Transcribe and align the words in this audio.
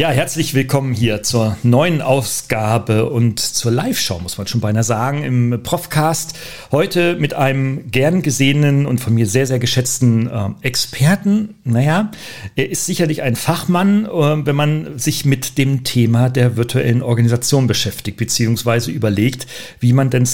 Ja, 0.00 0.10
herzlich 0.10 0.54
willkommen 0.54 0.94
hier 0.94 1.24
zur 1.24 1.56
neuen 1.64 2.02
Ausgabe 2.02 3.10
und 3.10 3.40
zur 3.40 3.72
Live-Show, 3.72 4.20
muss 4.20 4.38
man 4.38 4.46
schon 4.46 4.60
beinahe 4.60 4.84
sagen, 4.84 5.24
im 5.24 5.60
Profcast. 5.64 6.38
Heute 6.70 7.16
mit 7.16 7.34
einem 7.34 7.90
gern 7.90 8.22
gesehenen 8.22 8.86
und 8.86 9.00
von 9.00 9.12
mir 9.12 9.26
sehr, 9.26 9.48
sehr 9.48 9.58
geschätzten 9.58 10.28
äh, 10.28 10.50
Experten. 10.62 11.56
Naja, 11.64 12.12
er 12.54 12.70
ist 12.70 12.86
sicherlich 12.86 13.22
ein 13.22 13.34
Fachmann, 13.34 14.04
äh, 14.04 14.46
wenn 14.46 14.54
man 14.54 15.00
sich 15.00 15.24
mit 15.24 15.58
dem 15.58 15.82
Thema 15.82 16.30
der 16.30 16.56
virtuellen 16.56 17.02
Organisation 17.02 17.66
beschäftigt, 17.66 18.18
beziehungsweise 18.18 18.92
überlegt, 18.92 19.48
wie 19.80 19.92
man 19.92 20.10
denn 20.10 20.26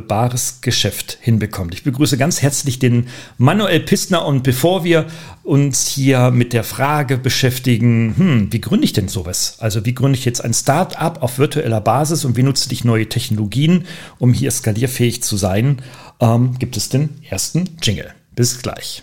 bares 0.00 0.60
Geschäft 0.60 1.18
hinbekommt. 1.20 1.74
Ich 1.74 1.84
begrüße 1.84 2.16
ganz 2.18 2.42
herzlich 2.42 2.78
den 2.78 3.06
Manuel 3.38 3.80
Pistner 3.80 4.26
und 4.26 4.42
bevor 4.42 4.84
wir 4.84 5.06
uns 5.42 5.86
hier 5.86 6.30
mit 6.30 6.52
der 6.52 6.64
Frage 6.64 7.18
beschäftigen, 7.18 8.14
hm, 8.16 8.52
wie 8.52 8.60
gründe 8.60 8.84
ich 8.84 8.92
denn 8.92 9.08
sowas? 9.08 9.56
Also 9.60 9.84
wie 9.84 9.94
gründe 9.94 10.18
ich 10.18 10.24
jetzt 10.24 10.44
ein 10.44 10.54
Start-up 10.54 11.22
auf 11.22 11.38
virtueller 11.38 11.80
Basis 11.80 12.24
und 12.24 12.36
wie 12.36 12.42
nutze 12.42 12.72
ich 12.72 12.84
neue 12.84 13.08
Technologien, 13.08 13.84
um 14.18 14.32
hier 14.32 14.50
skalierfähig 14.50 15.22
zu 15.22 15.36
sein, 15.36 15.82
ähm, 16.20 16.58
gibt 16.58 16.76
es 16.76 16.88
den 16.88 17.10
ersten 17.28 17.70
Jingle. 17.82 18.12
Bis 18.34 18.60
gleich. 18.60 19.02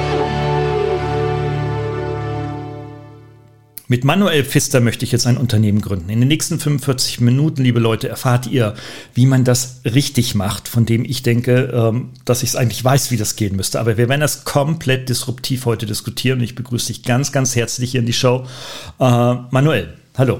Mit 3.91 4.05
Manuel 4.05 4.45
Pfister 4.45 4.79
möchte 4.79 5.03
ich 5.03 5.11
jetzt 5.11 5.27
ein 5.27 5.35
Unternehmen 5.35 5.81
gründen. 5.81 6.09
In 6.09 6.21
den 6.21 6.29
nächsten 6.29 6.61
45 6.61 7.19
Minuten, 7.19 7.61
liebe 7.61 7.81
Leute, 7.81 8.07
erfahrt 8.07 8.47
ihr, 8.47 8.73
wie 9.13 9.25
man 9.25 9.43
das 9.43 9.81
richtig 9.83 10.33
macht, 10.33 10.69
von 10.69 10.85
dem 10.85 11.03
ich 11.03 11.23
denke, 11.23 11.69
ähm, 11.73 12.11
dass 12.23 12.41
ich 12.41 12.51
es 12.51 12.55
eigentlich 12.55 12.85
weiß, 12.85 13.11
wie 13.11 13.17
das 13.17 13.35
gehen 13.35 13.57
müsste. 13.57 13.81
Aber 13.81 13.97
wir 13.97 14.07
werden 14.07 14.21
das 14.21 14.45
komplett 14.45 15.09
disruptiv 15.09 15.65
heute 15.65 15.87
diskutieren 15.87 16.39
ich 16.39 16.55
begrüße 16.55 16.87
dich 16.87 17.03
ganz, 17.03 17.33
ganz 17.33 17.57
herzlich 17.57 17.91
hier 17.91 17.99
in 17.99 18.05
die 18.05 18.13
Show. 18.13 18.45
Äh, 18.97 19.03
Manuel, 19.03 19.89
hallo. 20.17 20.39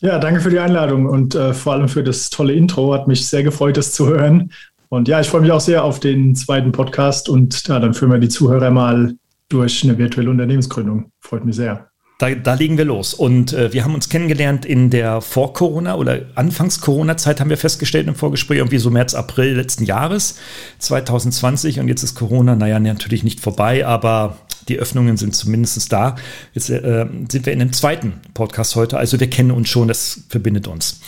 Ja, 0.00 0.18
danke 0.18 0.40
für 0.40 0.50
die 0.50 0.58
Einladung 0.58 1.06
und 1.06 1.34
äh, 1.34 1.54
vor 1.54 1.72
allem 1.72 1.88
für 1.88 2.04
das 2.04 2.28
tolle 2.28 2.52
Intro. 2.52 2.92
Hat 2.92 3.08
mich 3.08 3.26
sehr 3.26 3.42
gefreut, 3.42 3.78
das 3.78 3.94
zu 3.94 4.06
hören. 4.06 4.52
Und 4.90 5.08
ja, 5.08 5.18
ich 5.18 5.28
freue 5.28 5.40
mich 5.40 5.50
auch 5.50 5.62
sehr 5.62 5.82
auf 5.82 5.98
den 5.98 6.34
zweiten 6.34 6.72
Podcast 6.72 7.30
und 7.30 7.66
ja, 7.68 7.80
dann 7.80 7.94
führen 7.94 8.12
wir 8.12 8.18
die 8.18 8.28
Zuhörer 8.28 8.70
mal 8.70 9.14
durch 9.48 9.82
eine 9.82 9.96
virtuelle 9.96 10.28
Unternehmensgründung. 10.28 11.10
Freut 11.22 11.46
mich 11.46 11.56
sehr. 11.56 11.88
Da, 12.18 12.34
da 12.34 12.54
legen 12.54 12.78
wir 12.78 12.86
los. 12.86 13.12
Und 13.12 13.52
äh, 13.52 13.74
wir 13.74 13.84
haben 13.84 13.94
uns 13.94 14.08
kennengelernt 14.08 14.64
in 14.64 14.88
der 14.88 15.20
Vor-Corona- 15.20 15.96
oder 15.96 16.22
Anfangs-Corona-Zeit, 16.34 17.40
haben 17.40 17.50
wir 17.50 17.58
festgestellt 17.58 18.08
im 18.08 18.14
Vorgespräch, 18.14 18.58
irgendwie 18.58 18.78
so 18.78 18.90
März, 18.90 19.14
April 19.14 19.54
letzten 19.54 19.84
Jahres, 19.84 20.36
2020. 20.78 21.78
Und 21.80 21.88
jetzt 21.88 22.02
ist 22.02 22.14
Corona, 22.14 22.56
naja, 22.56 22.80
natürlich 22.80 23.22
nicht 23.22 23.40
vorbei, 23.40 23.86
aber 23.86 24.38
die 24.68 24.78
Öffnungen 24.78 25.18
sind 25.18 25.36
zumindest 25.36 25.92
da. 25.92 26.16
Jetzt 26.54 26.70
äh, 26.70 27.06
sind 27.28 27.44
wir 27.46 27.52
in 27.52 27.58
dem 27.58 27.72
zweiten 27.72 28.14
Podcast 28.32 28.76
heute. 28.76 28.96
Also 28.96 29.20
wir 29.20 29.28
kennen 29.28 29.50
uns 29.50 29.68
schon, 29.68 29.86
das 29.86 30.22
verbindet 30.28 30.66
uns. 30.68 31.00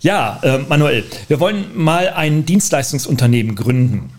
Ja, 0.00 0.38
äh, 0.42 0.58
Manuel, 0.58 1.04
wir 1.28 1.40
wollen 1.40 1.64
mal 1.74 2.10
ein 2.10 2.46
Dienstleistungsunternehmen 2.46 3.56
gründen. 3.56 4.10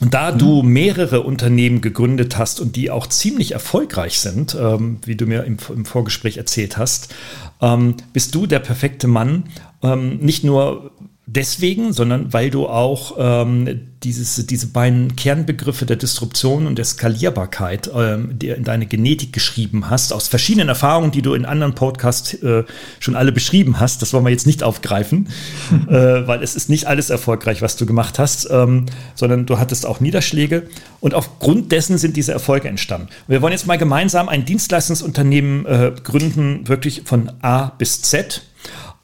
Und 0.00 0.14
da 0.14 0.30
du 0.30 0.62
mehrere 0.62 1.22
Unternehmen 1.22 1.80
gegründet 1.80 2.38
hast 2.38 2.60
und 2.60 2.76
die 2.76 2.90
auch 2.90 3.06
ziemlich 3.08 3.52
erfolgreich 3.52 4.20
sind, 4.20 4.56
ähm, 4.58 4.98
wie 5.04 5.16
du 5.16 5.26
mir 5.26 5.44
im, 5.44 5.56
im 5.74 5.84
Vorgespräch 5.84 6.36
erzählt 6.36 6.76
hast, 6.76 7.14
ähm, 7.60 7.96
bist 8.12 8.34
du 8.34 8.46
der 8.46 8.60
perfekte 8.60 9.08
Mann, 9.08 9.44
ähm, 9.82 10.18
nicht 10.18 10.44
nur 10.44 10.92
deswegen, 11.28 11.92
sondern 11.92 12.32
weil 12.32 12.50
du 12.50 12.66
auch 12.66 13.16
ähm, 13.18 13.80
dieses, 14.02 14.46
diese 14.46 14.68
beiden 14.68 15.14
Kernbegriffe 15.16 15.84
der 15.84 15.96
Disruption 15.96 16.66
und 16.66 16.78
der 16.78 16.84
Skalierbarkeit 16.84 17.90
ähm, 17.94 18.38
in 18.40 18.64
deine 18.64 18.86
Genetik 18.86 19.32
geschrieben 19.32 19.90
hast, 19.90 20.12
aus 20.12 20.28
verschiedenen 20.28 20.68
Erfahrungen, 20.68 21.10
die 21.10 21.20
du 21.20 21.34
in 21.34 21.44
anderen 21.44 21.74
Podcasts 21.74 22.34
äh, 22.34 22.64
schon 23.00 23.16
alle 23.16 23.32
beschrieben 23.32 23.78
hast. 23.78 24.00
Das 24.00 24.12
wollen 24.12 24.24
wir 24.24 24.30
jetzt 24.30 24.46
nicht 24.46 24.62
aufgreifen, 24.62 25.28
äh, 25.88 25.92
weil 25.92 26.42
es 26.42 26.54
ist 26.54 26.70
nicht 26.70 26.86
alles 26.86 27.10
erfolgreich, 27.10 27.60
was 27.60 27.76
du 27.76 27.86
gemacht 27.86 28.18
hast, 28.18 28.48
ähm, 28.50 28.86
sondern 29.14 29.46
du 29.46 29.58
hattest 29.58 29.84
auch 29.84 30.00
Niederschläge 30.00 30.68
und 31.00 31.14
aufgrund 31.14 31.72
dessen 31.72 31.98
sind 31.98 32.16
diese 32.16 32.32
Erfolge 32.32 32.68
entstanden. 32.68 33.08
wir 33.26 33.42
wollen 33.42 33.52
jetzt 33.52 33.66
mal 33.66 33.78
gemeinsam 33.78 34.28
ein 34.28 34.44
Dienstleistungsunternehmen 34.44 35.66
äh, 35.66 35.92
gründen, 36.02 36.68
wirklich 36.68 37.02
von 37.04 37.32
A 37.42 37.66
bis 37.66 38.02
Z 38.02 38.42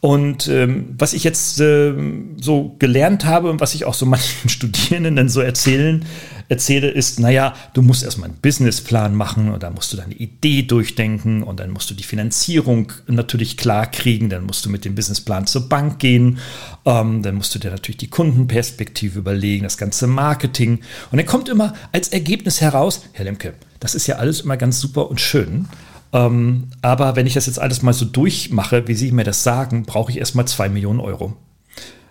und 0.05 0.49
ähm, 0.49 0.95
was 0.99 1.15
ich 1.15 1.25
jetzt 1.25 1.59
äh, 1.63 1.95
so 2.39 2.77
gelernt 2.79 3.25
habe 3.25 3.49
und 3.49 3.63
was 3.63 3.75
ich 3.75 3.87
auch 3.87 3.95
so 3.95 4.05
manchen 4.15 4.51
Studierenden 4.51 5.17
dann 5.17 5.31
so 5.31 5.41
erzählen, 5.41 6.05
erzähle, 6.51 6.91
ist, 6.91 7.21
naja, 7.21 7.55
du 7.73 7.81
musst 7.81 8.05
erstmal 8.05 8.29
einen 8.29 8.39
Businessplan 8.43 9.15
machen 9.15 9.51
und 9.51 9.63
dann 9.63 9.73
musst 9.73 9.95
du 9.95 9.97
deine 9.97 10.13
Idee 10.13 10.61
durchdenken 10.61 11.43
und 11.43 11.59
dann 11.59 11.71
musst 11.71 11.89
du 11.89 11.95
die 11.95 12.03
Finanzierung 12.03 12.93
natürlich 13.07 13.57
klar 13.57 13.91
kriegen, 13.91 14.29
dann 14.29 14.45
musst 14.45 14.67
du 14.67 14.69
mit 14.69 14.85
dem 14.85 14.95
Businessplan 14.95 15.47
zur 15.47 15.71
Bank 15.71 16.01
gehen, 16.01 16.37
ähm, 16.85 17.23
dann 17.23 17.37
musst 17.37 17.55
du 17.55 17.59
dir 17.59 17.71
natürlich 17.71 17.97
die 17.97 18.11
Kundenperspektive 18.11 19.19
überlegen, 19.19 19.65
das 19.65 19.79
ganze 19.79 20.07
Marketing. 20.07 20.81
Und 21.13 21.17
dann 21.17 21.25
kommt 21.25 21.49
immer 21.49 21.73
als 21.93 22.09
Ergebnis 22.09 22.61
heraus, 22.61 23.07
Herr 23.13 23.25
Lemke, 23.25 23.55
das 23.81 23.95
ist 23.95 24.07
ja 24.07 24.17
alles 24.17 24.43
immer 24.43 24.59
ganz 24.59 24.81
super 24.81 25.09
und 25.09 25.23
schön. 25.23 25.67
Ähm, 26.15 26.69
aber 26.81 27.17
wenn 27.17 27.27
ich 27.27 27.35
das 27.35 27.47
jetzt 27.47 27.59
alles 27.59 27.83
mal 27.83 27.93
so 27.93 28.05
durchmache, 28.05 28.87
wie 28.87 28.95
Sie 28.95 29.11
mir 29.11 29.25
das 29.25 29.43
sagen, 29.43 29.85
brauche 29.85 30.13
ich 30.13 30.19
erstmal 30.19 30.47
zwei 30.47 30.69
Millionen 30.69 31.01
Euro. 31.01 31.37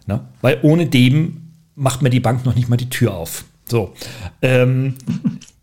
Ne? 0.06 0.20
Weil 0.42 0.60
ohne 0.62 0.86
dem 0.86 1.54
macht 1.76 2.02
mir 2.02 2.10
die 2.10 2.20
Bank 2.20 2.46
noch 2.46 2.54
nicht 2.54 2.70
mal 2.70 2.76
die 2.76 2.90
Tür 2.90 3.16
auf. 3.16 3.46
So. 3.66 3.94
Ähm, 4.42 4.96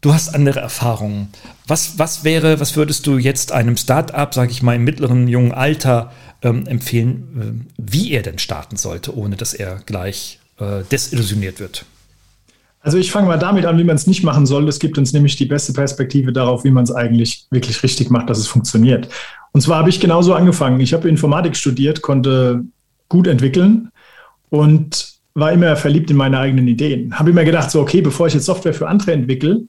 du 0.01 0.15
hast 0.15 0.34
andere 0.34 0.61
Erfahrungen. 0.61 1.28
Was, 1.67 1.99
was 1.99 2.25
wäre, 2.25 2.59
was 2.59 2.77
würdest 2.77 3.06
du 3.06 3.19
jetzt 3.19 3.53
einem 3.53 3.77
Start-up, 3.77 4.33
sage 4.33 4.51
ich 4.51 4.62
mal, 4.62 4.75
im 4.75 4.84
mittleren 4.84 5.28
jungen 5.28 5.53
Alter 5.53 6.11
ähm, 6.41 6.67
empfehlen, 6.67 7.67
äh, 7.69 7.75
wie 7.77 8.12
er 8.12 8.22
denn 8.22 8.39
starten 8.39 8.77
sollte, 8.77 9.15
ohne 9.15 9.37
dass 9.37 9.53
er 9.53 9.81
gleich 9.84 10.41
äh, 10.59 10.83
desillusioniert 10.91 11.61
wird? 11.61 11.84
Also 12.81 12.97
ich 12.97 13.11
fange 13.11 13.29
mal 13.29 13.39
damit 13.39 13.67
an, 13.67 13.77
wie 13.79 13.85
man 13.85 13.97
es 13.97 14.07
nicht 14.07 14.25
machen 14.25 14.47
soll. 14.47 14.65
Das 14.65 14.79
gibt 14.79 14.97
uns 14.97 15.13
nämlich 15.13 15.37
die 15.37 15.45
beste 15.45 15.73
Perspektive 15.73 16.33
darauf, 16.33 16.65
wie 16.65 16.71
man 16.71 16.85
es 16.85 16.91
eigentlich 16.91 17.47
wirklich 17.51 17.83
richtig 17.83 18.11
macht, 18.11 18.31
dass 18.31 18.39
es 18.39 18.49
funktioniert. 18.49 19.09
Und 19.53 19.61
zwar 19.61 19.79
habe 19.79 19.91
ich 19.91 20.01
genauso 20.01 20.33
angefangen. 20.35 20.81
Ich 20.81 20.95
habe 20.95 21.09
Informatik 21.09 21.57
studiert, 21.57 22.01
konnte 22.01 22.65
gut 23.09 23.27
entwickeln 23.27 23.91
und 24.49 25.11
war 25.35 25.53
immer 25.53 25.77
verliebt 25.77 26.11
in 26.11 26.17
meine 26.17 26.39
eigenen 26.39 26.69
Ideen. 26.69 27.19
Habe 27.19 27.31
immer 27.31 27.45
gedacht, 27.45 27.71
so, 27.71 27.81
okay, 27.81 28.01
bevor 28.01 28.27
ich 28.29 28.35
jetzt 28.35 28.47
Software 28.47 28.75
für 28.75 28.89
andere 28.89 29.13
entwickle, 29.13 29.63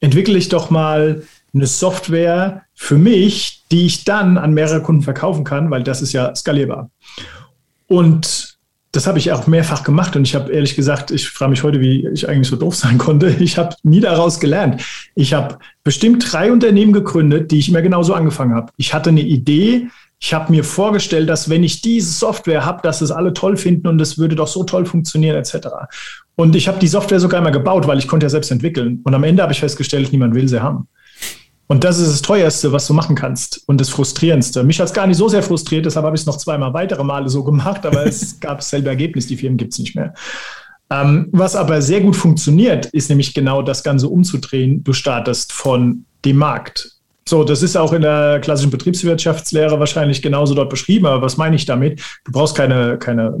entwickle 0.00 0.38
ich 0.38 0.48
doch 0.48 0.70
mal 0.70 1.22
eine 1.52 1.66
Software 1.66 2.62
für 2.74 2.98
mich, 2.98 3.62
die 3.70 3.86
ich 3.86 4.04
dann 4.04 4.38
an 4.38 4.54
mehrere 4.54 4.82
Kunden 4.82 5.02
verkaufen 5.02 5.44
kann, 5.44 5.70
weil 5.70 5.82
das 5.82 6.02
ist 6.02 6.12
ja 6.12 6.34
skalierbar. 6.34 6.90
Und 7.86 8.53
das 8.94 9.08
habe 9.08 9.18
ich 9.18 9.32
auch 9.32 9.46
mehrfach 9.46 9.82
gemacht 9.82 10.14
und 10.14 10.22
ich 10.22 10.34
habe 10.34 10.52
ehrlich 10.52 10.76
gesagt, 10.76 11.10
ich 11.10 11.28
frage 11.28 11.50
mich 11.50 11.64
heute, 11.64 11.80
wie 11.80 12.06
ich 12.08 12.28
eigentlich 12.28 12.48
so 12.48 12.56
doof 12.56 12.76
sein 12.76 12.98
konnte. 12.98 13.34
Ich 13.44 13.58
habe 13.58 13.74
nie 13.82 14.00
daraus 14.00 14.40
gelernt. 14.40 14.82
Ich 15.14 15.34
habe 15.34 15.58
bestimmt 15.82 16.24
drei 16.32 16.52
Unternehmen 16.52 16.92
gegründet, 16.92 17.50
die 17.50 17.58
ich 17.58 17.68
immer 17.68 17.82
genauso 17.82 18.14
angefangen 18.14 18.54
habe. 18.54 18.72
Ich 18.76 18.94
hatte 18.94 19.10
eine 19.10 19.20
Idee, 19.20 19.88
ich 20.20 20.32
habe 20.32 20.52
mir 20.52 20.64
vorgestellt, 20.64 21.28
dass 21.28 21.50
wenn 21.50 21.64
ich 21.64 21.82
diese 21.82 22.12
Software 22.12 22.64
habe, 22.64 22.80
dass 22.82 23.00
es 23.00 23.10
alle 23.10 23.34
toll 23.34 23.56
finden 23.56 23.88
und 23.88 24.00
es 24.00 24.16
würde 24.16 24.36
doch 24.36 24.46
so 24.46 24.64
toll 24.64 24.86
funktionieren 24.86 25.36
etc. 25.36 25.68
Und 26.36 26.56
ich 26.56 26.68
habe 26.68 26.78
die 26.78 26.88
Software 26.88 27.20
sogar 27.20 27.40
immer 27.40 27.50
gebaut, 27.50 27.86
weil 27.86 27.98
ich 27.98 28.08
konnte 28.08 28.24
ja 28.24 28.30
selbst 28.30 28.50
entwickeln. 28.50 29.00
Und 29.04 29.14
am 29.14 29.24
Ende 29.24 29.42
habe 29.42 29.52
ich 29.52 29.60
festgestellt, 29.60 30.12
niemand 30.12 30.34
will 30.34 30.48
sie 30.48 30.62
haben. 30.62 30.88
Und 31.66 31.82
das 31.82 31.98
ist 31.98 32.12
das 32.12 32.22
Teuerste, 32.22 32.72
was 32.72 32.86
du 32.86 32.92
machen 32.92 33.16
kannst 33.16 33.62
und 33.66 33.80
das 33.80 33.88
Frustrierendste. 33.88 34.64
Mich 34.64 34.78
hat 34.80 34.88
es 34.88 34.94
gar 34.94 35.06
nicht 35.06 35.16
so 35.16 35.28
sehr 35.28 35.42
frustriert, 35.42 35.86
deshalb 35.86 36.04
habe 36.04 36.14
ich 36.14 36.20
es 36.20 36.26
noch 36.26 36.36
zweimal 36.36 36.74
weitere 36.74 37.02
Male 37.02 37.28
so 37.28 37.42
gemacht, 37.42 37.86
aber 37.86 38.06
es 38.06 38.38
gab 38.40 38.58
dasselbe 38.58 38.90
Ergebnis, 38.90 39.26
die 39.26 39.36
Firmen 39.36 39.56
gibt 39.56 39.72
es 39.72 39.78
nicht 39.78 39.94
mehr. 39.94 40.12
Ähm, 40.90 41.28
was 41.32 41.56
aber 41.56 41.80
sehr 41.80 42.02
gut 42.02 42.16
funktioniert, 42.16 42.86
ist 42.86 43.08
nämlich 43.08 43.32
genau 43.32 43.62
das 43.62 43.82
Ganze 43.82 44.08
umzudrehen. 44.08 44.84
Du 44.84 44.92
startest 44.92 45.52
von 45.52 46.04
dem 46.24 46.36
Markt. 46.36 46.90
So, 47.26 47.42
das 47.42 47.62
ist 47.62 47.76
auch 47.76 47.94
in 47.94 48.02
der 48.02 48.40
klassischen 48.40 48.70
Betriebswirtschaftslehre 48.70 49.80
wahrscheinlich 49.80 50.20
genauso 50.20 50.54
dort 50.54 50.68
beschrieben. 50.68 51.06
Aber 51.06 51.22
was 51.22 51.38
meine 51.38 51.56
ich 51.56 51.64
damit? 51.64 52.00
Du 52.24 52.32
brauchst 52.32 52.54
keine, 52.54 52.98
keine 52.98 53.38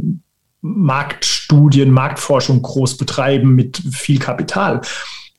Marktstudien, 0.62 1.90
Marktforschung 1.90 2.62
groß 2.62 2.96
betreiben 2.96 3.54
mit 3.54 3.82
viel 3.92 4.18
Kapital. 4.18 4.80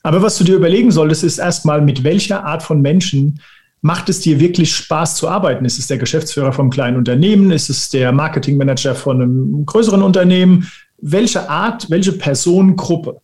Aber 0.05 0.21
was 0.21 0.37
du 0.37 0.43
dir 0.43 0.55
überlegen 0.55 0.91
solltest, 0.91 1.23
ist 1.23 1.39
erstmal, 1.39 1.81
mit 1.81 2.03
welcher 2.03 2.45
Art 2.45 2.61
von 2.61 2.79
Menschen 2.79 3.39
macht 3.81 4.07
es 4.07 4.19
dir 4.19 4.39
wirklich 4.39 4.71
Spaß 4.71 5.15
zu 5.15 5.27
arbeiten? 5.27 5.65
Ist 5.65 5.79
es 5.79 5.87
der 5.87 5.97
Geschäftsführer 5.97 6.53
vom 6.53 6.69
kleinen 6.69 6.95
Unternehmen? 6.95 7.49
Ist 7.49 7.71
es 7.71 7.89
der 7.89 8.11
Marketingmanager 8.11 8.93
von 8.93 9.19
einem 9.19 9.65
größeren 9.65 10.03
Unternehmen? 10.03 10.69
Welche 10.99 11.49
Art, 11.49 11.89
welche 11.89 12.11
Personengruppe 12.11 13.19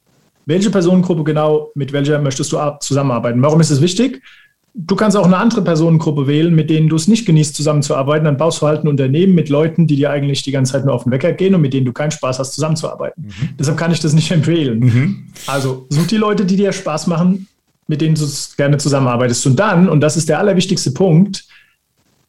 welche 0.48 0.72
Personengruppe 0.72 1.24
genau, 1.24 1.72
mit 1.75 1.94
welcher 1.94 2.19
möchtest 2.19 2.51
du 2.51 2.57
zusammenarbeiten. 2.80 3.44
Warum 3.44 3.62
ist 3.62 3.69
es 3.69 3.80
wichtig? 3.80 4.24
Du 4.73 4.95
kannst 4.95 5.18
auch 5.18 5.25
eine 5.25 5.38
andere 5.38 5.62
Personengruppe 5.62 6.27
wählen, 6.27 6.56
mit 6.56 6.69
denen 6.69 6.88
du 6.88 6.95
es 6.95 7.07
nicht 7.07 7.25
genießt, 7.25 7.56
zusammenzuarbeiten. 7.56 8.23
Dann 8.23 8.38
baust 8.38 8.62
du 8.62 8.68
halt 8.68 8.83
ein 8.83 8.88
Unternehmen 8.88 9.35
mit 9.35 9.50
Leuten, 9.50 9.85
die 9.85 9.97
dir 9.97 10.12
eigentlich 10.12 10.44
die 10.44 10.51
ganze 10.51 10.73
Zeit 10.73 10.85
nur 10.85 10.94
auf 10.94 11.03
den 11.03 11.12
Wecker 11.12 11.33
gehen 11.33 11.53
und 11.53 11.62
mit 11.62 11.73
denen 11.73 11.85
du 11.85 11.91
keinen 11.91 12.12
Spaß 12.12 12.39
hast, 12.39 12.53
zusammenzuarbeiten. 12.53 13.25
Mhm. 13.25 13.50
Deshalb 13.59 13.77
kann 13.77 13.91
ich 13.91 14.00
das 14.00 14.13
nicht 14.13 14.31
empfehlen. 14.31 14.79
Mhm. 14.79 15.23
Also 15.45 15.88
such 15.89 16.07
die 16.07 16.18
Leute, 16.18 16.45
die 16.45 16.56
dir 16.56 16.71
Spaß 16.71 17.07
machen, 17.07 17.47
mit 17.88 18.00
denen 18.00 18.15
du 18.15 18.25
gerne 18.56 18.77
zusammenarbeitest. 18.77 19.45
Und 19.45 19.59
dann, 19.59 19.89
und 19.89 20.00
das 20.00 20.15
ist 20.15 20.29
der 20.29 20.39
allerwichtigste 20.39 20.91
Punkt, 20.91 21.45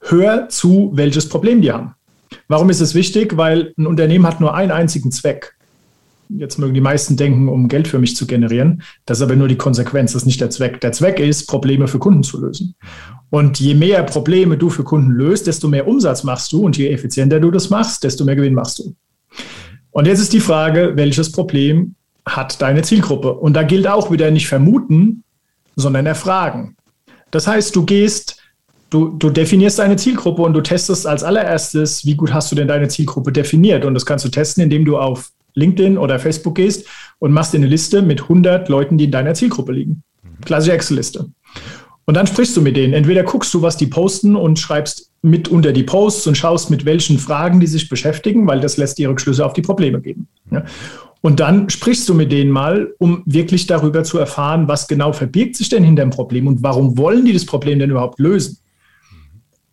hör 0.00 0.48
zu, 0.48 0.90
welches 0.94 1.28
Problem 1.28 1.62
die 1.62 1.70
haben. 1.70 1.94
Warum 2.48 2.70
ist 2.70 2.80
es 2.80 2.94
wichtig? 2.94 3.36
Weil 3.36 3.72
ein 3.78 3.86
Unternehmen 3.86 4.26
hat 4.26 4.40
nur 4.40 4.54
einen 4.54 4.72
einzigen 4.72 5.12
Zweck 5.12 5.54
jetzt 6.36 6.58
mögen 6.58 6.74
die 6.74 6.80
meisten 6.80 7.16
denken, 7.16 7.48
um 7.48 7.68
Geld 7.68 7.88
für 7.88 7.98
mich 7.98 8.16
zu 8.16 8.26
generieren. 8.26 8.82
Das 9.06 9.18
ist 9.18 9.22
aber 9.22 9.36
nur 9.36 9.48
die 9.48 9.56
Konsequenz, 9.56 10.12
das 10.12 10.22
ist 10.22 10.26
nicht 10.26 10.40
der 10.40 10.50
Zweck. 10.50 10.80
Der 10.80 10.92
Zweck 10.92 11.20
ist, 11.20 11.46
Probleme 11.46 11.88
für 11.88 11.98
Kunden 11.98 12.22
zu 12.22 12.40
lösen. 12.40 12.74
Und 13.30 13.60
je 13.60 13.74
mehr 13.74 14.02
Probleme 14.02 14.56
du 14.56 14.70
für 14.70 14.84
Kunden 14.84 15.10
löst, 15.10 15.46
desto 15.46 15.68
mehr 15.68 15.88
Umsatz 15.88 16.24
machst 16.24 16.52
du 16.52 16.64
und 16.64 16.76
je 16.76 16.88
effizienter 16.88 17.40
du 17.40 17.50
das 17.50 17.70
machst, 17.70 18.04
desto 18.04 18.24
mehr 18.24 18.36
Gewinn 18.36 18.54
machst 18.54 18.78
du. 18.78 18.94
Und 19.90 20.06
jetzt 20.06 20.20
ist 20.20 20.32
die 20.32 20.40
Frage, 20.40 20.92
welches 20.94 21.32
Problem 21.32 21.94
hat 22.26 22.60
deine 22.60 22.82
Zielgruppe? 22.82 23.32
Und 23.32 23.54
da 23.54 23.62
gilt 23.62 23.86
auch 23.86 24.10
wieder 24.10 24.30
nicht 24.30 24.48
vermuten, 24.48 25.24
sondern 25.76 26.06
erfragen. 26.06 26.76
Das 27.30 27.46
heißt, 27.46 27.74
du 27.74 27.84
gehst 27.84 28.38
Du, 28.90 29.08
du, 29.08 29.30
definierst 29.30 29.78
deine 29.78 29.96
Zielgruppe 29.96 30.42
und 30.42 30.52
du 30.52 30.60
testest 30.60 31.06
als 31.06 31.22
allererstes, 31.24 32.04
wie 32.04 32.14
gut 32.14 32.34
hast 32.34 32.52
du 32.52 32.56
denn 32.56 32.68
deine 32.68 32.88
Zielgruppe 32.88 33.32
definiert. 33.32 33.86
Und 33.86 33.94
das 33.94 34.04
kannst 34.04 34.22
du 34.26 34.28
testen, 34.28 34.62
indem 34.62 34.84
du 34.84 34.98
auf 34.98 35.32
LinkedIn 35.54 35.98
oder 35.98 36.18
Facebook 36.18 36.54
gehst 36.54 36.86
und 37.18 37.32
machst 37.32 37.52
dir 37.52 37.58
eine 37.58 37.66
Liste 37.66 38.02
mit 38.02 38.22
100 38.22 38.68
Leuten, 38.68 38.98
die 38.98 39.04
in 39.04 39.10
deiner 39.10 39.34
Zielgruppe 39.34 39.72
liegen. 39.72 40.02
Klassische 40.44 40.72
Excel-Liste. 40.72 41.28
Und 42.04 42.16
dann 42.16 42.26
sprichst 42.26 42.56
du 42.56 42.62
mit 42.62 42.76
denen. 42.76 42.94
Entweder 42.94 43.22
guckst 43.22 43.54
du, 43.54 43.62
was 43.62 43.76
die 43.76 43.86
posten 43.86 44.34
und 44.34 44.58
schreibst 44.58 45.12
mit 45.22 45.48
unter 45.48 45.72
die 45.72 45.84
Posts 45.84 46.26
und 46.26 46.36
schaust, 46.36 46.68
mit 46.68 46.84
welchen 46.84 47.18
Fragen 47.18 47.60
die 47.60 47.68
sich 47.68 47.88
beschäftigen, 47.88 48.46
weil 48.46 48.60
das 48.60 48.76
lässt 48.76 48.98
dir 48.98 49.08
Rückschlüsse 49.08 49.46
auf 49.46 49.52
die 49.52 49.62
Probleme 49.62 50.00
geben. 50.00 50.26
Ja. 50.50 50.64
Und 51.20 51.38
dann 51.38 51.70
sprichst 51.70 52.08
du 52.08 52.14
mit 52.14 52.32
denen 52.32 52.50
mal, 52.50 52.92
um 52.98 53.22
wirklich 53.24 53.68
darüber 53.68 54.02
zu 54.02 54.18
erfahren, 54.18 54.66
was 54.66 54.88
genau 54.88 55.12
verbirgt 55.12 55.54
sich 55.54 55.68
denn 55.68 55.84
hinter 55.84 56.02
dem 56.02 56.10
Problem 56.10 56.48
und 56.48 56.64
warum 56.64 56.98
wollen 56.98 57.24
die 57.24 57.32
das 57.32 57.46
Problem 57.46 57.78
denn 57.78 57.90
überhaupt 57.90 58.18
lösen? 58.18 58.58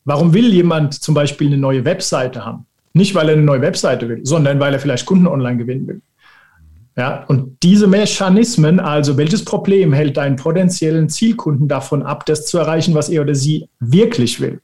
Warum 0.06 0.34
will 0.34 0.54
jemand 0.54 0.94
zum 0.94 1.16
Beispiel 1.16 1.48
eine 1.48 1.58
neue 1.58 1.86
Webseite 1.86 2.46
haben? 2.46 2.66
Nicht, 2.94 3.16
weil 3.16 3.30
er 3.30 3.34
eine 3.34 3.44
neue 3.44 3.62
Webseite 3.62 4.10
will, 4.10 4.22
sondern 4.24 4.60
weil 4.60 4.74
er 4.74 4.80
vielleicht 4.80 5.06
Kunden 5.06 5.28
online 5.28 5.58
gewinnen 5.58 5.88
will. 5.88 6.02
Ja, 6.98 7.24
und 7.28 7.58
diese 7.64 7.88
Mechanismen, 7.88 8.80
also 8.80 9.16
welches 9.16 9.46
Problem 9.46 9.94
hält 9.94 10.18
deinen 10.18 10.36
potenziellen 10.36 11.08
Zielkunden 11.08 11.68
davon 11.68 12.04
ab, 12.04 12.26
das 12.26 12.46
zu 12.46 12.58
erreichen, 12.58 12.94
was 12.94 13.08
er 13.10 13.22
oder 13.22 13.36
sie 13.36 13.70
wirklich 13.80 14.42
will? 14.42 14.60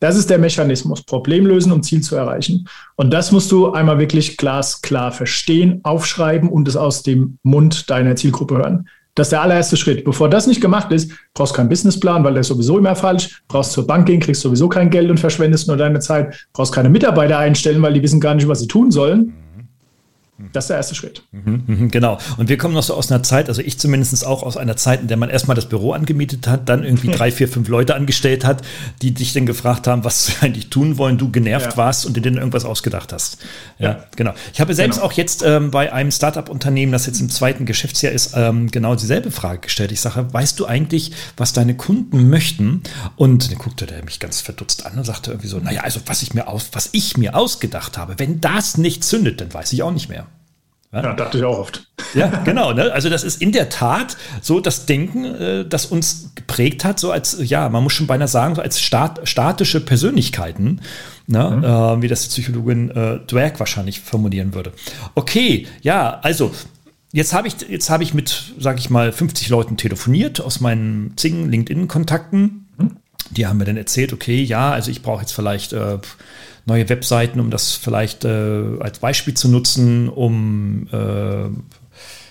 Das 0.00 0.16
ist 0.16 0.28
der 0.28 0.38
Mechanismus, 0.38 1.02
Problem 1.02 1.46
lösen, 1.46 1.72
um 1.72 1.82
Ziel 1.82 2.02
zu 2.02 2.16
erreichen. 2.16 2.68
Und 2.96 3.10
das 3.10 3.32
musst 3.32 3.50
du 3.50 3.72
einmal 3.72 3.98
wirklich 3.98 4.36
glasklar 4.36 5.12
verstehen, 5.12 5.80
aufschreiben 5.84 6.50
und 6.50 6.68
es 6.68 6.76
aus 6.76 7.02
dem 7.02 7.38
Mund 7.42 7.88
deiner 7.88 8.14
Zielgruppe 8.14 8.58
hören. 8.58 8.88
Das 9.14 9.26
ist 9.26 9.32
der 9.32 9.42
allererste 9.42 9.76
Schritt. 9.76 10.04
Bevor 10.04 10.28
das 10.28 10.48
nicht 10.48 10.60
gemacht 10.60 10.90
ist, 10.90 11.12
brauchst 11.34 11.52
du 11.52 11.56
keinen 11.56 11.68
Businessplan, 11.68 12.24
weil 12.24 12.32
der 12.32 12.40
ist 12.40 12.48
sowieso 12.48 12.78
immer 12.78 12.96
falsch. 12.96 13.42
Brauchst 13.46 13.72
zur 13.72 13.86
Bank 13.86 14.06
gehen, 14.06 14.18
kriegst 14.18 14.42
sowieso 14.42 14.68
kein 14.68 14.90
Geld 14.90 15.08
und 15.08 15.20
verschwendest 15.20 15.68
nur 15.68 15.76
deine 15.76 16.00
Zeit. 16.00 16.48
Brauchst 16.52 16.74
keine 16.74 16.88
Mitarbeiter 16.88 17.38
einstellen, 17.38 17.80
weil 17.82 17.92
die 17.92 18.02
wissen 18.02 18.20
gar 18.20 18.34
nicht, 18.34 18.48
was 18.48 18.60
sie 18.60 18.66
tun 18.66 18.90
sollen. 18.90 19.32
Das 20.52 20.64
ist 20.64 20.68
der 20.68 20.78
erste 20.78 20.96
Schritt. 20.96 21.22
Mhm, 21.30 21.62
mhm, 21.64 21.90
genau. 21.92 22.18
Und 22.38 22.48
wir 22.48 22.58
kommen 22.58 22.74
noch 22.74 22.82
so 22.82 22.94
aus 22.94 23.10
einer 23.10 23.22
Zeit, 23.22 23.48
also 23.48 23.62
ich 23.62 23.78
zumindest 23.78 24.26
auch 24.26 24.42
aus 24.42 24.56
einer 24.56 24.76
Zeit, 24.76 25.02
in 25.02 25.06
der 25.06 25.16
man 25.16 25.30
erstmal 25.30 25.54
das 25.54 25.68
Büro 25.68 25.92
angemietet 25.92 26.48
hat, 26.48 26.68
dann 26.68 26.82
irgendwie 26.82 27.08
drei, 27.08 27.30
vier, 27.30 27.46
fünf 27.46 27.68
Leute 27.68 27.94
angestellt 27.94 28.44
hat, 28.44 28.62
die 29.00 29.12
dich 29.12 29.32
dann 29.32 29.46
gefragt 29.46 29.86
haben, 29.86 30.02
was 30.02 30.26
sie 30.26 30.32
eigentlich 30.40 30.70
tun 30.70 30.98
wollen, 30.98 31.18
du 31.18 31.30
genervt 31.30 31.72
ja. 31.72 31.76
warst 31.76 32.04
und 32.04 32.16
dir 32.16 32.20
dann 32.20 32.34
irgendwas 32.34 32.64
ausgedacht 32.64 33.12
hast. 33.12 33.38
Ja, 33.78 33.90
ja. 33.90 34.04
genau. 34.16 34.34
Ich 34.52 34.60
habe 34.60 34.74
selbst 34.74 34.96
genau. 34.96 35.06
auch 35.06 35.12
jetzt 35.12 35.44
ähm, 35.44 35.70
bei 35.70 35.92
einem 35.92 36.10
Startup-Unternehmen, 36.10 36.90
das 36.90 37.06
jetzt 37.06 37.20
im 37.20 37.30
zweiten 37.30 37.64
Geschäftsjahr 37.64 38.12
ist, 38.12 38.32
ähm, 38.34 38.72
genau 38.72 38.96
dieselbe 38.96 39.30
Frage 39.30 39.60
gestellt. 39.60 39.92
Ich 39.92 40.00
sage, 40.00 40.32
weißt 40.32 40.58
du 40.58 40.66
eigentlich, 40.66 41.12
was 41.36 41.52
deine 41.52 41.76
Kunden 41.76 42.28
möchten? 42.28 42.82
Und 43.14 43.52
dann 43.52 43.58
guckte 43.58 43.86
der 43.86 44.04
mich 44.04 44.18
ganz 44.18 44.40
verdutzt 44.40 44.84
an 44.84 44.98
und 44.98 45.04
sagte 45.04 45.30
irgendwie 45.30 45.48
so, 45.48 45.58
naja, 45.58 45.82
also 45.82 46.00
was 46.06 46.22
ich 46.22 46.34
mir 46.34 46.48
aus, 46.48 46.70
was 46.72 46.88
ich 46.90 47.16
mir 47.16 47.36
ausgedacht 47.36 47.96
habe, 47.98 48.14
wenn 48.18 48.40
das 48.40 48.78
nicht 48.78 49.04
zündet, 49.04 49.40
dann 49.40 49.54
weiß 49.54 49.72
ich 49.72 49.84
auch 49.84 49.92
nicht 49.92 50.08
mehr. 50.08 50.24
Ja? 50.94 51.02
ja, 51.02 51.12
dachte 51.14 51.38
ich 51.38 51.44
auch 51.44 51.58
oft. 51.58 51.86
Ja, 52.14 52.28
genau. 52.44 52.72
Ne? 52.72 52.92
Also 52.92 53.10
das 53.10 53.24
ist 53.24 53.42
in 53.42 53.50
der 53.50 53.68
Tat 53.68 54.16
so 54.40 54.60
das 54.60 54.86
Denken, 54.86 55.24
äh, 55.24 55.64
das 55.66 55.86
uns 55.86 56.30
geprägt 56.34 56.84
hat, 56.84 57.00
so 57.00 57.10
als, 57.10 57.36
ja, 57.40 57.68
man 57.68 57.82
muss 57.82 57.92
schon 57.92 58.06
beinahe 58.06 58.28
sagen, 58.28 58.54
so 58.54 58.62
als 58.62 58.80
stat 58.80 59.20
statische 59.24 59.80
Persönlichkeiten, 59.80 60.80
ne? 61.26 61.50
Mhm. 61.50 61.64
Äh, 61.64 62.02
wie 62.02 62.08
das 62.08 62.22
die 62.22 62.28
Psychologin 62.28 62.90
äh, 62.90 63.18
Dwerg 63.26 63.58
wahrscheinlich 63.58 64.00
formulieren 64.00 64.54
würde. 64.54 64.72
Okay, 65.14 65.66
ja, 65.82 66.20
also 66.22 66.52
Jetzt 67.14 67.32
habe 67.32 67.46
ich, 67.46 67.54
jetzt 67.68 67.88
ich 68.00 68.12
mit, 68.12 68.54
sage 68.58 68.80
ich 68.80 68.90
mal, 68.90 69.12
50 69.12 69.48
Leuten 69.48 69.76
telefoniert 69.76 70.40
aus 70.40 70.58
meinen 70.58 71.12
Zingen 71.16 71.48
LinkedIn-Kontakten. 71.48 72.66
Mhm. 72.76 72.96
Die 73.30 73.46
haben 73.46 73.58
mir 73.58 73.66
dann 73.66 73.76
erzählt, 73.76 74.12
okay, 74.12 74.42
ja, 74.42 74.72
also 74.72 74.90
ich 74.90 75.00
brauche 75.00 75.20
jetzt 75.20 75.30
vielleicht 75.30 75.72
äh, 75.72 75.98
neue 76.66 76.88
Webseiten, 76.88 77.40
um 77.40 77.50
das 77.50 77.72
vielleicht 77.72 78.24
äh, 78.24 78.78
als 78.80 78.98
Beispiel 78.98 79.34
zu 79.34 79.48
nutzen, 79.48 80.08
um 80.08 80.88
äh, 80.92 81.48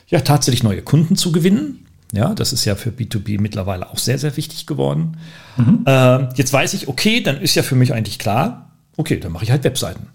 ja 0.07 0.21
tatsächlich 0.21 0.63
neue 0.63 0.81
Kunden 0.81 1.15
zu 1.15 1.31
gewinnen. 1.31 1.85
Ja, 2.11 2.35
das 2.35 2.53
ist 2.53 2.65
ja 2.65 2.75
für 2.75 2.91
B2B 2.91 3.41
mittlerweile 3.41 3.89
auch 3.89 3.97
sehr, 3.97 4.19
sehr 4.19 4.37
wichtig 4.37 4.67
geworden. 4.67 5.17
Mhm. 5.57 5.83
Äh, 5.85 6.29
jetzt 6.35 6.53
weiß 6.53 6.75
ich, 6.75 6.87
okay, 6.87 7.21
dann 7.21 7.41
ist 7.41 7.55
ja 7.55 7.63
für 7.63 7.75
mich 7.75 7.93
eigentlich 7.93 8.19
klar, 8.19 8.71
okay, 8.97 9.19
dann 9.19 9.31
mache 9.31 9.45
ich 9.45 9.51
halt 9.51 9.63
Webseiten. 9.63 10.07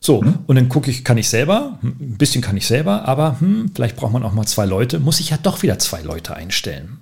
So, 0.00 0.22
mhm. 0.22 0.38
und 0.46 0.56
dann 0.56 0.70
gucke 0.70 0.90
ich, 0.90 1.04
kann 1.04 1.18
ich 1.18 1.28
selber, 1.28 1.78
hm, 1.82 1.96
ein 2.00 2.16
bisschen 2.16 2.40
kann 2.40 2.56
ich 2.56 2.66
selber, 2.66 3.06
aber 3.06 3.38
hm, 3.38 3.70
vielleicht 3.74 3.96
braucht 3.96 4.14
man 4.14 4.22
auch 4.22 4.32
mal 4.32 4.46
zwei 4.46 4.64
Leute, 4.64 4.98
muss 4.98 5.20
ich 5.20 5.28
ja 5.28 5.36
doch 5.36 5.62
wieder 5.62 5.78
zwei 5.78 6.00
Leute 6.00 6.34
einstellen. 6.34 6.98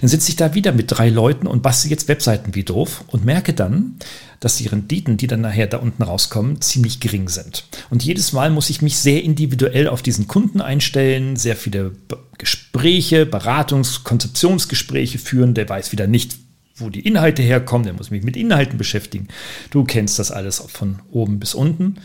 Dann 0.00 0.08
sitze 0.08 0.30
ich 0.30 0.36
da 0.36 0.54
wieder 0.54 0.72
mit 0.72 0.86
drei 0.88 1.08
Leuten 1.08 1.46
und 1.46 1.62
bastel 1.62 1.90
jetzt 1.90 2.08
Webseiten 2.08 2.54
wie 2.54 2.62
doof 2.62 3.04
und 3.08 3.24
merke 3.24 3.52
dann, 3.52 3.96
dass 4.40 4.56
die 4.56 4.66
Renditen, 4.66 5.16
die 5.16 5.26
dann 5.26 5.40
nachher 5.40 5.66
da 5.66 5.78
unten 5.78 6.02
rauskommen, 6.02 6.60
ziemlich 6.60 7.00
gering 7.00 7.28
sind. 7.28 7.64
Und 7.90 8.04
jedes 8.04 8.32
Mal 8.32 8.50
muss 8.50 8.70
ich 8.70 8.82
mich 8.82 8.98
sehr 8.98 9.22
individuell 9.24 9.88
auf 9.88 10.02
diesen 10.02 10.28
Kunden 10.28 10.60
einstellen, 10.60 11.36
sehr 11.36 11.56
viele 11.56 11.92
Gespräche, 12.38 13.24
Beratungs-, 13.24 14.04
Konzeptionsgespräche 14.04 15.18
führen. 15.18 15.54
Der 15.54 15.68
weiß 15.68 15.92
wieder 15.92 16.06
nicht, 16.06 16.36
wo 16.76 16.90
die 16.90 17.00
Inhalte 17.00 17.42
herkommen, 17.42 17.84
der 17.84 17.94
muss 17.94 18.10
mich 18.10 18.22
mit 18.22 18.36
Inhalten 18.36 18.76
beschäftigen. 18.78 19.28
Du 19.70 19.84
kennst 19.84 20.18
das 20.18 20.30
alles 20.30 20.62
von 20.68 21.00
oben 21.10 21.38
bis 21.40 21.54
unten. 21.54 21.96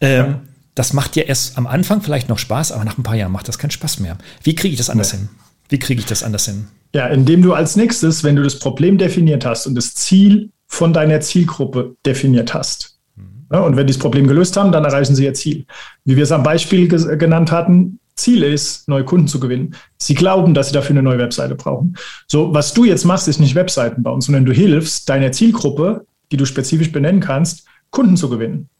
Ähm, 0.00 0.26
ja. 0.26 0.40
Das 0.74 0.92
macht 0.92 1.16
ja 1.16 1.22
erst 1.22 1.56
am 1.56 1.66
Anfang 1.66 2.02
vielleicht 2.02 2.28
noch 2.28 2.38
Spaß, 2.38 2.72
aber 2.72 2.84
nach 2.84 2.98
ein 2.98 3.02
paar 3.02 3.14
Jahren 3.14 3.32
macht 3.32 3.48
das 3.48 3.58
keinen 3.58 3.70
Spaß 3.70 4.00
mehr. 4.00 4.18
Wie 4.42 4.54
kriege 4.54 4.72
ich 4.72 4.78
das 4.78 4.90
anders 4.90 5.12
ja. 5.12 5.18
hin? 5.18 5.28
Wie 5.68 5.78
kriege 5.78 6.00
ich 6.00 6.06
das 6.06 6.22
anders 6.22 6.44
hin? 6.44 6.66
Ja, 6.96 7.08
indem 7.08 7.42
du 7.42 7.52
als 7.52 7.76
nächstes, 7.76 8.24
wenn 8.24 8.36
du 8.36 8.42
das 8.42 8.58
Problem 8.58 8.96
definiert 8.96 9.44
hast 9.44 9.66
und 9.66 9.74
das 9.74 9.94
Ziel 9.94 10.48
von 10.66 10.94
deiner 10.94 11.20
Zielgruppe 11.20 11.94
definiert 12.06 12.54
hast. 12.54 12.98
Mhm. 13.16 13.46
Ja, 13.52 13.60
und 13.60 13.76
wenn 13.76 13.86
die 13.86 13.92
das 13.92 14.00
Problem 14.00 14.26
gelöst 14.26 14.56
haben, 14.56 14.72
dann 14.72 14.82
erreichen 14.82 15.14
sie 15.14 15.26
ihr 15.26 15.34
Ziel. 15.34 15.66
Wie 16.06 16.16
wir 16.16 16.22
es 16.22 16.32
am 16.32 16.42
Beispiel 16.42 16.88
genannt 16.88 17.52
hatten, 17.52 18.00
Ziel 18.14 18.42
ist, 18.42 18.88
neue 18.88 19.04
Kunden 19.04 19.28
zu 19.28 19.38
gewinnen. 19.38 19.74
Sie 19.98 20.14
glauben, 20.14 20.54
dass 20.54 20.68
sie 20.68 20.72
dafür 20.72 20.94
eine 20.94 21.02
neue 21.02 21.18
Webseite 21.18 21.54
brauchen. 21.54 21.98
So, 22.28 22.54
was 22.54 22.72
du 22.72 22.86
jetzt 22.86 23.04
machst, 23.04 23.28
ist 23.28 23.40
nicht 23.40 23.56
Webseiten 23.56 24.02
bauen, 24.02 24.22
sondern 24.22 24.46
du 24.46 24.52
hilfst 24.52 25.06
deiner 25.10 25.32
Zielgruppe, 25.32 26.06
die 26.32 26.38
du 26.38 26.46
spezifisch 26.46 26.92
benennen 26.92 27.20
kannst, 27.20 27.66
Kunden 27.90 28.16
zu 28.16 28.30
gewinnen. 28.30 28.70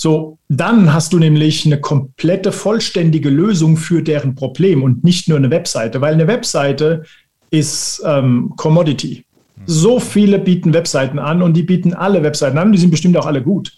So, 0.00 0.38
dann 0.48 0.94
hast 0.94 1.12
du 1.12 1.18
nämlich 1.18 1.66
eine 1.66 1.80
komplette, 1.80 2.52
vollständige 2.52 3.30
Lösung 3.30 3.76
für 3.76 4.00
deren 4.00 4.36
Problem 4.36 4.84
und 4.84 5.02
nicht 5.02 5.28
nur 5.28 5.38
eine 5.38 5.50
Webseite, 5.50 6.00
weil 6.00 6.14
eine 6.14 6.28
Webseite 6.28 7.02
ist 7.50 8.00
ähm, 8.06 8.52
Commodity. 8.56 9.24
So 9.66 9.98
viele 9.98 10.38
bieten 10.38 10.72
Webseiten 10.72 11.18
an 11.18 11.42
und 11.42 11.54
die 11.54 11.64
bieten 11.64 11.94
alle 11.94 12.22
Webseiten 12.22 12.58
an, 12.58 12.70
die 12.70 12.78
sind 12.78 12.90
bestimmt 12.90 13.16
auch 13.16 13.26
alle 13.26 13.42
gut. 13.42 13.72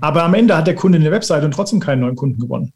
Aber 0.00 0.22
am 0.22 0.34
Ende 0.34 0.56
hat 0.56 0.68
der 0.68 0.76
Kunde 0.76 0.98
eine 0.98 1.10
Webseite 1.10 1.44
und 1.44 1.52
trotzdem 1.52 1.80
keinen 1.80 2.00
neuen 2.00 2.14
Kunden 2.14 2.40
gewonnen. 2.40 2.72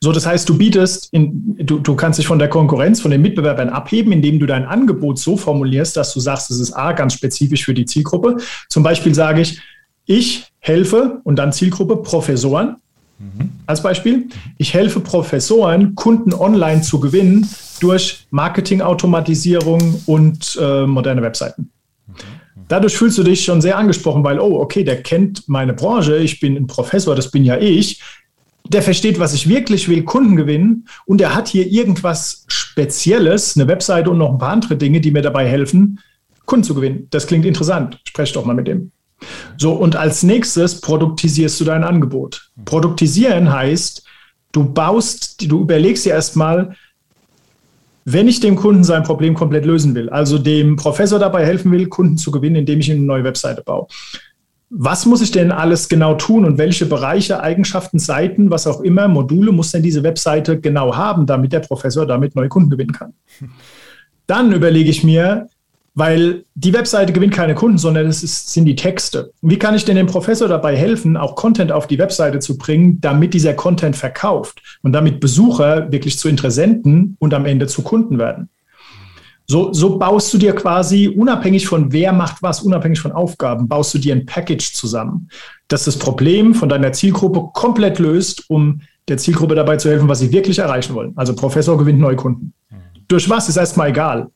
So, 0.00 0.10
das 0.10 0.26
heißt, 0.26 0.48
du 0.48 0.58
bietest, 0.58 1.12
in, 1.12 1.56
du, 1.58 1.78
du 1.78 1.94
kannst 1.94 2.18
dich 2.18 2.26
von 2.26 2.40
der 2.40 2.48
Konkurrenz, 2.48 3.00
von 3.00 3.12
den 3.12 3.22
Mitbewerbern 3.22 3.68
abheben, 3.68 4.10
indem 4.10 4.40
du 4.40 4.46
dein 4.46 4.64
Angebot 4.64 5.18
so 5.18 5.36
formulierst, 5.36 5.96
dass 5.96 6.12
du 6.12 6.18
sagst, 6.18 6.50
es 6.50 6.58
ist 6.58 6.72
A, 6.72 6.92
ganz 6.92 7.14
spezifisch 7.14 7.64
für 7.64 7.74
die 7.74 7.84
Zielgruppe. 7.84 8.36
Zum 8.68 8.82
Beispiel 8.82 9.14
sage 9.14 9.42
ich, 9.42 9.60
ich 10.06 10.52
helfe 10.66 11.20
und 11.24 11.36
dann 11.36 11.52
Zielgruppe 11.52 11.96
Professoren. 11.96 12.76
Mhm. 13.18 13.50
Als 13.66 13.82
Beispiel, 13.82 14.28
ich 14.58 14.74
helfe 14.74 15.00
Professoren, 15.00 15.94
Kunden 15.94 16.34
online 16.34 16.82
zu 16.82 17.00
gewinnen 17.00 17.48
durch 17.80 18.26
Marketingautomatisierung 18.30 20.02
und 20.06 20.58
äh, 20.60 20.86
moderne 20.86 21.22
Webseiten. 21.22 21.70
Mhm. 22.06 22.14
Dadurch 22.68 22.96
fühlst 22.96 23.16
du 23.16 23.22
dich 23.22 23.44
schon 23.44 23.60
sehr 23.60 23.78
angesprochen, 23.78 24.24
weil, 24.24 24.40
oh, 24.40 24.60
okay, 24.60 24.82
der 24.82 25.02
kennt 25.02 25.48
meine 25.48 25.72
Branche, 25.72 26.16
ich 26.16 26.40
bin 26.40 26.56
ein 26.56 26.66
Professor, 26.66 27.14
das 27.14 27.30
bin 27.30 27.44
ja 27.44 27.58
ich. 27.58 28.02
der 28.68 28.82
versteht, 28.82 29.20
was 29.20 29.32
ich 29.32 29.48
wirklich 29.48 29.88
will, 29.88 30.02
Kunden 30.02 30.34
gewinnen 30.34 30.88
und 31.06 31.20
der 31.20 31.36
hat 31.36 31.46
hier 31.46 31.66
irgendwas 31.66 32.44
Spezielles, 32.48 33.56
eine 33.56 33.68
Webseite 33.68 34.10
und 34.10 34.18
noch 34.18 34.32
ein 34.32 34.38
paar 34.38 34.50
andere 34.50 34.76
Dinge, 34.76 35.00
die 35.00 35.12
mir 35.12 35.22
dabei 35.22 35.46
helfen, 35.48 36.00
Kunden 36.44 36.64
zu 36.64 36.74
gewinnen. 36.74 37.06
Das 37.10 37.26
klingt 37.28 37.44
interessant. 37.44 38.00
Sprech 38.04 38.32
doch 38.32 38.44
mal 38.44 38.54
mit 38.54 38.66
dem. 38.66 38.90
So, 39.56 39.72
und 39.72 39.96
als 39.96 40.22
nächstes 40.22 40.80
produktisierst 40.80 41.60
du 41.60 41.64
dein 41.64 41.84
Angebot. 41.84 42.50
Produktisieren 42.64 43.52
heißt, 43.52 44.04
du 44.52 44.64
baust, 44.64 45.50
du 45.50 45.62
überlegst 45.62 46.04
dir 46.04 46.12
erstmal, 46.12 46.76
wenn 48.04 48.28
ich 48.28 48.40
dem 48.40 48.56
Kunden 48.56 48.84
sein 48.84 49.02
Problem 49.02 49.34
komplett 49.34 49.64
lösen 49.64 49.94
will, 49.94 50.08
also 50.10 50.38
dem 50.38 50.76
Professor 50.76 51.18
dabei 51.18 51.44
helfen 51.44 51.72
will, 51.72 51.88
Kunden 51.88 52.16
zu 52.16 52.30
gewinnen, 52.30 52.56
indem 52.56 52.80
ich 52.80 52.88
ihm 52.88 52.98
eine 52.98 53.06
neue 53.06 53.24
Webseite 53.24 53.62
baue, 53.62 53.88
was 54.70 55.06
muss 55.06 55.22
ich 55.22 55.30
denn 55.30 55.52
alles 55.52 55.88
genau 55.88 56.14
tun 56.14 56.44
und 56.44 56.58
welche 56.58 56.86
Bereiche, 56.86 57.40
Eigenschaften, 57.40 57.98
Seiten, 57.98 58.50
was 58.50 58.66
auch 58.66 58.80
immer, 58.80 59.08
Module 59.08 59.52
muss 59.52 59.72
denn 59.72 59.82
diese 59.82 60.02
Webseite 60.02 60.60
genau 60.60 60.94
haben, 60.96 61.26
damit 61.26 61.52
der 61.52 61.60
Professor 61.60 62.06
damit 62.06 62.34
neue 62.34 62.48
Kunden 62.48 62.70
gewinnen 62.70 62.92
kann? 62.92 63.12
Dann 64.26 64.52
überlege 64.52 64.90
ich 64.90 65.04
mir, 65.04 65.48
weil 65.96 66.44
die 66.54 66.74
Webseite 66.74 67.14
gewinnt 67.14 67.32
keine 67.32 67.54
Kunden, 67.54 67.78
sondern 67.78 68.06
es 68.06 68.22
ist, 68.22 68.52
sind 68.52 68.66
die 68.66 68.76
Texte. 68.76 69.32
Wie 69.40 69.58
kann 69.58 69.74
ich 69.74 69.86
denn 69.86 69.96
dem 69.96 70.06
Professor 70.06 70.46
dabei 70.46 70.76
helfen, 70.76 71.16
auch 71.16 71.34
Content 71.34 71.72
auf 71.72 71.86
die 71.86 71.98
Webseite 71.98 72.38
zu 72.38 72.58
bringen, 72.58 73.00
damit 73.00 73.32
dieser 73.32 73.54
Content 73.54 73.96
verkauft 73.96 74.62
und 74.82 74.92
damit 74.92 75.20
Besucher 75.20 75.90
wirklich 75.90 76.18
zu 76.18 76.28
Interessenten 76.28 77.16
und 77.18 77.32
am 77.32 77.46
Ende 77.46 77.66
zu 77.66 77.80
Kunden 77.80 78.18
werden? 78.18 78.50
So, 79.46 79.72
so 79.72 79.96
baust 79.96 80.34
du 80.34 80.38
dir 80.38 80.54
quasi 80.54 81.08
unabhängig 81.08 81.66
von 81.66 81.90
wer 81.92 82.12
macht 82.12 82.42
was, 82.42 82.60
unabhängig 82.60 83.00
von 83.00 83.12
Aufgaben, 83.12 83.66
baust 83.66 83.94
du 83.94 83.98
dir 83.98 84.14
ein 84.14 84.26
Package 84.26 84.74
zusammen, 84.74 85.30
das 85.68 85.84
das 85.84 85.96
Problem 85.98 86.54
von 86.54 86.68
deiner 86.68 86.92
Zielgruppe 86.92 87.52
komplett 87.54 87.98
löst, 87.98 88.44
um 88.50 88.82
der 89.08 89.16
Zielgruppe 89.16 89.54
dabei 89.54 89.78
zu 89.78 89.88
helfen, 89.88 90.08
was 90.08 90.18
sie 90.18 90.30
wirklich 90.30 90.58
erreichen 90.58 90.94
wollen. 90.94 91.12
Also 91.16 91.34
Professor 91.34 91.78
gewinnt 91.78 92.00
neue 92.00 92.16
Kunden. 92.16 92.52
Mhm. 92.68 92.76
Durch 93.08 93.30
was 93.30 93.48
ist 93.48 93.56
erstmal 93.56 93.88
egal. 93.90 94.28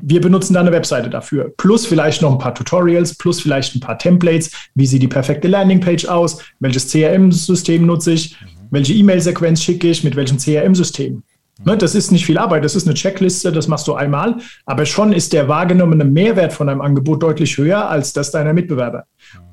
Wir 0.00 0.20
benutzen 0.20 0.54
da 0.54 0.60
eine 0.60 0.72
Webseite 0.72 1.10
dafür. 1.10 1.52
Plus 1.56 1.86
vielleicht 1.86 2.22
noch 2.22 2.32
ein 2.32 2.38
paar 2.38 2.54
Tutorials, 2.54 3.16
plus 3.16 3.40
vielleicht 3.40 3.74
ein 3.74 3.80
paar 3.80 3.98
Templates. 3.98 4.50
Wie 4.74 4.86
sieht 4.86 5.02
die 5.02 5.08
perfekte 5.08 5.48
Landingpage 5.48 6.06
aus? 6.06 6.38
Welches 6.60 6.90
CRM-System 6.90 7.84
nutze 7.84 8.12
ich? 8.12 8.40
Mhm. 8.40 8.46
Welche 8.70 8.94
E-Mail-Sequenz 8.94 9.62
schicke 9.62 9.90
ich? 9.90 10.04
Mit 10.04 10.16
welchem 10.16 10.38
CRM-System? 10.38 11.22
Ne, 11.64 11.76
das 11.76 11.94
ist 11.94 12.10
nicht 12.10 12.26
viel 12.26 12.38
Arbeit, 12.38 12.64
das 12.64 12.74
ist 12.74 12.88
eine 12.88 12.94
Checkliste, 12.94 13.52
das 13.52 13.68
machst 13.68 13.86
du 13.86 13.94
einmal, 13.94 14.36
aber 14.66 14.84
schon 14.84 15.12
ist 15.12 15.32
der 15.32 15.48
wahrgenommene 15.48 16.04
Mehrwert 16.04 16.52
von 16.52 16.66
deinem 16.66 16.80
Angebot 16.80 17.22
deutlich 17.22 17.56
höher 17.56 17.88
als 17.88 18.12
das 18.12 18.32
deiner 18.32 18.52
Mitbewerber. 18.52 19.04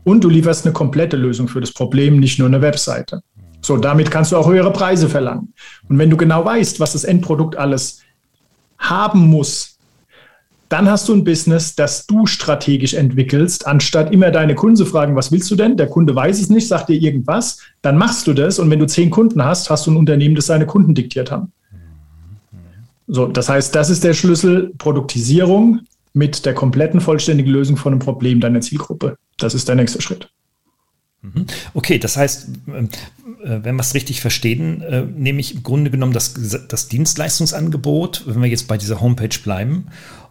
Und 0.05 0.23
du 0.23 0.29
lieferst 0.29 0.65
eine 0.65 0.73
komplette 0.73 1.17
Lösung 1.17 1.47
für 1.47 1.61
das 1.61 1.71
Problem, 1.71 2.19
nicht 2.19 2.39
nur 2.39 2.47
eine 2.47 2.61
Webseite. 2.61 3.21
So, 3.61 3.77
damit 3.77 4.09
kannst 4.09 4.31
du 4.31 4.37
auch 4.37 4.49
höhere 4.49 4.71
Preise 4.71 5.09
verlangen. 5.09 5.53
Und 5.87 5.99
wenn 5.99 6.09
du 6.09 6.17
genau 6.17 6.43
weißt, 6.45 6.79
was 6.79 6.93
das 6.93 7.03
Endprodukt 7.03 7.57
alles 7.57 8.01
haben 8.79 9.27
muss, 9.27 9.68
dann 10.69 10.87
hast 10.87 11.09
du 11.09 11.13
ein 11.15 11.23
Business, 11.23 11.75
das 11.75 12.05
du 12.05 12.27
strategisch 12.27 12.93
entwickelst, 12.93 13.65
anstatt 13.65 14.13
immer 14.13 14.29
deine 14.29 14.53
Kunden 14.53 14.75
zu 14.75 14.85
fragen, 14.85 15.15
was 15.15 15.31
willst 15.31 15.49
du 15.49 15.55
denn? 15.55 15.77
Der 15.77 15.87
Kunde 15.87 16.15
weiß 16.15 16.39
es 16.39 16.49
nicht, 16.49 16.67
sagt 16.67 16.89
dir 16.89 17.01
irgendwas, 17.01 17.59
dann 17.81 17.97
machst 17.97 18.27
du 18.27 18.33
das 18.33 18.59
und 18.59 18.69
wenn 18.69 18.79
du 18.79 18.85
zehn 18.85 19.09
Kunden 19.09 19.43
hast, 19.43 19.69
hast 19.71 19.87
du 19.87 19.91
ein 19.91 19.97
Unternehmen, 19.97 20.35
das 20.35 20.45
seine 20.45 20.67
Kunden 20.67 20.93
diktiert 20.93 21.31
haben. 21.31 21.51
So, 23.07 23.25
das 23.25 23.49
heißt, 23.49 23.73
das 23.73 23.89
ist 23.89 24.03
der 24.03 24.13
Schlüssel 24.13 24.71
Produktisierung 24.77 25.81
mit 26.13 26.45
der 26.45 26.53
kompletten 26.53 27.01
vollständigen 27.01 27.51
Lösung 27.51 27.75
von 27.75 27.93
einem 27.93 27.99
Problem 27.99 28.39
deiner 28.39 28.61
Zielgruppe. 28.61 29.17
Das 29.37 29.55
ist 29.55 29.67
der 29.67 29.75
nächste 29.75 30.01
Schritt. 30.01 30.29
Mhm. 31.23 31.47
Okay, 31.73 31.97
das 31.97 32.15
heißt, 32.15 32.49
ähm, 32.67 32.89
äh, 33.43 33.59
wenn 33.63 33.75
wir 33.75 33.81
es 33.81 33.95
richtig 33.95 34.21
verstehen, 34.21 34.81
äh, 34.81 35.01
nehme 35.01 35.39
ich 35.39 35.55
im 35.55 35.63
Grunde 35.63 35.89
genommen 35.89 36.13
das, 36.13 36.35
das 36.67 36.87
Dienstleistungsangebot, 36.87 38.23
wenn 38.27 38.41
wir 38.41 38.49
jetzt 38.49 38.67
bei 38.67 38.77
dieser 38.77 39.01
Homepage 39.01 39.37
bleiben 39.43 39.87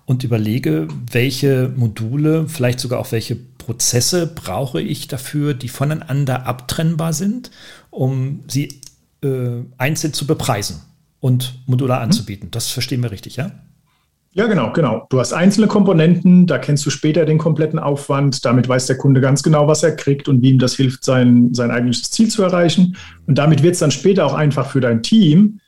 und 0.09 0.25
überlege, 0.25 0.89
welche 1.13 1.71
Module, 1.77 2.49
vielleicht 2.49 2.81
sogar 2.81 2.99
auch 2.99 3.13
welche 3.13 3.37
Prozesse 3.37 4.27
brauche 4.27 4.81
ich 4.81 5.07
dafür, 5.07 5.53
die 5.53 5.69
voneinander 5.69 6.47
abtrennbar 6.47 7.13
sind, 7.13 7.51
um 7.91 8.41
sie 8.49 8.81
äh, 9.23 9.61
einzeln 9.77 10.15
zu 10.15 10.27
bepreisen 10.27 10.81
und 11.21 11.61
modular 11.67 11.99
mhm. 11.99 12.05
anzubieten. 12.05 12.51
Das 12.51 12.71
verstehen 12.71 13.03
wir 13.03 13.11
richtig, 13.11 13.37
ja? 13.37 13.51
Ja, 14.33 14.47
genau, 14.47 14.73
genau. 14.73 15.07
Du 15.11 15.21
hast 15.21 15.35
einzelne 15.35 15.67
Komponenten, 15.67 16.47
da 16.47 16.57
kennst 16.57 16.87
du 16.87 16.91
später 16.91 17.27
den 17.27 17.37
kompletten 17.37 17.79
Aufwand. 17.79 18.43
Damit 18.47 18.67
weiß 18.67 18.87
der 18.87 18.97
Kunde 18.97 19.21
ganz 19.21 19.43
genau, 19.43 19.69
was 19.69 19.83
er 19.83 19.95
kriegt 19.95 20.27
und 20.27 20.41
wie 20.41 20.49
ihm 20.53 20.59
das 20.59 20.75
hilft, 20.75 21.05
sein, 21.05 21.53
sein 21.53 21.71
eigentliches 21.71 22.11
Ziel 22.11 22.29
zu 22.29 22.43
erreichen. 22.43 22.97
Und 23.27 23.37
damit 23.37 23.63
wird 23.63 23.75
es 23.75 23.81
dann 23.81 23.91
später 23.91 24.25
auch 24.25 24.35
einfach 24.35 24.71
für 24.71 24.81
dein 24.81 25.03
Team, 25.03 25.61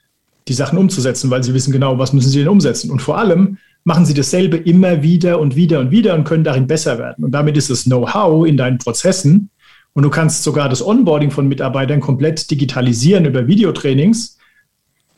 die 0.49 0.55
Sachen 0.55 0.79
umzusetzen, 0.79 1.31
weil 1.31 1.45
sie 1.45 1.53
wissen 1.53 1.73
genau, 1.73 1.99
was 1.99 2.15
müssen 2.15 2.31
sie 2.31 2.39
denn 2.39 2.49
umsetzen. 2.49 2.91
Und 2.91 3.03
vor 3.03 3.19
allem 3.19 3.59
machen 3.85 4.05
sie 4.05 4.15
dasselbe 4.15 4.57
immer 4.57 5.03
wieder 5.03 5.41
und 5.41 5.57
wieder 5.57 5.81
und 5.81 5.91
wieder 5.91 6.15
und 6.15 6.25
können 6.25 6.45
darin 6.45 6.67
besser 6.67 6.99
werden. 6.99 7.25
Und 7.25 7.33
damit 7.33 7.57
ist 7.57 7.71
das 7.71 7.85
Know-how 7.85 8.47
in 8.47 8.57
deinen 8.57 8.79
Prozessen. 8.79 9.51
Und 9.93 10.03
du 10.05 10.11
kannst 10.11 10.45
sogar 10.45 10.69
das 10.69 10.87
Onboarding 10.87 11.31
von 11.31 11.49
Mitarbeitern 11.49 12.01
komplett 12.01 12.51
digitalisieren 12.51 13.25
über 13.25 13.47
Videotrainings 13.47 14.39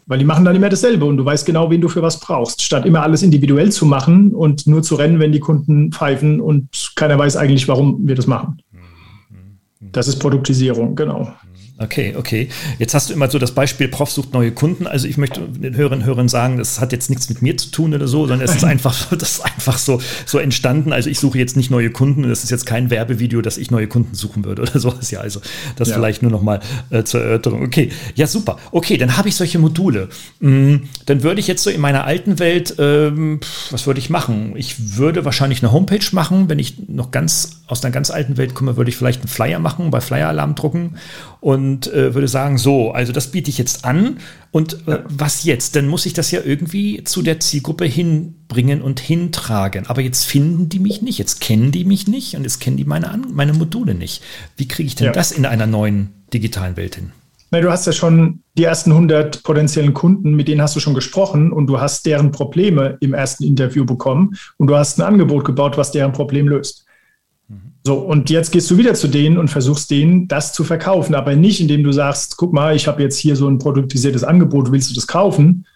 weil 0.07 0.19
die 0.19 0.25
machen 0.25 0.45
dann 0.45 0.57
immer 0.57 0.69
dasselbe 0.69 1.04
und 1.04 1.16
du 1.16 1.25
weißt 1.25 1.47
genau, 1.47 1.71
wen 1.71 1.81
du 1.81 1.88
für 1.88 2.02
was 2.02 2.19
brauchst, 2.19 2.62
statt 2.62 2.85
immer 2.87 3.02
alles 3.02 3.23
individuell 3.23 3.71
zu 3.71 3.87
machen 3.87 4.35
und 4.35 4.66
nur 4.66 4.83
zu 4.83 4.97
rennen, 4.97 5.21
wenn 5.21 5.33
die 5.33 5.40
Kunden 5.40 5.92
pfeifen 5.92 6.40
und 6.40 6.92
keiner 6.97 7.19
weiß 7.19 7.37
eigentlich, 7.37 7.69
warum 7.69 8.07
wir 8.07 8.14
das 8.14 8.26
machen. 8.26 8.61
Das 9.81 10.09
ist 10.09 10.19
Produktisierung, 10.19 10.95
genau. 10.97 11.33
Okay, 11.82 12.14
okay. 12.16 12.48
Jetzt 12.78 12.94
hast 12.94 13.10
du 13.10 13.14
immer 13.14 13.28
so 13.30 13.38
das 13.38 13.52
Beispiel, 13.52 13.88
Prof 13.88 14.10
sucht 14.10 14.32
neue 14.32 14.52
Kunden. 14.52 14.86
Also 14.86 15.08
ich 15.08 15.16
möchte 15.16 15.40
den 15.40 15.76
Hörerinnen 15.76 16.02
und 16.02 16.06
Hörern 16.06 16.28
sagen, 16.28 16.58
das 16.58 16.80
hat 16.80 16.92
jetzt 16.92 17.10
nichts 17.10 17.28
mit 17.28 17.42
mir 17.42 17.56
zu 17.56 17.70
tun 17.70 17.92
oder 17.92 18.06
so, 18.06 18.26
sondern 18.26 18.48
es 18.48 18.54
ist 18.54 18.64
einfach, 18.72 19.12
das 19.16 19.32
ist 19.32 19.40
einfach 19.40 19.78
so, 19.78 20.00
so 20.24 20.38
entstanden. 20.38 20.92
Also 20.92 21.10
ich 21.10 21.18
suche 21.18 21.38
jetzt 21.38 21.56
nicht 21.56 21.70
neue 21.70 21.90
Kunden. 21.90 22.28
Das 22.28 22.44
ist 22.44 22.50
jetzt 22.50 22.66
kein 22.66 22.90
Werbevideo, 22.90 23.42
dass 23.42 23.58
ich 23.58 23.70
neue 23.70 23.88
Kunden 23.88 24.14
suchen 24.14 24.44
würde 24.44 24.62
oder 24.62 24.78
sowas. 24.78 25.10
Ja, 25.10 25.20
also 25.20 25.40
das 25.76 25.88
ja. 25.88 25.94
vielleicht 25.94 26.22
nur 26.22 26.30
noch 26.30 26.42
mal 26.42 26.60
äh, 26.90 27.02
zur 27.02 27.20
Erörterung. 27.22 27.62
Okay, 27.62 27.90
ja 28.14 28.26
super. 28.26 28.58
Okay, 28.70 28.96
dann 28.96 29.16
habe 29.16 29.28
ich 29.28 29.36
solche 29.36 29.58
Module. 29.58 30.08
Mhm. 30.40 30.82
Dann 31.06 31.22
würde 31.22 31.40
ich 31.40 31.48
jetzt 31.48 31.62
so 31.64 31.70
in 31.70 31.80
meiner 31.80 32.04
alten 32.04 32.38
Welt, 32.38 32.76
ähm, 32.78 33.40
was 33.70 33.86
würde 33.86 33.98
ich 33.98 34.10
machen? 34.10 34.54
Ich 34.56 34.96
würde 34.96 35.24
wahrscheinlich 35.24 35.62
eine 35.62 35.72
Homepage 35.72 36.04
machen. 36.12 36.48
Wenn 36.48 36.58
ich 36.58 36.88
noch 36.88 37.10
ganz 37.10 37.62
aus 37.66 37.82
einer 37.84 37.92
ganz 37.92 38.10
alten 38.10 38.36
Welt 38.36 38.54
komme, 38.54 38.76
würde 38.76 38.90
ich 38.90 38.96
vielleicht 38.96 39.20
einen 39.20 39.28
Flyer 39.28 39.58
machen, 39.58 39.90
bei 39.90 40.00
Flyer-Alarm 40.00 40.54
drucken 40.54 40.96
und 41.40 41.71
äh, 41.80 42.14
würde 42.14 42.28
sagen, 42.28 42.58
so, 42.58 42.92
also 42.92 43.12
das 43.12 43.28
biete 43.28 43.50
ich 43.50 43.58
jetzt 43.58 43.84
an 43.84 44.18
und 44.50 44.86
äh, 44.86 45.00
was 45.08 45.44
jetzt? 45.44 45.76
Dann 45.76 45.88
muss 45.88 46.06
ich 46.06 46.12
das 46.12 46.30
ja 46.30 46.40
irgendwie 46.44 47.04
zu 47.04 47.22
der 47.22 47.40
Zielgruppe 47.40 47.84
hinbringen 47.84 48.82
und 48.82 49.00
hintragen. 49.00 49.86
Aber 49.86 50.02
jetzt 50.02 50.24
finden 50.24 50.68
die 50.68 50.78
mich 50.78 51.02
nicht, 51.02 51.18
jetzt 51.18 51.40
kennen 51.40 51.72
die 51.72 51.84
mich 51.84 52.06
nicht 52.06 52.36
und 52.36 52.42
jetzt 52.42 52.60
kennen 52.60 52.76
die 52.76 52.84
meine, 52.84 53.10
an 53.10 53.26
meine 53.32 53.52
Module 53.52 53.94
nicht. 53.94 54.22
Wie 54.56 54.68
kriege 54.68 54.86
ich 54.86 54.94
denn 54.94 55.06
ja. 55.06 55.12
das 55.12 55.32
in 55.32 55.46
einer 55.46 55.66
neuen 55.66 56.10
digitalen 56.32 56.76
Welt 56.76 56.96
hin? 56.96 57.12
Na, 57.50 57.60
du 57.60 57.70
hast 57.70 57.86
ja 57.86 57.92
schon 57.92 58.40
die 58.56 58.64
ersten 58.64 58.92
100 58.92 59.42
potenziellen 59.42 59.92
Kunden, 59.92 60.34
mit 60.34 60.48
denen 60.48 60.62
hast 60.62 60.74
du 60.74 60.80
schon 60.80 60.94
gesprochen 60.94 61.52
und 61.52 61.66
du 61.66 61.80
hast 61.80 62.06
deren 62.06 62.30
Probleme 62.30 62.96
im 63.00 63.12
ersten 63.12 63.44
Interview 63.44 63.84
bekommen 63.84 64.36
und 64.56 64.68
du 64.68 64.76
hast 64.76 64.98
ein 64.98 65.02
Angebot 65.02 65.44
gebaut, 65.44 65.76
was 65.76 65.92
deren 65.92 66.12
Problem 66.12 66.48
löst. 66.48 66.86
So, 67.84 67.98
und 67.98 68.30
jetzt 68.30 68.52
gehst 68.52 68.70
du 68.70 68.78
wieder 68.78 68.94
zu 68.94 69.08
denen 69.08 69.38
und 69.38 69.48
versuchst 69.48 69.90
denen 69.90 70.28
das 70.28 70.52
zu 70.52 70.62
verkaufen, 70.62 71.14
aber 71.14 71.34
nicht, 71.34 71.60
indem 71.60 71.82
du 71.82 71.90
sagst, 71.90 72.36
guck 72.36 72.52
mal, 72.52 72.76
ich 72.76 72.86
habe 72.86 73.02
jetzt 73.02 73.18
hier 73.18 73.34
so 73.34 73.48
ein 73.48 73.58
produktisiertes 73.58 74.22
Angebot, 74.22 74.70
willst 74.70 74.90
du 74.90 74.94
das 74.94 75.08
kaufen? 75.08 75.66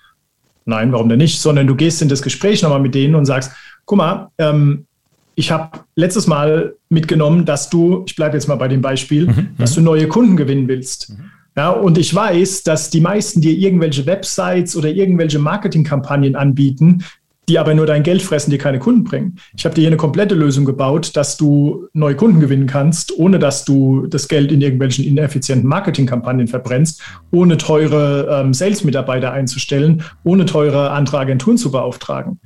Nein, 0.66 0.92
warum 0.92 1.08
denn 1.08 1.18
nicht? 1.18 1.40
Sondern 1.40 1.66
du 1.66 1.74
gehst 1.74 2.02
in 2.02 2.08
das 2.08 2.22
Gespräch 2.22 2.62
nochmal 2.62 2.80
mit 2.80 2.94
denen 2.94 3.16
und 3.16 3.24
sagst, 3.24 3.52
guck 3.84 3.98
mal, 3.98 4.30
ähm, 4.38 4.86
ich 5.34 5.50
habe 5.50 5.80
letztes 5.96 6.26
Mal 6.26 6.74
mitgenommen, 6.88 7.44
dass 7.44 7.70
du, 7.70 8.04
ich 8.06 8.16
bleibe 8.16 8.36
jetzt 8.36 8.48
mal 8.48 8.56
bei 8.56 8.68
dem 8.68 8.80
Beispiel, 8.80 9.26
mhm, 9.26 9.48
dass 9.58 9.74
du 9.74 9.80
neue 9.80 10.08
Kunden 10.08 10.36
gewinnen 10.36 10.66
willst. 10.68 11.10
Mhm. 11.10 11.30
Ja, 11.56 11.70
und 11.70 11.98
ich 11.98 12.14
weiß, 12.14 12.64
dass 12.64 12.90
die 12.90 13.00
meisten 13.00 13.40
dir 13.40 13.52
irgendwelche 13.52 14.06
Websites 14.06 14.76
oder 14.76 14.90
irgendwelche 14.90 15.38
Marketingkampagnen 15.38 16.36
anbieten, 16.36 17.04
die 17.48 17.58
aber 17.58 17.74
nur 17.74 17.86
dein 17.86 18.02
Geld 18.02 18.22
fressen, 18.22 18.50
die 18.50 18.58
keine 18.58 18.78
Kunden 18.78 19.04
bringen. 19.04 19.36
Ich 19.56 19.64
habe 19.64 19.74
dir 19.74 19.82
hier 19.82 19.88
eine 19.88 19.96
komplette 19.96 20.34
Lösung 20.34 20.64
gebaut, 20.64 21.16
dass 21.16 21.36
du 21.36 21.86
neue 21.92 22.16
Kunden 22.16 22.40
gewinnen 22.40 22.66
kannst, 22.66 23.16
ohne 23.16 23.38
dass 23.38 23.64
du 23.64 24.06
das 24.08 24.26
Geld 24.26 24.50
in 24.50 24.60
irgendwelchen 24.60 25.04
ineffizienten 25.04 25.68
Marketingkampagnen 25.68 26.48
verbrennst, 26.48 27.02
ohne 27.30 27.56
teure 27.56 28.40
ähm, 28.40 28.52
Sales-Mitarbeiter 28.52 29.32
einzustellen, 29.32 30.02
ohne 30.24 30.44
teure 30.44 30.90
andere 30.90 31.18
Agenturen 31.18 31.56
zu 31.56 31.70
beauftragen. 31.70 32.40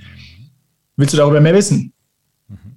Willst 0.97 1.15
du 1.15 1.19
darüber 1.19 1.41
mehr 1.41 1.55
wissen? 1.55 1.95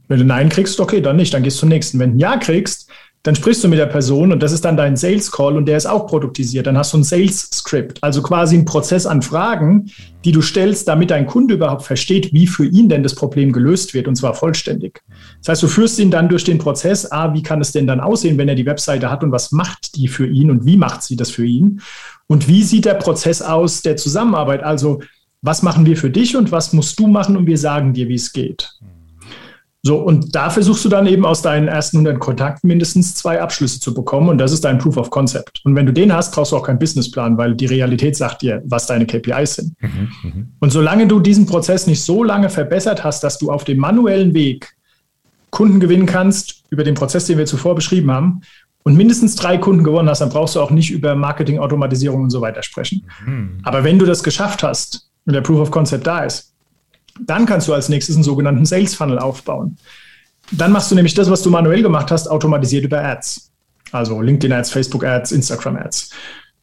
Wenn 0.08 0.20
du 0.20 0.26
Nein 0.26 0.50
kriegst, 0.50 0.80
okay, 0.80 1.02
dann 1.02 1.18
nicht, 1.18 1.34
dann 1.34 1.44
gehst 1.44 1.58
du 1.58 1.62
zum 1.62 1.70
nächsten. 1.70 2.00
Wenn 2.00 2.12
du 2.12 2.16
ein 2.16 2.20
Ja 2.20 2.38
kriegst, 2.38 2.90
dann 3.24 3.36
sprichst 3.36 3.64
du 3.64 3.70
mit 3.70 3.80
der 3.80 3.86
Person 3.86 4.34
und 4.34 4.44
das 4.44 4.52
ist 4.52 4.66
dann 4.66 4.76
dein 4.76 4.98
Sales 4.98 5.32
Call 5.32 5.56
und 5.56 5.66
der 5.66 5.78
ist 5.78 5.86
auch 5.86 6.08
produktisiert. 6.08 6.68
Dann 6.68 6.78
hast 6.78 6.92
du 6.92 6.98
ein 6.98 7.06
Sales 7.06 7.50
Script, 7.54 8.04
also 8.04 8.22
quasi 8.22 8.58
ein 8.58 8.66
Prozess 8.66 9.06
an 9.06 9.22
Fragen, 9.22 9.90
die 10.26 10.34
du 10.34 10.42
stellst, 10.42 10.90
damit 10.90 11.10
dein 11.10 11.26
Kunde 11.26 11.54
überhaupt 11.54 11.84
versteht, 11.84 12.34
wie 12.34 12.48
für 12.48 12.66
ihn 12.66 12.90
denn 12.90 13.02
das 13.02 13.16
Problem 13.16 13.54
gelöst 13.54 13.94
wird 13.94 14.10
und 14.10 14.18
zwar 14.18 14.34
vollständig. 14.34 15.02
Das 15.40 15.50
heißt, 15.50 15.64
du 15.64 15.68
führst 15.68 16.00
ihn 16.00 16.12
dann 16.12 16.28
durch 16.28 16.44
den 16.44 16.58
Prozess, 16.58 17.10
ah, 17.14 17.34
wie 17.34 17.44
kann 17.44 17.62
es 17.62 17.72
denn 17.72 17.88
dann 17.88 18.02
aussehen, 18.02 18.38
wenn 18.38 18.50
er 18.50 18.56
die 18.56 18.66
Webseite 18.66 19.10
hat 19.10 19.24
und 19.24 19.32
was 19.32 19.54
macht 19.54 19.96
die 19.96 20.10
für 20.10 20.28
ihn 20.28 20.52
und 20.52 20.66
wie 20.66 20.76
macht 20.76 21.02
sie 21.02 21.16
das 21.16 21.32
für 21.32 21.46
ihn? 21.46 21.80
Und 22.28 22.50
wie 22.50 22.64
sieht 22.64 22.84
der 22.84 22.96
Prozess 22.96 23.42
aus 23.42 23.82
der 23.82 23.96
Zusammenarbeit? 23.96 24.64
Also, 24.64 25.00
was 25.42 25.62
machen 25.62 25.86
wir 25.86 25.96
für 25.96 26.10
dich 26.10 26.36
und 26.36 26.52
was 26.52 26.74
musst 26.74 27.00
du 27.00 27.08
machen 27.08 27.38
und 27.38 27.48
wir 27.48 27.58
sagen 27.58 27.94
dir, 27.94 28.10
wie 28.10 28.16
es 28.16 28.34
geht. 28.34 28.70
So, 29.86 29.98
und 29.98 30.34
da 30.34 30.50
versuchst 30.50 30.86
du 30.86 30.90
dann 30.90 31.08
eben 31.08 31.26
aus 31.26 31.42
deinen 31.42 31.68
ersten 31.68 31.98
100 31.98 32.18
Kontakten 32.18 32.70
mindestens 32.70 33.16
zwei 33.16 33.42
Abschlüsse 33.42 33.82
zu 33.82 33.94
bekommen 33.94 34.30
und 34.30 34.38
das 34.38 34.54
ist 34.54 34.64
dein 34.64 34.78
Proof 34.78 34.96
of 34.96 35.10
Concept. 35.10 35.60
Und 35.66 35.76
wenn 35.76 35.86
du 35.86 35.92
den 35.92 36.14
hast, 36.14 36.34
brauchst 36.34 36.54
du 36.54 36.56
auch 36.56 36.64
keinen 36.64 36.80
Businessplan, 36.80 37.38
weil 37.38 37.54
die 37.54 37.66
Realität 37.66 38.16
sagt 38.16 38.44
dir, 38.44 38.62
was 38.66 38.88
deine 38.88 39.06
KPIs 39.06 39.56
sind. 39.56 39.74
Mhm, 39.82 40.10
mhm, 40.24 40.48
und 40.62 40.70
solange 40.72 41.06
du 41.06 41.20
diesen 41.20 41.46
Prozess 41.46 41.86
nicht 41.86 42.02
so 42.02 42.24
lange 42.24 42.50
verbessert 42.50 43.04
hast, 43.04 43.26
dass 43.26 43.38
du 43.38 43.52
auf 43.52 43.66
dem 43.66 43.78
manuellen 43.78 44.34
Weg 44.34 44.74
Kunden 45.50 45.82
gewinnen 45.82 46.06
kannst 46.06 46.64
über 46.70 46.86
den 46.86 46.96
Prozess, 46.96 47.26
den 47.26 47.38
wir 47.38 47.46
zuvor 47.46 47.76
beschrieben 47.76 48.10
haben, 48.10 48.42
und 48.84 48.96
mindestens 48.96 49.36
drei 49.36 49.58
Kunden 49.58 49.84
gewonnen 49.84 50.10
hast, 50.10 50.20
dann 50.20 50.30
brauchst 50.30 50.56
du 50.56 50.62
auch 50.62 50.72
nicht 50.72 50.92
über 50.92 51.16
Marketing, 51.16 51.60
Automatisierung 51.60 52.24
und 52.24 52.30
so 52.30 52.42
weiter 52.42 52.64
sprechen. 52.64 53.06
Mhm. 53.26 53.60
Aber 53.64 53.84
wenn 53.84 54.00
du 54.00 54.06
das 54.06 54.24
geschafft 54.24 54.64
hast 54.64 55.10
und 55.26 55.34
der 55.34 55.42
Proof 55.42 55.60
of 55.60 55.72
Concept 55.72 56.08
da 56.08 56.24
ist, 56.24 56.53
dann 57.20 57.46
kannst 57.46 57.68
du 57.68 57.74
als 57.74 57.90
nächstes 57.90 58.16
einen 58.16 58.24
sogenannten 58.24 58.66
Sales 58.66 58.96
Funnel 58.96 59.20
aufbauen. 59.20 59.78
Dann 60.52 60.72
machst 60.72 60.92
du 60.92 60.96
nämlich 60.96 61.14
das, 61.14 61.30
was 61.30 61.42
du 61.42 61.50
manuell 61.50 61.82
gemacht 61.82 62.12
hast, 62.12 62.28
automatisiert 62.28 62.86
über 62.86 63.04
Ads. 63.04 63.52
Also 63.92 64.22
LinkedIn 64.22 64.52
Ads, 64.52 64.72
Facebook 64.72 65.04
Ads, 65.06 65.32
Instagram 65.32 65.78
Ads. 65.78 66.10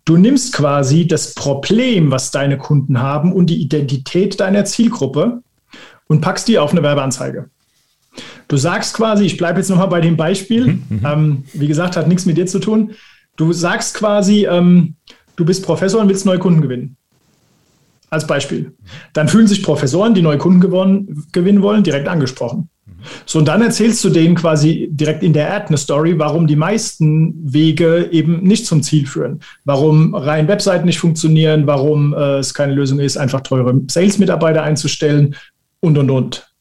Du 0.05 0.17
nimmst 0.17 0.53
quasi 0.53 1.07
das 1.07 1.35
Problem, 1.35 2.11
was 2.11 2.31
deine 2.31 2.59
Kunden 2.59 3.01
haben 3.01 3.33
und 3.33 3.47
die 3.47 3.61
Identität 3.61 4.41
deiner 4.41 4.65
Zielgruppe 4.65 5.43
und 6.09 6.21
packst 6.21 6.49
die 6.49 6.59
auf 6.59 6.73
eine 6.73 6.83
Werbeanzeige. 6.83 7.51
Du 8.49 8.57
sagst 8.57 8.95
quasi, 8.95 9.25
ich 9.25 9.37
bleibe 9.37 9.61
jetzt 9.61 9.69
nochmal 9.69 9.89
bei 9.89 10.01
dem 10.01 10.17
Beispiel, 10.17 10.67
mhm, 10.67 10.85
mhm, 10.89 11.01
ähm, 11.05 11.45
wie 11.53 11.69
gesagt, 11.69 11.97
hat 11.97 12.09
nichts 12.09 12.27
mit 12.27 12.37
dir 12.37 12.47
zu 12.47 12.59
tun. 12.59 12.93
Du 13.37 13.53
sagst 13.53 13.95
quasi, 13.95 14.47
ähm, 14.47 14.97
du 15.37 15.45
bist 15.45 15.65
Professor 15.65 16.01
und 16.01 16.09
willst 16.09 16.27
neue 16.27 16.41
Kunden 16.41 16.61
gewinnen. 16.61 16.97
Als 18.11 18.27
Beispiel. 18.27 18.75
Dann 19.13 19.29
fühlen 19.29 19.47
sich 19.47 19.63
Professoren, 19.63 20.15
die 20.15 20.23
neue 20.23 20.39
Kunden 20.39 20.61
gewonnen, 20.61 21.27
gewinnen 21.33 21.63
wollen, 21.63 21.85
direkt 21.85 22.09
angesprochen. 22.09 22.69
So, 23.25 23.39
und 23.39 23.47
dann 23.47 23.63
erzählst 23.63 24.03
du 24.05 24.11
denen 24.11 24.35
quasi 24.35 24.89
direkt 24.91 25.23
in 25.23 25.33
der 25.33 25.55
Ad 25.55 25.67
eine 25.69 25.79
Story, 25.79 26.19
warum 26.19 26.47
die 26.47 26.57
meisten 26.57 27.35
Wege 27.43 28.09
eben 28.11 28.43
nicht 28.43 28.67
zum 28.67 28.83
Ziel 28.83 29.07
führen. 29.07 29.41
Warum 29.65 30.15
rein 30.15 30.49
Webseiten 30.49 30.87
nicht 30.87 30.99
funktionieren, 30.99 31.67
warum 31.67 32.13
äh, 32.13 32.39
es 32.39 32.53
keine 32.53 32.75
Lösung 32.75 32.99
ist, 32.99 33.17
einfach 33.17 33.41
teure 33.41 33.81
Sales-Mitarbeiter 33.89 34.63
einzustellen 34.63 35.37
und, 35.81 35.97
und, 35.97 36.11
und. 36.11 36.53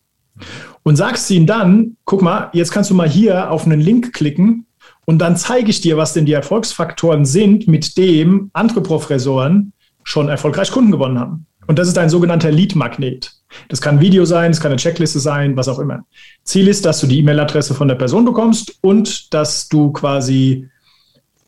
Und 0.83 0.95
sagst 0.95 1.29
ihnen 1.29 1.45
dann, 1.45 1.97
guck 2.05 2.21
mal, 2.21 2.49
jetzt 2.53 2.71
kannst 2.71 2.89
du 2.89 2.95
mal 2.95 3.09
hier 3.09 3.51
auf 3.51 3.65
einen 3.65 3.81
Link 3.81 4.13
klicken 4.13 4.65
und 5.05 5.19
dann 5.19 5.35
zeige 5.35 5.69
ich 5.69 5.81
dir, 5.81 5.97
was 5.97 6.13
denn 6.13 6.25
die 6.25 6.33
Erfolgsfaktoren 6.33 7.25
sind, 7.25 7.67
mit 7.67 7.97
dem 7.97 8.49
andere 8.53 8.81
Professoren 8.81 9.73
schon 10.09 10.27
erfolgreich 10.27 10.71
Kunden 10.71 10.91
gewonnen 10.91 11.19
haben. 11.19 11.45
Und 11.67 11.77
das 11.77 11.87
ist 11.87 11.97
ein 11.99 12.09
sogenannter 12.09 12.51
Lead-Magnet. 12.51 13.31
Das 13.67 13.79
kann 13.79 13.97
ein 13.97 14.01
Video 14.01 14.25
sein, 14.25 14.49
es 14.49 14.59
kann 14.59 14.71
eine 14.71 14.79
Checkliste 14.79 15.19
sein, 15.19 15.55
was 15.55 15.67
auch 15.67 15.77
immer. 15.77 16.03
Ziel 16.43 16.67
ist, 16.67 16.83
dass 16.83 16.99
du 16.99 17.05
die 17.05 17.19
E-Mail-Adresse 17.19 17.75
von 17.75 17.87
der 17.87 17.95
Person 17.95 18.25
bekommst 18.25 18.79
und 18.81 19.31
dass 19.33 19.69
du 19.69 19.91
quasi, 19.91 20.67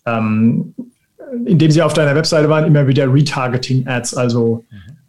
ähm, 0.05 0.75
indem 1.45 1.71
sie 1.71 1.81
auf 1.81 1.93
deiner 1.93 2.15
Webseite 2.15 2.49
waren, 2.49 2.65
immer 2.65 2.85
wieder 2.85 3.11
Retargeting-Ads, 3.11 4.13
also 4.15 4.63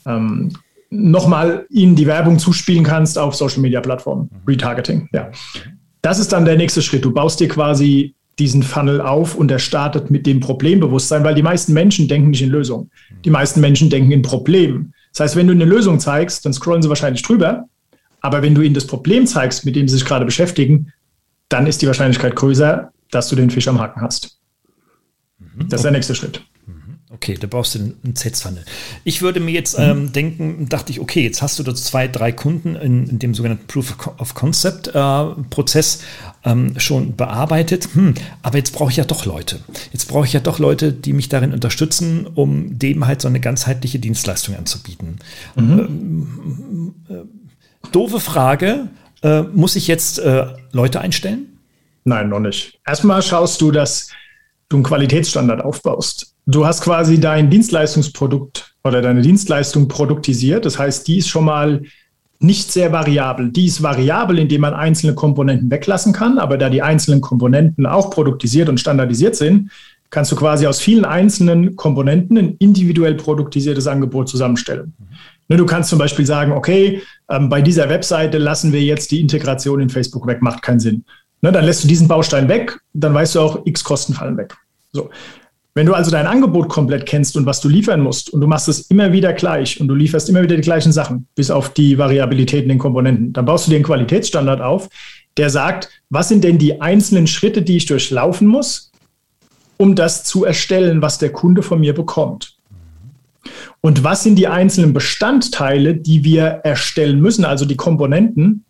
ähm, 0.06 0.52
nochmal 0.88 1.66
ihnen 1.68 1.94
die 1.94 2.06
Werbung 2.06 2.38
zuspielen 2.38 2.84
kannst 2.84 3.18
auf 3.18 3.34
Social-Media-Plattformen. 3.34 4.30
Retargeting, 4.46 5.10
ja. 5.12 5.30
Das 6.00 6.18
ist 6.18 6.32
dann 6.32 6.46
der 6.46 6.56
nächste 6.56 6.80
Schritt. 6.80 7.04
Du 7.04 7.12
baust 7.12 7.38
dir 7.38 7.48
quasi 7.48 8.14
diesen 8.42 8.64
Funnel 8.64 9.00
auf 9.00 9.36
und 9.36 9.52
er 9.52 9.60
startet 9.60 10.10
mit 10.10 10.26
dem 10.26 10.40
Problembewusstsein, 10.40 11.22
weil 11.22 11.36
die 11.36 11.42
meisten 11.42 11.72
Menschen 11.72 12.08
denken 12.08 12.30
nicht 12.30 12.42
in 12.42 12.50
Lösungen. 12.50 12.90
Die 13.24 13.30
meisten 13.30 13.60
Menschen 13.60 13.88
denken 13.88 14.10
in 14.10 14.22
Problemen. 14.22 14.92
Das 15.12 15.20
heißt, 15.20 15.36
wenn 15.36 15.46
du 15.46 15.52
eine 15.52 15.64
Lösung 15.64 16.00
zeigst, 16.00 16.44
dann 16.44 16.52
scrollen 16.52 16.82
sie 16.82 16.88
wahrscheinlich 16.88 17.22
drüber. 17.22 17.66
Aber 18.20 18.42
wenn 18.42 18.54
du 18.56 18.62
ihnen 18.62 18.74
das 18.74 18.88
Problem 18.88 19.28
zeigst, 19.28 19.64
mit 19.64 19.76
dem 19.76 19.86
sie 19.86 19.96
sich 19.96 20.04
gerade 20.04 20.24
beschäftigen, 20.24 20.92
dann 21.48 21.68
ist 21.68 21.82
die 21.82 21.86
Wahrscheinlichkeit 21.86 22.34
größer, 22.34 22.90
dass 23.12 23.28
du 23.28 23.36
den 23.36 23.50
Fisch 23.50 23.68
am 23.68 23.78
Haken 23.78 24.00
hast. 24.00 24.38
Das 25.68 25.80
ist 25.80 25.84
der 25.84 25.92
nächste 25.92 26.16
Schritt. 26.16 26.42
Okay, 27.14 27.36
da 27.38 27.46
brauchst 27.46 27.74
du 27.74 27.78
einen 27.78 28.16
Sales-Funnel. 28.16 28.64
Ich 29.04 29.20
würde 29.20 29.38
mir 29.38 29.50
jetzt 29.50 29.78
ähm, 29.78 30.04
mhm. 30.04 30.12
denken, 30.12 30.68
dachte 30.70 30.92
ich, 30.92 31.00
okay, 31.00 31.22
jetzt 31.22 31.42
hast 31.42 31.58
du 31.58 31.62
da 31.62 31.74
zwei, 31.74 32.08
drei 32.08 32.32
Kunden 32.32 32.74
in, 32.74 33.06
in 33.06 33.18
dem 33.18 33.34
sogenannten 33.34 33.66
Proof 33.66 33.96
of 34.18 34.34
Concept-Prozess 34.34 35.96
äh, 36.44 36.50
ähm, 36.50 36.78
schon 36.78 37.14
bearbeitet. 37.14 37.88
Hm, 37.92 38.14
aber 38.42 38.56
jetzt 38.56 38.72
brauche 38.72 38.90
ich 38.90 38.96
ja 38.96 39.04
doch 39.04 39.26
Leute. 39.26 39.60
Jetzt 39.92 40.06
brauche 40.08 40.24
ich 40.24 40.32
ja 40.32 40.40
doch 40.40 40.58
Leute, 40.58 40.90
die 40.92 41.12
mich 41.12 41.28
darin 41.28 41.52
unterstützen, 41.52 42.26
um 42.26 42.78
dem 42.78 43.06
halt 43.06 43.20
so 43.20 43.28
eine 43.28 43.40
ganzheitliche 43.40 43.98
Dienstleistung 43.98 44.56
anzubieten. 44.56 45.18
Mhm. 45.54 45.78
Ähm, 45.78 46.94
äh, 47.10 47.88
doofe 47.92 48.20
Frage. 48.20 48.88
Äh, 49.22 49.42
muss 49.42 49.76
ich 49.76 49.86
jetzt 49.86 50.18
äh, 50.18 50.46
Leute 50.72 51.02
einstellen? 51.02 51.58
Nein, 52.04 52.30
noch 52.30 52.40
nicht. 52.40 52.80
Erstmal 52.86 53.22
schaust 53.22 53.60
du, 53.60 53.70
dass 53.70 54.08
du 54.70 54.78
einen 54.78 54.84
Qualitätsstandard 54.84 55.62
aufbaust. 55.62 56.31
Du 56.46 56.66
hast 56.66 56.82
quasi 56.82 57.20
dein 57.20 57.50
Dienstleistungsprodukt 57.50 58.74
oder 58.84 59.00
deine 59.00 59.22
Dienstleistung 59.22 59.88
produktisiert. 59.88 60.64
Das 60.64 60.78
heißt, 60.78 61.06
die 61.06 61.18
ist 61.18 61.28
schon 61.28 61.44
mal 61.44 61.82
nicht 62.40 62.72
sehr 62.72 62.90
variabel. 62.92 63.50
Die 63.50 63.66
ist 63.66 63.82
variabel, 63.82 64.38
indem 64.38 64.62
man 64.62 64.74
einzelne 64.74 65.14
Komponenten 65.14 65.70
weglassen 65.70 66.12
kann, 66.12 66.38
aber 66.38 66.58
da 66.58 66.68
die 66.68 66.82
einzelnen 66.82 67.20
Komponenten 67.20 67.86
auch 67.86 68.10
produktisiert 68.10 68.68
und 68.68 68.80
standardisiert 68.80 69.36
sind, 69.36 69.70
kannst 70.10 70.32
du 70.32 70.36
quasi 70.36 70.66
aus 70.66 70.80
vielen 70.80 71.04
einzelnen 71.04 71.76
Komponenten 71.76 72.36
ein 72.36 72.56
individuell 72.58 73.14
produktisiertes 73.14 73.86
Angebot 73.86 74.28
zusammenstellen. 74.28 74.94
Mhm. 75.48 75.56
Du 75.56 75.66
kannst 75.66 75.90
zum 75.90 75.98
Beispiel 75.98 76.26
sagen, 76.26 76.52
okay, 76.52 77.02
ähm, 77.28 77.48
bei 77.48 77.62
dieser 77.62 77.88
Webseite 77.88 78.38
lassen 78.38 78.72
wir 78.72 78.82
jetzt 78.82 79.10
die 79.10 79.20
Integration 79.20 79.80
in 79.80 79.90
Facebook 79.90 80.26
weg, 80.26 80.40
macht 80.40 80.62
keinen 80.62 80.80
Sinn. 80.80 81.04
Ne, 81.42 81.52
dann 81.52 81.64
lässt 81.64 81.84
du 81.84 81.88
diesen 81.88 82.08
Baustein 82.08 82.48
weg, 82.48 82.78
dann 82.94 83.12
weißt 83.12 83.34
du 83.34 83.40
auch, 83.40 83.60
x 83.66 83.84
Kosten 83.84 84.14
fallen 84.14 84.36
weg. 84.36 84.56
So. 84.92 85.10
Wenn 85.74 85.86
du 85.86 85.94
also 85.94 86.10
dein 86.10 86.26
Angebot 86.26 86.68
komplett 86.68 87.06
kennst 87.06 87.34
und 87.36 87.46
was 87.46 87.62
du 87.62 87.68
liefern 87.68 88.00
musst 88.00 88.30
und 88.30 88.42
du 88.42 88.46
machst 88.46 88.68
es 88.68 88.82
immer 88.90 89.12
wieder 89.12 89.32
gleich 89.32 89.80
und 89.80 89.88
du 89.88 89.94
lieferst 89.94 90.28
immer 90.28 90.42
wieder 90.42 90.56
die 90.56 90.62
gleichen 90.62 90.92
Sachen, 90.92 91.28
bis 91.34 91.50
auf 91.50 91.70
die 91.70 91.96
Variabilitäten 91.96 92.64
in 92.64 92.76
den 92.76 92.78
Komponenten, 92.78 93.32
dann 93.32 93.46
baust 93.46 93.66
du 93.66 93.70
dir 93.70 93.76
einen 93.76 93.84
Qualitätsstandard 93.84 94.60
auf, 94.60 94.90
der 95.38 95.48
sagt, 95.48 95.88
was 96.10 96.28
sind 96.28 96.44
denn 96.44 96.58
die 96.58 96.82
einzelnen 96.82 97.26
Schritte, 97.26 97.62
die 97.62 97.78
ich 97.78 97.86
durchlaufen 97.86 98.46
muss, 98.46 98.90
um 99.78 99.94
das 99.94 100.24
zu 100.24 100.44
erstellen, 100.44 101.00
was 101.00 101.16
der 101.18 101.32
Kunde 101.32 101.62
von 101.62 101.80
mir 101.80 101.94
bekommt. 101.94 102.54
Und 103.80 104.04
was 104.04 104.22
sind 104.22 104.36
die 104.36 104.48
einzelnen 104.48 104.92
Bestandteile, 104.92 105.94
die 105.94 106.22
wir 106.22 106.44
erstellen 106.64 107.18
müssen, 107.18 107.46
also 107.46 107.64
die 107.64 107.76
Komponenten, 107.76 108.64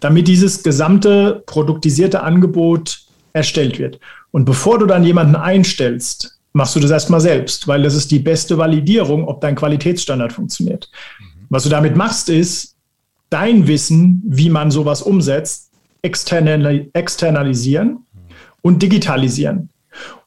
damit 0.00 0.28
dieses 0.28 0.62
gesamte 0.62 1.42
produktisierte 1.46 2.22
Angebot 2.22 3.00
erstellt 3.32 3.78
wird. 3.78 3.98
Und 4.30 4.44
bevor 4.44 4.78
du 4.78 4.86
dann 4.86 5.02
jemanden 5.02 5.36
einstellst, 5.36 6.38
machst 6.52 6.76
du 6.76 6.80
das 6.80 6.90
erstmal 6.90 7.20
selbst, 7.20 7.66
weil 7.68 7.82
das 7.82 7.94
ist 7.94 8.10
die 8.10 8.18
beste 8.18 8.58
Validierung, 8.58 9.26
ob 9.26 9.40
dein 9.40 9.54
Qualitätsstandard 9.54 10.32
funktioniert. 10.32 10.90
Mhm. 11.18 11.24
Was 11.48 11.64
du 11.64 11.68
damit 11.68 11.96
machst, 11.96 12.28
ist 12.28 12.76
dein 13.30 13.66
Wissen, 13.66 14.22
wie 14.26 14.50
man 14.50 14.70
sowas 14.70 15.02
umsetzt, 15.02 15.70
external 16.02 16.88
externalisieren 16.92 17.88
mhm. 17.88 17.98
und 18.62 18.82
digitalisieren. 18.82 19.70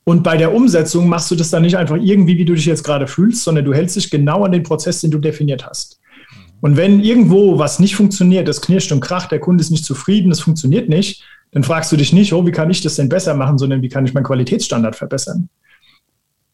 Und 0.04 0.24
bei 0.24 0.38
der 0.38 0.54
Umsetzung 0.54 1.10
machst 1.10 1.32
du 1.32 1.36
das 1.36 1.50
dann 1.50 1.64
nicht 1.64 1.78
einfach 1.78 1.98
irgendwie, 2.00 2.38
wie 2.38 2.46
du 2.46 2.54
dich 2.54 2.66
jetzt 2.66 2.84
gerade 2.84 3.08
fühlst, 3.08 3.44
sondern 3.44 3.66
du 3.66 3.74
hältst 3.74 3.96
dich 3.96 4.12
genau 4.12 4.44
an 4.44 4.52
den 4.52 4.64
Prozess, 4.64 5.02
den 5.02 5.12
du 5.12 5.18
definiert 5.20 5.66
hast. 5.66 6.00
Mhm. 6.00 6.54
Und 6.62 6.78
wenn 6.78 7.00
irgendwo 7.02 7.60
was 7.60 7.80
nicht 7.80 7.96
funktioniert, 7.96 8.48
das 8.48 8.62
knirscht 8.62 8.92
und 8.92 9.02
kracht, 9.02 9.32
der 9.32 9.40
Kunde 9.40 9.62
ist 9.62 9.72
nicht 9.72 9.86
zufrieden, 9.86 10.32
es 10.32 10.40
funktioniert 10.40 10.90
nicht, 10.90 11.24
dann 11.52 11.64
fragst 11.64 11.92
du 11.92 11.96
dich 11.96 12.12
nicht, 12.12 12.34
oh, 12.34 12.46
wie 12.46 12.52
kann 12.52 12.70
ich 12.70 12.82
das 12.82 12.96
denn 12.96 13.10
besser 13.10 13.34
machen, 13.34 13.58
sondern 13.58 13.82
wie 13.82 13.90
kann 13.90 14.06
ich 14.06 14.14
meinen 14.14 14.26
Qualitätsstandard 14.26 14.96
verbessern? 14.96 15.50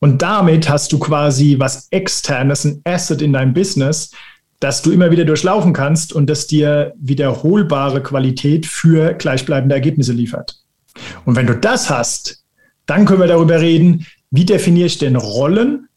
Und 0.01 0.23
damit 0.23 0.67
hast 0.67 0.91
du 0.91 0.99
quasi 0.99 1.57
was 1.59 1.87
externes, 1.91 2.65
ein 2.65 2.81
Asset 2.85 3.21
in 3.21 3.33
deinem 3.33 3.53
Business, 3.53 4.11
das 4.59 4.81
du 4.81 4.91
immer 4.91 5.11
wieder 5.11 5.25
durchlaufen 5.25 5.73
kannst 5.73 6.11
und 6.11 6.27
das 6.27 6.47
dir 6.47 6.93
wiederholbare 6.97 8.01
Qualität 8.01 8.65
für 8.65 9.13
gleichbleibende 9.13 9.75
Ergebnisse 9.75 10.13
liefert. 10.13 10.57
Und 11.25 11.35
wenn 11.35 11.45
du 11.45 11.55
das 11.55 11.91
hast, 11.91 12.43
dann 12.87 13.05
können 13.05 13.21
wir 13.21 13.27
darüber 13.27 13.61
reden, 13.61 14.07
wie 14.31 14.43
definiere 14.43 14.87
ich 14.87 14.97
denn 14.97 15.15
Rollen 15.15 15.87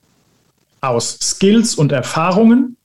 aus 0.82 1.18
Skills 1.22 1.74
und 1.74 1.90
Erfahrungen, 1.90 2.76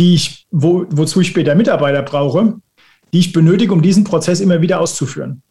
die 0.00 0.14
ich, 0.14 0.46
wo, 0.50 0.86
wozu 0.90 1.20
ich 1.20 1.28
später 1.28 1.54
Mitarbeiter 1.54 2.02
brauche, 2.02 2.54
die 3.12 3.20
ich 3.20 3.32
benötige, 3.32 3.72
um 3.72 3.80
diesen 3.82 4.02
Prozess 4.02 4.40
immer 4.40 4.60
wieder 4.60 4.80
auszuführen. 4.80 5.42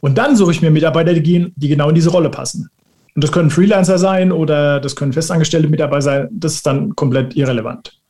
Und 0.00 0.18
dann 0.18 0.36
suche 0.36 0.52
ich 0.52 0.60
mir 0.60 0.70
Mitarbeiter, 0.70 1.14
die, 1.14 1.52
die 1.56 1.68
genau 1.68 1.88
in 1.88 1.94
diese 1.94 2.10
Rolle 2.10 2.28
passen. 2.28 2.68
Und 3.14 3.22
das 3.22 3.30
können 3.30 3.50
Freelancer 3.50 3.98
sein 3.98 4.32
oder 4.32 4.80
das 4.80 4.96
können 4.96 5.12
festangestellte 5.12 5.68
Mitarbeiter 5.68 6.02
sein. 6.02 6.28
Das 6.32 6.54
ist 6.54 6.66
dann 6.66 6.96
komplett 6.96 7.36
irrelevant. 7.36 8.00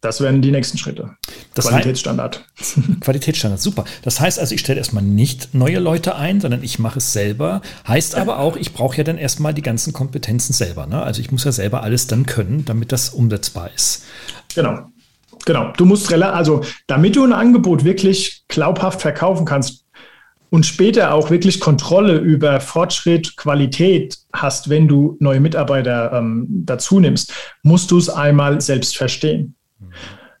Das 0.00 0.20
wären 0.20 0.40
die 0.40 0.52
nächsten 0.52 0.78
Schritte. 0.78 1.16
Das 1.54 1.66
Qualitätsstandard. 1.66 2.44
Heißt, 2.58 2.78
Qualitätsstandard, 3.00 3.60
super. 3.60 3.84
Das 4.02 4.20
heißt 4.20 4.38
also, 4.38 4.54
ich 4.54 4.60
stelle 4.60 4.78
erstmal 4.78 5.02
nicht 5.02 5.52
neue 5.52 5.78
Leute 5.78 6.14
ein, 6.14 6.40
sondern 6.40 6.62
ich 6.62 6.78
mache 6.78 6.98
es 6.98 7.12
selber. 7.12 7.60
Heißt 7.88 8.14
aber 8.14 8.38
auch, 8.38 8.56
ich 8.56 8.72
brauche 8.72 8.96
ja 8.96 9.04
dann 9.04 9.18
erstmal 9.18 9.52
die 9.52 9.62
ganzen 9.62 9.92
Kompetenzen 9.92 10.52
selber. 10.52 10.86
Ne? 10.86 11.02
Also 11.02 11.20
ich 11.20 11.32
muss 11.32 11.44
ja 11.44 11.52
selber 11.52 11.82
alles 11.82 12.06
dann 12.06 12.24
können, 12.24 12.64
damit 12.64 12.92
das 12.92 13.10
umsetzbar 13.10 13.70
ist. 13.74 14.04
Genau. 14.54 14.86
Genau. 15.44 15.72
Du 15.76 15.84
musst, 15.84 16.12
also 16.12 16.62
damit 16.86 17.16
du 17.16 17.24
ein 17.24 17.32
Angebot 17.32 17.84
wirklich 17.84 18.44
glaubhaft 18.48 19.00
verkaufen 19.00 19.44
kannst, 19.44 19.85
und 20.50 20.64
später 20.64 21.12
auch 21.12 21.30
wirklich 21.30 21.60
Kontrolle 21.60 22.18
über 22.18 22.60
Fortschritt, 22.60 23.36
Qualität 23.36 24.18
hast, 24.32 24.68
wenn 24.68 24.88
du 24.88 25.16
neue 25.20 25.40
Mitarbeiter 25.40 26.12
ähm, 26.12 26.46
dazu 26.48 27.00
nimmst, 27.00 27.32
musst 27.62 27.90
du 27.90 27.98
es 27.98 28.08
einmal 28.08 28.60
selbst 28.60 28.96
verstehen. 28.96 29.54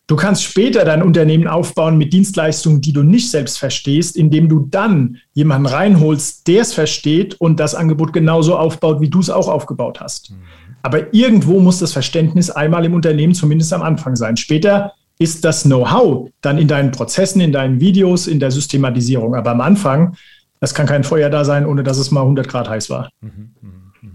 Du 0.08 0.14
kannst 0.14 0.44
später 0.44 0.84
dein 0.84 1.02
Unternehmen 1.02 1.48
aufbauen 1.48 1.98
mit 1.98 2.12
Dienstleistungen, 2.12 2.80
die 2.80 2.92
du 2.92 3.02
nicht 3.02 3.28
selbst 3.28 3.58
verstehst, 3.58 4.16
indem 4.16 4.48
du 4.48 4.68
dann 4.70 5.16
jemanden 5.32 5.66
reinholst, 5.66 6.46
der 6.46 6.62
es 6.62 6.72
versteht 6.72 7.34
und 7.40 7.58
das 7.58 7.74
Angebot 7.74 8.12
genauso 8.12 8.56
aufbaut, 8.56 9.00
wie 9.00 9.10
du 9.10 9.18
es 9.18 9.30
auch 9.30 9.48
aufgebaut 9.48 10.00
hast. 10.00 10.30
Mhm. 10.30 10.36
Aber 10.82 11.12
irgendwo 11.12 11.58
muss 11.58 11.80
das 11.80 11.92
Verständnis 11.92 12.50
einmal 12.50 12.84
im 12.84 12.94
Unternehmen 12.94 13.34
zumindest 13.34 13.72
am 13.72 13.82
Anfang 13.82 14.14
sein. 14.14 14.36
Später 14.36 14.92
ist 15.18 15.44
das 15.44 15.62
Know-how 15.62 16.30
dann 16.40 16.58
in 16.58 16.68
deinen 16.68 16.90
Prozessen, 16.90 17.40
in 17.40 17.52
deinen 17.52 17.80
Videos, 17.80 18.26
in 18.26 18.40
der 18.40 18.50
Systematisierung. 18.50 19.34
Aber 19.34 19.50
am 19.50 19.60
Anfang, 19.60 20.16
es 20.60 20.74
kann 20.74 20.86
kein 20.86 21.04
Feuer 21.04 21.30
da 21.30 21.44
sein, 21.44 21.66
ohne 21.66 21.82
dass 21.82 21.98
es 21.98 22.10
mal 22.10 22.22
100 22.22 22.48
Grad 22.48 22.68
heiß 22.68 22.90
war. 22.90 23.10
Mhm, 23.20 23.54
mh, 23.60 23.70
mh. 24.02 24.10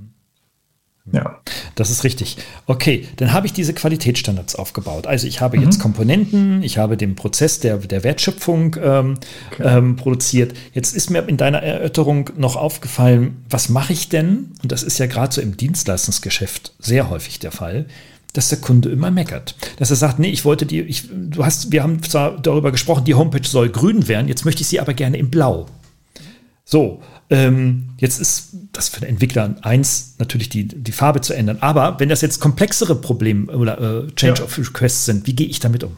Ja. 1.13 1.39
Das 1.75 1.89
ist 1.89 2.03
richtig. 2.03 2.37
Okay, 2.67 3.07
dann 3.17 3.33
habe 3.33 3.47
ich 3.47 3.53
diese 3.53 3.73
Qualitätsstandards 3.73 4.55
aufgebaut. 4.55 5.07
Also 5.07 5.25
ich 5.25 5.41
habe 5.41 5.57
mhm. 5.57 5.63
jetzt 5.63 5.79
Komponenten, 5.79 6.61
ich 6.63 6.77
habe 6.77 6.97
den 6.97 7.15
Prozess 7.15 7.59
der, 7.59 7.77
der 7.77 8.03
Wertschöpfung 8.03 8.75
ähm, 8.81 9.15
okay. 9.51 9.63
ähm, 9.63 9.95
produziert. 9.95 10.53
Jetzt 10.73 10.95
ist 10.95 11.09
mir 11.09 11.27
in 11.27 11.37
deiner 11.37 11.63
Erörterung 11.63 12.29
noch 12.37 12.55
aufgefallen, 12.55 13.43
was 13.49 13.69
mache 13.69 13.93
ich 13.93 14.09
denn? 14.09 14.51
Und 14.61 14.71
das 14.71 14.83
ist 14.83 14.99
ja 14.99 15.07
gerade 15.07 15.33
so 15.33 15.41
im 15.41 15.57
Dienstleistungsgeschäft 15.57 16.73
sehr 16.79 17.09
häufig 17.09 17.39
der 17.39 17.51
Fall 17.51 17.87
dass 18.33 18.49
der 18.49 18.59
Kunde 18.59 18.89
immer 18.89 19.11
meckert. 19.11 19.55
Dass 19.77 19.89
er 19.89 19.95
sagt, 19.95 20.19
nee, 20.19 20.29
ich 20.29 20.45
wollte 20.45 20.65
die, 20.65 20.81
ich, 20.81 21.09
du 21.11 21.43
hast, 21.43 21.71
wir 21.71 21.83
haben 21.83 22.01
zwar 22.03 22.39
darüber 22.39 22.71
gesprochen, 22.71 23.03
die 23.05 23.15
Homepage 23.15 23.47
soll 23.47 23.69
grün 23.69 24.07
werden, 24.07 24.27
jetzt 24.27 24.45
möchte 24.45 24.61
ich 24.61 24.67
sie 24.67 24.79
aber 24.79 24.93
gerne 24.93 25.17
in 25.17 25.29
blau. 25.29 25.67
So, 26.63 27.01
ähm, 27.29 27.89
jetzt 27.97 28.19
ist 28.19 28.55
das 28.73 28.89
für 28.89 29.01
den 29.01 29.09
Entwickler 29.09 29.55
eins, 29.61 30.15
natürlich 30.19 30.49
die, 30.49 30.67
die 30.67 30.91
Farbe 30.91 31.21
zu 31.21 31.33
ändern. 31.33 31.57
Aber 31.61 31.99
wenn 31.99 32.09
das 32.09 32.21
jetzt 32.21 32.39
komplexere 32.39 32.95
Probleme 32.95 33.51
oder 33.51 34.05
äh, 34.05 34.07
Change 34.15 34.39
ja. 34.39 34.45
of 34.45 34.57
Requests 34.57 35.05
sind, 35.05 35.27
wie 35.27 35.35
gehe 35.35 35.47
ich 35.47 35.59
damit 35.59 35.83
um? 35.83 35.97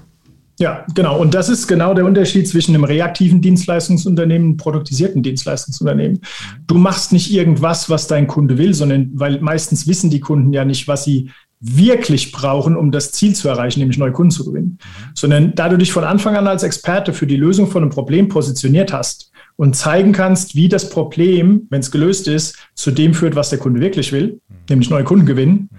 Ja, 0.60 0.86
genau. 0.94 1.20
Und 1.20 1.34
das 1.34 1.50
ist 1.50 1.68
genau 1.68 1.96
der 1.96 2.06
Unterschied 2.06 2.48
zwischen 2.48 2.76
einem 2.76 2.84
reaktiven 2.84 3.42
Dienstleistungsunternehmen 3.42 4.44
und 4.44 4.52
einem 4.52 4.58
produktisierten 4.58 5.24
Dienstleistungsunternehmen. 5.24 6.22
Du 6.68 6.76
machst 6.76 7.12
nicht 7.12 7.34
irgendwas, 7.34 7.90
was 7.90 8.06
dein 8.06 8.28
Kunde 8.28 8.60
will, 8.60 8.74
sondern 8.76 9.10
weil 9.16 9.42
meistens 9.42 9.88
wissen 9.88 10.12
die 10.12 10.20
Kunden 10.20 10.54
ja 10.54 10.64
nicht, 10.64 10.88
was 10.88 11.06
sie 11.06 11.32
wirklich 11.64 12.34
brauchen, 12.34 12.76
um 12.76 12.92
das 12.92 13.14
Ziel 13.14 13.34
zu 13.34 13.48
erreichen, 13.48 13.80
nämlich 13.80 13.98
neue 13.98 14.12
Kunden 14.12 14.32
zu 14.32 14.44
gewinnen. 14.44 14.78
Mhm. 14.80 15.12
Sondern 15.16 15.56
da 15.56 15.70
du 15.70 15.78
dich 15.78 15.94
von 15.94 16.04
Anfang 16.04 16.36
an 16.36 16.46
als 16.46 16.64
Experte 16.64 17.14
für 17.14 17.26
die 17.26 17.38
Lösung 17.38 17.68
von 17.68 17.82
einem 17.82 17.92
Problem 17.92 18.28
positioniert 18.28 18.92
hast 18.92 19.32
und 19.56 19.76
zeigen 19.76 20.12
kannst, 20.12 20.56
wie 20.56 20.68
das 20.68 20.90
Problem, 20.90 21.68
wenn 21.70 21.80
es 21.80 21.90
gelöst 21.90 22.28
ist, 22.28 22.58
zu 22.76 22.92
dem 22.92 23.14
führt, 23.14 23.36
was 23.36 23.50
der 23.50 23.60
Kunde 23.60 23.80
wirklich 23.80 24.12
will, 24.12 24.42
mhm. 24.50 24.56
nämlich 24.70 24.90
neue 24.90 25.06
Kunden 25.06 25.26
gewinnen, 25.26 25.70
mhm. 25.72 25.78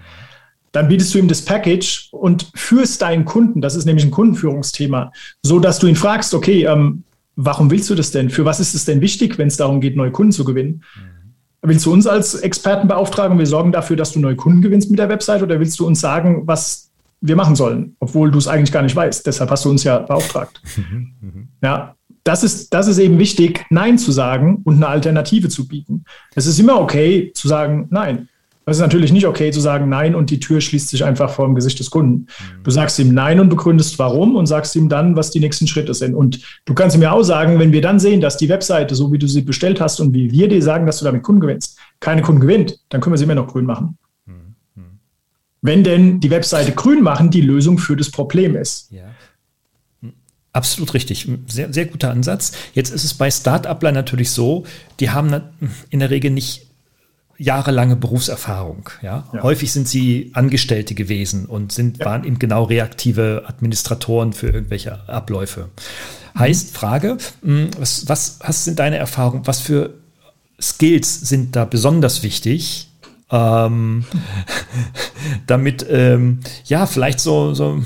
dann 0.71 0.87
bietest 0.87 1.13
du 1.13 1.19
ihm 1.19 1.27
das 1.27 1.43
Package 1.43 2.09
und 2.11 2.49
führst 2.55 3.03
deinen 3.03 3.23
Kunden, 3.23 3.61
das 3.61 3.75
ist 3.75 3.85
nämlich 3.85 4.05
ein 4.05 4.11
Kundenführungsthema, 4.11 5.11
so 5.43 5.59
dass 5.59 5.77
du 5.77 5.85
ihn 5.85 5.95
fragst, 5.95 6.33
okay, 6.33 6.65
ähm, 6.65 7.03
warum 7.35 7.69
willst 7.69 7.91
du 7.91 7.95
das 7.95 8.09
denn? 8.09 8.31
Für 8.31 8.45
was 8.45 8.59
ist 8.59 8.73
es 8.73 8.85
denn 8.85 9.01
wichtig, 9.01 9.37
wenn 9.37 9.49
es 9.49 9.57
darum 9.57 9.81
geht, 9.81 9.95
neue 9.95 10.11
Kunden 10.11 10.31
zu 10.31 10.45
gewinnen? 10.45 10.81
Willst 11.67 11.85
du 11.85 11.93
uns 11.93 12.07
als 12.07 12.35
Experten 12.35 12.87
beauftragen, 12.87 13.39
wir 13.39 13.47
sorgen 13.47 13.71
dafür, 13.71 13.95
dass 13.95 14.11
du 14.11 14.19
neue 14.19 14.35
Kunden 14.35 14.61
gewinnst 14.61 14.89
mit 14.89 14.99
der 14.99 15.09
Website 15.09 15.41
oder 15.41 15.59
willst 15.59 15.79
du 15.79 15.87
uns 15.87 15.99
sagen, 15.99 16.43
was 16.45 16.91
wir 17.21 17.35
machen 17.35 17.55
sollen, 17.55 17.95
obwohl 17.99 18.31
du 18.31 18.37
es 18.37 18.47
eigentlich 18.47 18.71
gar 18.71 18.83
nicht 18.83 18.95
weißt? 18.95 19.25
Deshalb 19.25 19.49
hast 19.49 19.65
du 19.65 19.69
uns 19.69 19.83
ja 19.83 19.99
beauftragt. 19.99 20.61
ja, 21.63 21.95
das 22.23 22.43
ist, 22.43 22.73
das 22.73 22.87
ist 22.87 22.97
eben 22.97 23.19
wichtig, 23.19 23.65
Nein 23.69 23.97
zu 23.97 24.11
sagen 24.11 24.61
und 24.63 24.75
eine 24.75 24.87
Alternative 24.87 25.49
zu 25.49 25.67
bieten. 25.67 26.05
Es 26.35 26.45
ist 26.45 26.59
immer 26.59 26.79
okay 26.79 27.31
zu 27.33 27.47
sagen 27.47 27.87
Nein. 27.89 28.29
Es 28.67 28.77
ist 28.77 28.81
natürlich 28.81 29.11
nicht 29.11 29.27
okay 29.27 29.51
zu 29.51 29.59
sagen 29.59 29.89
Nein 29.89 30.15
und 30.15 30.31
die 30.31 30.39
Tür 30.39 30.59
schließt 30.59 30.89
sich 30.89 31.03
einfach 31.05 31.29
vor 31.29 31.45
dem 31.45 31.53
Gesicht 31.53 31.79
des 31.79 31.91
Kunden. 31.91 32.27
Du 32.63 32.71
sagst 32.71 32.97
ihm 32.97 33.13
Nein 33.13 33.39
und 33.39 33.49
begründest 33.49 33.99
warum 33.99 34.35
und 34.35 34.47
sagst 34.47 34.75
ihm 34.75 34.89
dann, 34.89 35.15
was 35.15 35.29
die 35.29 35.39
nächsten 35.39 35.67
Schritte 35.67 35.93
sind. 35.93 36.15
Und 36.15 36.39
du 36.65 36.73
kannst 36.73 36.97
mir 36.97 37.11
auch 37.11 37.21
sagen, 37.21 37.59
wenn 37.59 37.71
wir 37.71 37.81
dann 37.81 37.99
sehen, 37.99 38.21
dass 38.21 38.37
die 38.37 38.49
Webseite, 38.49 38.95
so 38.95 39.11
wie 39.11 39.19
du 39.19 39.27
sie 39.27 39.41
bestellt 39.41 39.79
hast 39.79 39.99
und 39.99 40.13
wie 40.13 40.31
wir 40.31 40.47
dir 40.47 40.63
sagen, 40.63 40.87
dass 40.87 40.97
du 40.97 41.05
damit 41.05 41.21
Kunden 41.21 41.41
gewinnst, 41.41 41.77
keine 41.99 42.23
Kunden 42.23 42.41
gewinnt, 42.41 42.79
dann 42.89 43.01
können 43.01 43.13
wir 43.13 43.17
sie 43.19 43.25
immer 43.25 43.35
noch 43.35 43.47
grün 43.47 43.65
machen. 43.65 43.97
Wenn 45.61 45.83
denn 45.83 46.19
die 46.19 46.29
Webseite 46.29 46.71
grün 46.73 47.01
machen 47.01 47.31
die 47.31 47.41
Lösung 47.41 47.77
für 47.77 47.95
das 47.95 48.11
Problem 48.11 48.55
ist. 48.55 48.91
Ja. 48.91 49.03
Absolut 50.53 50.93
richtig. 50.93 51.27
Sehr, 51.47 51.73
sehr 51.73 51.85
guter 51.85 52.11
Ansatz. 52.11 52.53
Jetzt 52.73 52.91
ist 52.91 53.03
es 53.03 53.13
bei 53.13 53.29
Start-upler 53.29 53.91
natürlich 53.91 54.29
so, 54.31 54.63
die 54.99 55.09
haben 55.09 55.41
in 55.89 55.99
der 55.99 56.11
Regel 56.11 56.31
nicht 56.31 56.67
jahrelange 57.37 57.95
Berufserfahrung. 57.95 58.89
Ja? 59.01 59.27
ja? 59.33 59.43
Häufig 59.43 59.71
sind 59.71 59.87
sie 59.87 60.31
Angestellte 60.33 60.95
gewesen 60.95 61.45
und 61.45 61.71
sind, 61.71 61.99
ja. 61.99 62.05
waren 62.05 62.23
eben 62.23 62.39
genau 62.39 62.63
reaktive 62.63 63.43
Administratoren 63.47 64.33
für 64.33 64.47
irgendwelche 64.47 65.07
Abläufe. 65.09 65.69
Mhm. 66.33 66.39
Heißt, 66.39 66.75
Frage, 66.75 67.17
hm, 67.41 67.69
was, 67.77 68.07
was, 68.07 68.39
was 68.41 68.65
sind 68.65 68.79
deine 68.79 68.97
Erfahrungen? 68.97 69.47
Was 69.47 69.59
für 69.59 69.93
Skills 70.61 71.21
sind 71.21 71.55
da 71.55 71.65
besonders 71.65 72.23
wichtig, 72.23 72.89
ähm, 73.31 74.05
damit, 75.47 75.85
ähm, 75.89 76.39
ja, 76.65 76.85
vielleicht 76.85 77.19
so, 77.19 77.53
so, 77.53 77.83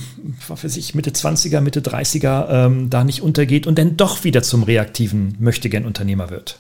was 0.47 0.63
weiß 0.63 0.77
ich, 0.77 0.95
Mitte 0.95 1.11
20er, 1.11 1.61
Mitte 1.61 1.81
30er 1.81 2.47
ähm, 2.49 2.89
da 2.89 3.03
nicht 3.03 3.21
untergeht 3.21 3.65
und 3.65 3.77
dann 3.79 3.97
doch 3.97 4.23
wieder 4.23 4.43
zum 4.43 4.63
reaktiven 4.63 5.35
Möchtegern-Unternehmer 5.39 6.29
wird? 6.29 6.59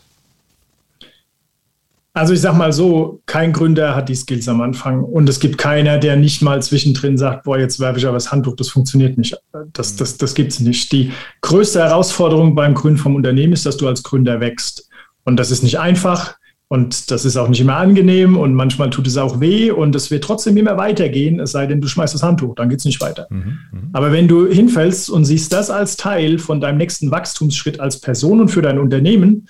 Also 2.19 2.33
ich 2.33 2.41
sag 2.41 2.57
mal 2.57 2.73
so, 2.73 3.21
kein 3.27 3.53
Gründer 3.53 3.95
hat 3.95 4.09
die 4.09 4.15
Skills 4.15 4.49
am 4.49 4.59
Anfang 4.59 5.05
und 5.05 5.29
es 5.29 5.39
gibt 5.39 5.57
keiner, 5.57 5.97
der 5.97 6.17
nicht 6.17 6.41
mal 6.41 6.61
zwischendrin 6.61 7.17
sagt, 7.17 7.45
boah, 7.45 7.57
jetzt 7.57 7.79
werfe 7.79 7.97
ich 7.97 8.05
aber 8.05 8.15
das 8.15 8.29
Handtuch, 8.29 8.57
das 8.57 8.67
funktioniert 8.67 9.17
nicht. 9.17 9.37
Das, 9.71 9.95
das, 9.95 10.17
das 10.17 10.33
gibt 10.33 10.51
es 10.51 10.59
nicht. 10.59 10.91
Die 10.91 11.13
größte 11.39 11.79
Herausforderung 11.79 12.55
beim 12.55 12.73
Gründen 12.73 12.97
vom 12.97 13.15
Unternehmen 13.15 13.53
ist, 13.53 13.65
dass 13.65 13.77
du 13.77 13.87
als 13.87 14.03
Gründer 14.03 14.41
wächst. 14.41 14.89
Und 15.23 15.37
das 15.37 15.49
ist 15.49 15.63
nicht 15.63 15.79
einfach 15.79 16.35
und 16.67 17.09
das 17.09 17.23
ist 17.23 17.37
auch 17.37 17.47
nicht 17.47 17.61
immer 17.61 17.77
angenehm 17.77 18.35
und 18.35 18.53
manchmal 18.53 18.89
tut 18.89 19.07
es 19.07 19.15
auch 19.15 19.39
weh 19.39 19.71
und 19.71 19.95
es 19.95 20.11
wird 20.11 20.25
trotzdem 20.25 20.57
immer 20.57 20.75
weitergehen, 20.75 21.39
es 21.39 21.53
sei 21.53 21.67
denn, 21.67 21.79
du 21.79 21.87
schmeißt 21.87 22.13
das 22.13 22.21
Handtuch, 22.21 22.53
dann 22.53 22.67
geht 22.67 22.79
es 22.79 22.85
nicht 22.85 22.99
weiter. 22.99 23.27
Mhm, 23.29 23.59
mh. 23.71 23.79
Aber 23.93 24.11
wenn 24.11 24.27
du 24.27 24.45
hinfällst 24.45 25.09
und 25.09 25.23
siehst 25.23 25.53
das 25.53 25.69
als 25.69 25.95
Teil 25.95 26.37
von 26.37 26.59
deinem 26.59 26.79
nächsten 26.79 27.11
Wachstumsschritt 27.11 27.79
als 27.79 28.01
Person 28.01 28.41
und 28.41 28.49
für 28.49 28.61
dein 28.61 28.77
Unternehmen 28.77 29.47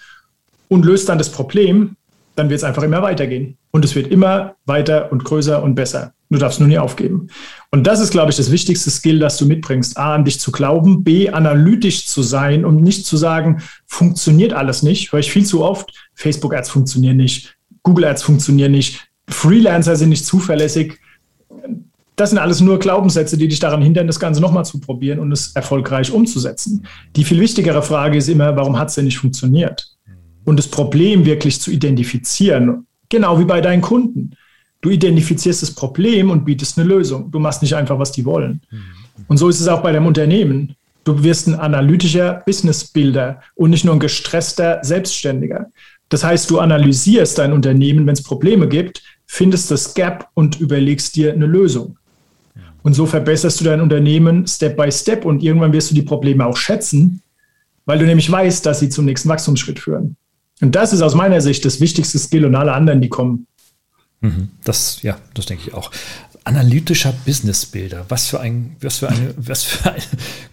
und 0.67 0.85
löst 0.85 1.09
dann 1.09 1.17
das 1.17 1.31
Problem, 1.31 1.95
dann 2.39 2.49
wird 2.49 2.59
es 2.59 2.63
einfach 2.63 2.83
immer 2.83 3.01
weitergehen. 3.01 3.57
Und 3.71 3.85
es 3.85 3.93
wird 3.95 4.07
immer 4.07 4.55
weiter 4.65 5.11
und 5.11 5.23
größer 5.23 5.61
und 5.61 5.75
besser. 5.75 6.13
Du 6.31 6.37
darfst 6.37 6.59
nur 6.59 6.69
nie 6.69 6.77
aufgeben. 6.77 7.27
Und 7.71 7.85
das 7.85 7.99
ist, 7.99 8.11
glaube 8.11 8.31
ich, 8.31 8.37
das 8.37 8.51
wichtigste 8.51 8.89
Skill, 8.89 9.19
das 9.19 9.37
du 9.37 9.45
mitbringst. 9.45 9.97
A, 9.97 10.15
an 10.15 10.25
dich 10.25 10.39
zu 10.39 10.51
glauben, 10.51 11.03
B, 11.03 11.29
analytisch 11.29 12.07
zu 12.07 12.21
sein 12.21 12.65
und 12.65 12.81
nicht 12.81 13.05
zu 13.05 13.17
sagen, 13.17 13.61
funktioniert 13.87 14.53
alles 14.53 14.83
nicht. 14.83 15.11
Höre 15.11 15.19
ich 15.19 15.31
viel 15.31 15.45
zu 15.45 15.63
oft, 15.63 15.91
Facebook-Ads 16.15 16.69
funktionieren 16.69 17.17
nicht, 17.17 17.57
Google-Ads 17.83 18.23
funktionieren 18.23 18.71
nicht, 18.71 19.07
Freelancer 19.27 19.95
sind 19.95 20.09
nicht 20.09 20.25
zuverlässig. 20.25 20.99
Das 22.15 22.29
sind 22.29 22.39
alles 22.39 22.61
nur 22.61 22.79
Glaubenssätze, 22.79 23.37
die 23.37 23.47
dich 23.47 23.59
daran 23.59 23.81
hindern, 23.81 24.07
das 24.07 24.19
Ganze 24.19 24.41
nochmal 24.41 24.65
zu 24.65 24.79
probieren 24.79 25.19
und 25.19 25.31
es 25.31 25.55
erfolgreich 25.55 26.11
umzusetzen. 26.11 26.85
Die 27.15 27.23
viel 27.23 27.39
wichtigere 27.39 27.81
Frage 27.81 28.17
ist 28.17 28.29
immer, 28.29 28.55
warum 28.55 28.77
hat 28.77 28.89
es 28.89 28.95
denn 28.95 29.05
nicht 29.05 29.17
funktioniert? 29.17 29.98
Und 30.49 30.57
das 30.57 30.67
Problem 30.67 31.25
wirklich 31.25 31.61
zu 31.61 31.71
identifizieren, 31.71 32.87
genau 33.07 33.39
wie 33.39 33.45
bei 33.45 33.61
deinen 33.61 33.81
Kunden. 33.81 34.31
Du 34.81 34.89
identifizierst 34.89 35.61
das 35.61 35.71
Problem 35.71 36.29
und 36.31 36.45
bietest 36.45 36.79
eine 36.79 36.87
Lösung. 36.87 37.29
Du 37.31 37.39
machst 37.39 37.61
nicht 37.61 37.75
einfach, 37.75 37.99
was 37.99 38.11
die 38.11 38.25
wollen. 38.25 38.61
Und 39.27 39.37
so 39.37 39.49
ist 39.49 39.59
es 39.59 39.67
auch 39.67 39.81
bei 39.81 39.91
deinem 39.91 40.07
Unternehmen. 40.07 40.75
Du 41.03 41.23
wirst 41.23 41.47
ein 41.47 41.55
analytischer 41.55 42.41
Businessbuilder 42.45 43.41
und 43.55 43.69
nicht 43.69 43.85
nur 43.85 43.93
ein 43.93 43.99
gestresster 43.99 44.79
Selbstständiger. 44.83 45.67
Das 46.09 46.23
heißt, 46.23 46.49
du 46.49 46.59
analysierst 46.59 47.37
dein 47.37 47.53
Unternehmen, 47.53 48.07
wenn 48.07 48.13
es 48.13 48.23
Probleme 48.23 48.67
gibt, 48.67 49.03
findest 49.27 49.69
das 49.69 49.93
Gap 49.93 50.29
und 50.33 50.59
überlegst 50.59 51.15
dir 51.15 51.33
eine 51.33 51.45
Lösung. 51.45 51.97
Und 52.81 52.93
so 52.93 53.05
verbesserst 53.05 53.59
du 53.59 53.65
dein 53.65 53.81
Unternehmen 53.81 54.47
Step 54.47 54.75
by 54.75 54.91
Step 54.91 55.25
und 55.25 55.43
irgendwann 55.43 55.73
wirst 55.73 55.91
du 55.91 55.95
die 55.95 56.01
Probleme 56.01 56.45
auch 56.45 56.57
schätzen, 56.57 57.21
weil 57.85 57.99
du 57.99 58.05
nämlich 58.05 58.31
weißt, 58.31 58.65
dass 58.65 58.79
sie 58.79 58.89
zum 58.89 59.05
nächsten 59.05 59.29
Wachstumsschritt 59.29 59.79
führen. 59.79 60.15
Und 60.61 60.75
das 60.75 60.93
ist 60.93 61.01
aus 61.01 61.15
meiner 61.15 61.41
Sicht 61.41 61.63
das 61.65 61.79
wichtigste 61.79 62.19
Skill 62.19 62.45
und 62.45 62.55
alle 62.55 62.73
anderen, 62.73 63.01
die 63.01 63.09
kommen. 63.09 63.47
Mhm. 64.21 64.49
Das, 64.63 65.01
ja, 65.01 65.17
das 65.33 65.45
denke 65.45 65.63
ich 65.67 65.73
auch. 65.73 65.91
Analytischer 66.43 67.13
Businessbilder. 67.25 68.05
Was 68.09 68.27
für 68.27 68.39
ein, 68.39 68.75
was 68.81 68.97
für 68.97 69.09
eine, 69.09 69.33
was 69.37 69.63
für 69.63 69.91
ein 69.91 70.01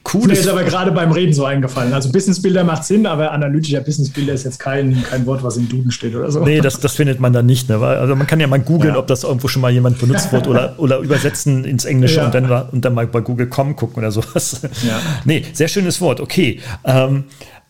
cooles. 0.02 0.26
Mir 0.26 0.34
ist 0.34 0.48
aber 0.48 0.64
gerade 0.64 0.92
beim 0.92 1.10
Reden 1.10 1.32
so 1.32 1.44
eingefallen. 1.44 1.92
Also 1.92 2.12
Businessbilder 2.12 2.64
macht 2.64 2.84
Sinn, 2.84 3.06
aber 3.06 3.32
analytischer 3.32 3.80
Businessbilder 3.80 4.34
ist 4.34 4.44
jetzt 4.44 4.58
kein, 4.58 5.02
kein 5.04 5.24
Wort, 5.26 5.42
was 5.42 5.56
im 5.56 5.68
Duden 5.68 5.90
steht 5.90 6.14
oder 6.14 6.30
so. 6.30 6.44
Nee, 6.44 6.60
das, 6.60 6.80
das 6.80 6.94
findet 6.94 7.18
man 7.18 7.32
dann 7.32 7.46
nicht. 7.46 7.68
Ne? 7.68 7.78
Also 7.78 8.14
man 8.14 8.26
kann 8.26 8.40
ja 8.40 8.46
mal 8.46 8.60
googeln, 8.60 8.94
ja. 8.94 9.00
ob 9.00 9.06
das 9.06 9.24
irgendwo 9.24 9.48
schon 9.48 9.62
mal 9.62 9.72
jemand 9.72 9.98
benutzt 9.98 10.32
wird 10.32 10.46
oder, 10.46 10.74
oder 10.78 10.98
übersetzen 10.98 11.64
ins 11.64 11.84
Englische 11.84 12.16
ja. 12.16 12.26
und, 12.26 12.34
dann, 12.34 12.50
und 12.50 12.84
dann 12.84 12.94
mal 12.94 13.06
bei 13.06 13.20
Google.com 13.20 13.74
gucken 13.74 13.98
oder 13.98 14.12
sowas. 14.12 14.60
Ja. 14.86 15.00
Nee, 15.24 15.44
sehr 15.52 15.68
schönes 15.68 16.00
Wort. 16.00 16.20
Okay. 16.20 16.60
Ähm, 16.84 17.24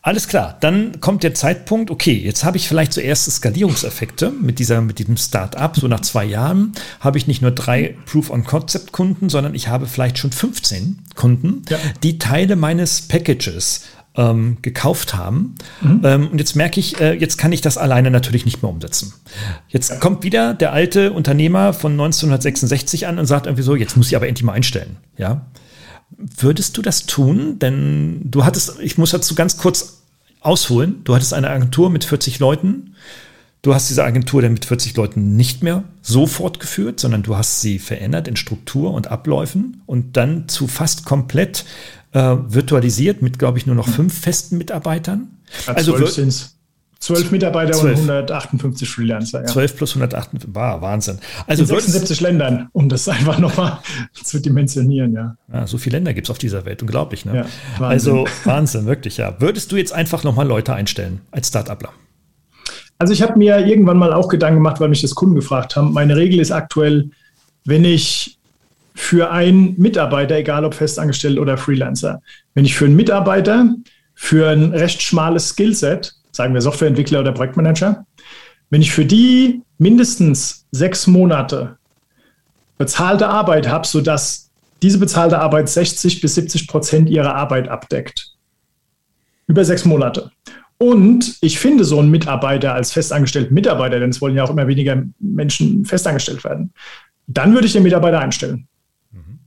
alles 0.06 0.28
klar, 0.28 0.56
dann 0.60 1.00
kommt 1.00 1.24
der 1.24 1.34
Zeitpunkt, 1.34 1.90
okay, 1.90 2.12
jetzt 2.12 2.44
habe 2.44 2.56
ich 2.56 2.68
vielleicht 2.68 2.92
zuerst 2.92 3.28
Skalierungseffekte 3.28 4.30
mit, 4.30 4.60
dieser, 4.60 4.80
mit 4.80 5.00
diesem 5.00 5.16
Start-up. 5.16 5.76
So 5.76 5.88
nach 5.88 5.98
zwei 5.98 6.24
Jahren 6.24 6.74
habe 7.00 7.18
ich 7.18 7.26
nicht 7.26 7.42
nur 7.42 7.50
drei 7.50 7.96
Proof-on-Concept-Kunden, 8.06 9.28
sondern 9.28 9.56
ich 9.56 9.66
habe 9.66 9.88
vielleicht 9.88 10.18
schon 10.18 10.30
15 10.30 11.00
Kunden, 11.16 11.62
ja. 11.68 11.78
die 12.04 12.20
Teile 12.20 12.54
meines 12.54 13.02
Packages 13.02 13.82
ähm, 14.14 14.58
gekauft 14.62 15.16
haben. 15.16 15.56
Mhm. 15.80 16.00
Ähm, 16.04 16.28
und 16.28 16.38
jetzt 16.38 16.54
merke 16.54 16.78
ich, 16.78 17.00
äh, 17.00 17.14
jetzt 17.14 17.36
kann 17.36 17.50
ich 17.50 17.60
das 17.60 17.76
alleine 17.76 18.12
natürlich 18.12 18.44
nicht 18.44 18.62
mehr 18.62 18.70
umsetzen. 18.70 19.12
Jetzt 19.66 19.90
ja. 19.90 19.96
kommt 19.96 20.22
wieder 20.22 20.54
der 20.54 20.72
alte 20.72 21.14
Unternehmer 21.14 21.72
von 21.72 21.90
1966 21.90 23.08
an 23.08 23.18
und 23.18 23.26
sagt 23.26 23.46
irgendwie 23.46 23.64
so, 23.64 23.74
jetzt 23.74 23.96
muss 23.96 24.06
ich 24.06 24.14
aber 24.14 24.28
endlich 24.28 24.44
mal 24.44 24.52
einstellen. 24.52 24.98
Ja. 25.18 25.46
Würdest 26.10 26.76
du 26.76 26.82
das 26.82 27.06
tun? 27.06 27.58
Denn 27.58 28.20
du 28.24 28.44
hattest, 28.44 28.80
ich 28.80 28.98
muss 28.98 29.10
dazu 29.10 29.34
ganz 29.34 29.56
kurz 29.56 30.02
ausholen, 30.40 31.02
du 31.04 31.14
hattest 31.14 31.34
eine 31.34 31.50
Agentur 31.50 31.90
mit 31.90 32.04
40 32.04 32.38
Leuten. 32.38 32.94
Du 33.62 33.74
hast 33.74 33.90
diese 33.90 34.04
Agentur 34.04 34.42
dann 34.42 34.52
mit 34.52 34.64
40 34.64 34.96
Leuten 34.96 35.34
nicht 35.34 35.62
mehr 35.62 35.82
so 36.00 36.26
fortgeführt, 36.26 37.00
sondern 37.00 37.24
du 37.24 37.36
hast 37.36 37.60
sie 37.60 37.80
verändert 37.80 38.28
in 38.28 38.36
Struktur 38.36 38.94
und 38.94 39.08
Abläufen 39.08 39.82
und 39.86 40.16
dann 40.16 40.48
zu 40.48 40.68
fast 40.68 41.04
komplett 41.04 41.64
äh, 42.12 42.36
virtualisiert 42.46 43.22
mit, 43.22 43.40
glaube 43.40 43.58
ich, 43.58 43.66
nur 43.66 43.74
noch 43.74 43.88
fünf 43.88 44.16
festen 44.20 44.56
Mitarbeitern. 44.56 45.28
Ja, 45.66 45.74
also, 45.74 45.98
wir, 45.98 46.06
12 47.06 47.30
Mitarbeiter 47.30 47.72
12. 47.72 48.00
und 48.00 48.10
158 48.10 48.88
Freelancer. 48.88 49.40
Ja. 49.40 49.46
12 49.46 49.76
plus 49.76 49.90
158, 49.90 50.50
wow, 50.52 50.80
Wahnsinn. 50.80 51.18
Also 51.46 51.62
In 51.62 51.68
76 51.68 52.20
Ländern, 52.20 52.68
um 52.72 52.88
das 52.88 53.08
einfach 53.08 53.38
nochmal 53.38 53.78
zu 54.12 54.40
dimensionieren, 54.40 55.12
ja. 55.12 55.36
ja. 55.52 55.66
So 55.68 55.78
viele 55.78 55.98
Länder 55.98 56.14
gibt 56.14 56.26
es 56.26 56.30
auf 56.30 56.38
dieser 56.38 56.64
Welt, 56.64 56.82
unglaublich. 56.82 57.24
Ne? 57.24 57.36
Ja, 57.36 57.42
also 57.42 57.78
Wahnsinn. 57.78 58.12
Also 58.12 58.26
Wahnsinn, 58.44 58.86
wirklich, 58.86 59.18
ja. 59.18 59.40
Würdest 59.40 59.70
du 59.70 59.76
jetzt 59.76 59.92
einfach 59.92 60.24
nochmal 60.24 60.48
Leute 60.48 60.74
einstellen 60.74 61.20
als 61.30 61.48
Startupler? 61.48 61.90
Also 62.98 63.12
ich 63.12 63.22
habe 63.22 63.38
mir 63.38 63.64
irgendwann 63.64 63.98
mal 63.98 64.12
auch 64.12 64.28
Gedanken 64.28 64.56
gemacht, 64.56 64.80
weil 64.80 64.88
mich 64.88 65.02
das 65.02 65.14
Kunden 65.14 65.36
gefragt 65.36 65.76
haben. 65.76 65.92
Meine 65.92 66.16
Regel 66.16 66.40
ist 66.40 66.50
aktuell, 66.50 67.10
wenn 67.64 67.84
ich 67.84 68.36
für 68.94 69.30
einen 69.30 69.74
Mitarbeiter, 69.78 70.36
egal 70.36 70.64
ob 70.64 70.74
festangestellt 70.74 71.38
oder 71.38 71.56
Freelancer, 71.56 72.20
wenn 72.54 72.64
ich 72.64 72.74
für 72.74 72.86
einen 72.86 72.96
Mitarbeiter 72.96 73.74
für 74.14 74.48
ein 74.48 74.72
recht 74.72 75.02
schmales 75.02 75.50
Skillset 75.50 76.14
sagen 76.37 76.55
wir 76.55 76.61
Softwareentwickler 76.61 77.20
oder 77.20 77.33
Projektmanager, 77.33 78.07
wenn 78.70 78.83
ich 78.83 78.92
für 78.92 79.05
die 79.05 79.62
mindestens 79.79 80.66
sechs 80.70 81.07
Monate 81.07 81.79
bezahlte 82.79 83.29
Arbeit 83.29 83.68
habe, 83.68 83.87
sodass 83.87 84.51
diese 84.83 84.99
bezahlte 84.99 85.38
Arbeit 85.38 85.68
60 85.68 86.20
bis 86.20 86.35
70 86.35 86.68
Prozent 86.68 87.09
ihrer 87.09 87.35
Arbeit 87.35 87.68
abdeckt. 87.68 88.33
Über 89.46 89.64
sechs 89.64 89.85
Monate. 89.85 90.31
Und 90.79 91.38
ich 91.40 91.59
finde 91.59 91.85
so 91.85 91.99
einen 91.99 92.11
Mitarbeiter 92.11 92.75
als 92.75 92.92
festangestellten 92.92 93.55
Mitarbeiter, 93.55 93.99
denn 93.99 94.11
es 94.11 94.20
wollen 94.20 94.35
ja 94.35 94.44
auch 94.44 94.51
immer 94.51 94.68
weniger 94.68 95.03
Menschen 95.18 95.85
festangestellt 95.87 96.44
werden, 96.44 96.72
dann 97.27 97.55
würde 97.55 97.66
ich 97.66 97.72
den 97.72 97.83
Mitarbeiter 97.83 98.20
einstellen. 98.20 98.68
Mhm. 99.11 99.38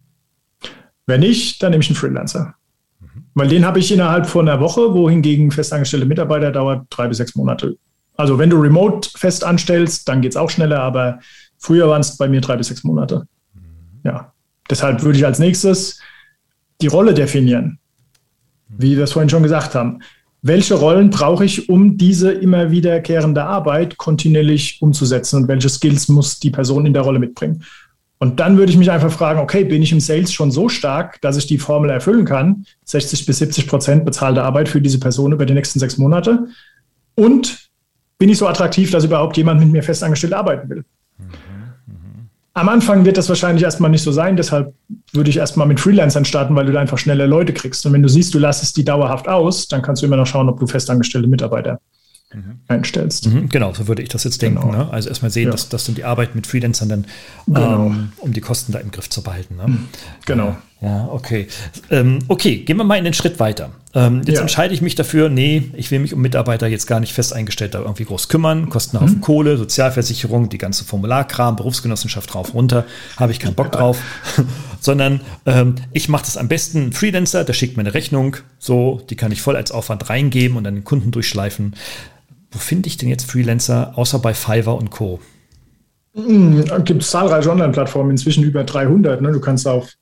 Wenn 1.05 1.19
nicht, 1.19 1.61
dann 1.61 1.71
nehme 1.71 1.83
ich 1.83 1.89
einen 1.89 1.97
Freelancer. 1.97 2.55
Weil 3.39 3.47
den 3.47 3.65
habe 3.65 3.79
ich 3.79 3.89
innerhalb 3.89 4.27
von 4.27 4.49
einer 4.49 4.59
Woche, 4.59 4.93
wohingegen 4.93 5.49
festangestellte 5.49 6.05
Mitarbeiter 6.05 6.51
dauert 6.51 6.87
drei 6.89 7.07
bis 7.07 7.19
sechs 7.19 7.35
Monate. 7.35 7.77
Also 8.17 8.37
wenn 8.37 8.49
du 8.49 8.57
remote 8.57 9.09
fest 9.15 9.45
anstellst, 9.45 10.09
dann 10.09 10.19
geht 10.19 10.33
es 10.33 10.35
auch 10.35 10.49
schneller, 10.49 10.81
aber 10.81 11.19
früher 11.57 11.87
waren 11.87 12.01
es 12.01 12.17
bei 12.17 12.27
mir 12.27 12.41
drei 12.41 12.57
bis 12.57 12.67
sechs 12.67 12.83
Monate. 12.83 13.27
Ja. 14.03 14.33
Deshalb 14.69 15.03
würde 15.03 15.17
ich 15.17 15.25
als 15.25 15.39
nächstes 15.39 16.01
die 16.81 16.87
Rolle 16.87 17.13
definieren, 17.13 17.79
wie 18.67 18.97
wir 18.97 19.05
es 19.05 19.13
vorhin 19.13 19.29
schon 19.29 19.43
gesagt 19.43 19.73
haben. 19.73 19.99
Welche 20.41 20.73
Rollen 20.73 21.09
brauche 21.09 21.45
ich, 21.45 21.69
um 21.69 21.95
diese 21.95 22.33
immer 22.33 22.71
wiederkehrende 22.71 23.45
Arbeit 23.45 23.95
kontinuierlich 23.95 24.81
umzusetzen 24.81 25.37
und 25.37 25.47
welche 25.47 25.69
Skills 25.69 26.09
muss 26.09 26.41
die 26.41 26.51
Person 26.51 26.85
in 26.85 26.91
der 26.91 27.03
Rolle 27.03 27.19
mitbringen? 27.19 27.63
Und 28.21 28.41
dann 28.41 28.57
würde 28.57 28.69
ich 28.69 28.77
mich 28.77 28.91
einfach 28.91 29.11
fragen, 29.11 29.39
okay, 29.39 29.63
bin 29.63 29.81
ich 29.81 29.93
im 29.93 30.01
Sales 30.01 30.33
schon 30.33 30.51
so 30.51 30.67
stark, 30.67 31.21
dass 31.21 31.37
ich 31.37 31.47
die 31.47 31.57
Formel 31.57 31.89
erfüllen 31.89 32.25
kann? 32.25 32.65
60 32.83 33.25
bis 33.25 33.37
70 33.37 33.67
Prozent 33.67 34.05
bezahlte 34.05 34.43
Arbeit 34.43 34.67
für 34.67 34.81
diese 34.81 34.99
Person 34.99 35.31
über 35.31 35.45
die 35.45 35.53
nächsten 35.53 35.79
sechs 35.79 35.97
Monate. 35.97 36.47
Und 37.15 37.69
bin 38.17 38.27
ich 38.27 38.37
so 38.37 38.47
attraktiv, 38.47 38.91
dass 38.91 39.05
überhaupt 39.05 39.37
jemand 39.37 39.61
mit 39.61 39.71
mir 39.71 39.83
festangestellt 39.83 40.33
arbeiten 40.33 40.69
will? 40.69 40.83
Am 42.53 42.67
Anfang 42.67 43.05
wird 43.05 43.15
das 43.15 43.29
wahrscheinlich 43.29 43.63
erstmal 43.63 43.89
nicht 43.89 44.03
so 44.03 44.11
sein, 44.11 44.35
deshalb 44.35 44.73
würde 45.13 45.29
ich 45.29 45.37
erstmal 45.37 45.67
mit 45.67 45.79
Freelancern 45.79 46.25
starten, 46.25 46.53
weil 46.55 46.65
du 46.65 46.73
da 46.73 46.81
einfach 46.81 46.97
schneller 46.97 47.25
Leute 47.25 47.53
kriegst. 47.53 47.85
Und 47.85 47.93
wenn 47.93 48.03
du 48.03 48.09
siehst, 48.09 48.33
du 48.33 48.39
lässt 48.39 48.63
es 48.63 48.73
die 48.73 48.83
dauerhaft 48.83 49.29
aus, 49.29 49.69
dann 49.69 49.81
kannst 49.81 50.01
du 50.01 50.07
immer 50.07 50.17
noch 50.17 50.27
schauen, 50.27 50.49
ob 50.49 50.59
du 50.59 50.67
festangestellte 50.67 51.29
Mitarbeiter 51.29 51.79
mhm. 52.33 52.59
einstellst. 52.67 53.27
Mhm, 53.27 53.49
genau, 53.49 53.73
so 53.73 53.87
würde 53.87 54.01
ich 54.01 54.09
das 54.09 54.23
jetzt 54.23 54.41
denken. 54.41 54.61
Genau. 54.61 54.85
Ne? 54.85 54.89
Also 54.91 55.09
erstmal 55.09 55.31
sehen, 55.31 55.45
ja. 55.45 55.51
dass, 55.51 55.69
dass 55.69 55.85
du 55.85 55.91
die 55.91 56.03
Arbeit 56.03 56.35
mit 56.35 56.47
Freelancern 56.47 56.89
dann, 56.89 57.05
genau. 57.47 57.87
ähm, 57.87 58.11
um 58.17 58.33
die 58.33 58.41
Kosten 58.41 58.71
da 58.71 58.79
im 58.79 58.91
Griff 58.91 59.09
zu 59.09 59.23
behalten. 59.23 59.55
Ne? 59.55 59.67
Mhm. 59.67 59.87
Genau. 60.25 60.57
Ja, 60.81 61.09
okay. 61.11 61.47
Ähm, 61.89 62.19
okay, 62.29 62.59
gehen 62.59 62.77
wir 62.77 62.85
mal 62.85 62.95
in 62.95 63.03
den 63.03 63.13
Schritt 63.13 63.41
weiter. 63.41 63.71
Ähm, 63.93 64.21
jetzt 64.25 64.35
ja. 64.35 64.41
entscheide 64.41 64.73
ich 64.73 64.81
mich 64.81 64.95
dafür, 64.95 65.27
nee, 65.27 65.71
ich 65.73 65.91
will 65.91 65.99
mich 65.99 66.13
um 66.13 66.21
Mitarbeiter 66.21 66.67
jetzt 66.67 66.85
gar 66.85 67.01
nicht 67.01 67.11
fest 67.11 67.33
eingestellt 67.33 67.73
da 67.73 67.79
irgendwie 67.79 68.05
groß 68.05 68.29
kümmern. 68.29 68.69
Kosten 68.69 68.95
auf 68.95 69.09
mhm. 69.09 69.19
Kohle, 69.19 69.57
Sozialversicherung, 69.57 70.47
die 70.47 70.57
ganze 70.57 70.85
Formularkram, 70.85 71.57
Berufsgenossenschaft 71.57 72.33
drauf, 72.33 72.53
runter, 72.53 72.85
habe 73.17 73.33
ich 73.33 73.39
keinen 73.39 73.55
Bock 73.55 73.73
drauf. 73.73 74.01
Sondern 74.79 75.19
ähm, 75.45 75.75
ich 75.91 76.07
mache 76.07 76.23
das 76.23 76.37
am 76.37 76.47
besten 76.47 76.93
Freelancer, 76.93 77.43
der 77.43 77.53
schickt 77.53 77.75
mir 77.75 77.81
eine 77.81 77.93
Rechnung, 77.93 78.37
so, 78.57 79.01
die 79.09 79.15
kann 79.17 79.33
ich 79.33 79.41
voll 79.41 79.57
als 79.57 79.71
Aufwand 79.71 80.09
reingeben 80.09 80.55
und 80.55 80.63
dann 80.63 80.75
den 80.75 80.83
Kunden 80.85 81.11
durchschleifen. 81.11 81.73
Wo 82.51 82.59
finde 82.59 82.87
ich 82.87 82.97
denn 82.97 83.09
jetzt 83.09 83.29
Freelancer, 83.29 83.93
außer 83.95 84.19
bei 84.19 84.33
Fiverr 84.33 84.75
und 84.75 84.89
Co.? 84.89 85.19
Hm, 86.15 86.65
Gibt 86.85 87.03
es 87.03 87.11
zahlreiche 87.11 87.51
Online-Plattformen, 87.51 88.11
inzwischen 88.11 88.43
über 88.43 88.63
300. 88.63 89.21
Ne? 89.21 89.31
Du 89.31 89.39
kannst 89.39 89.67
auf 89.67 89.93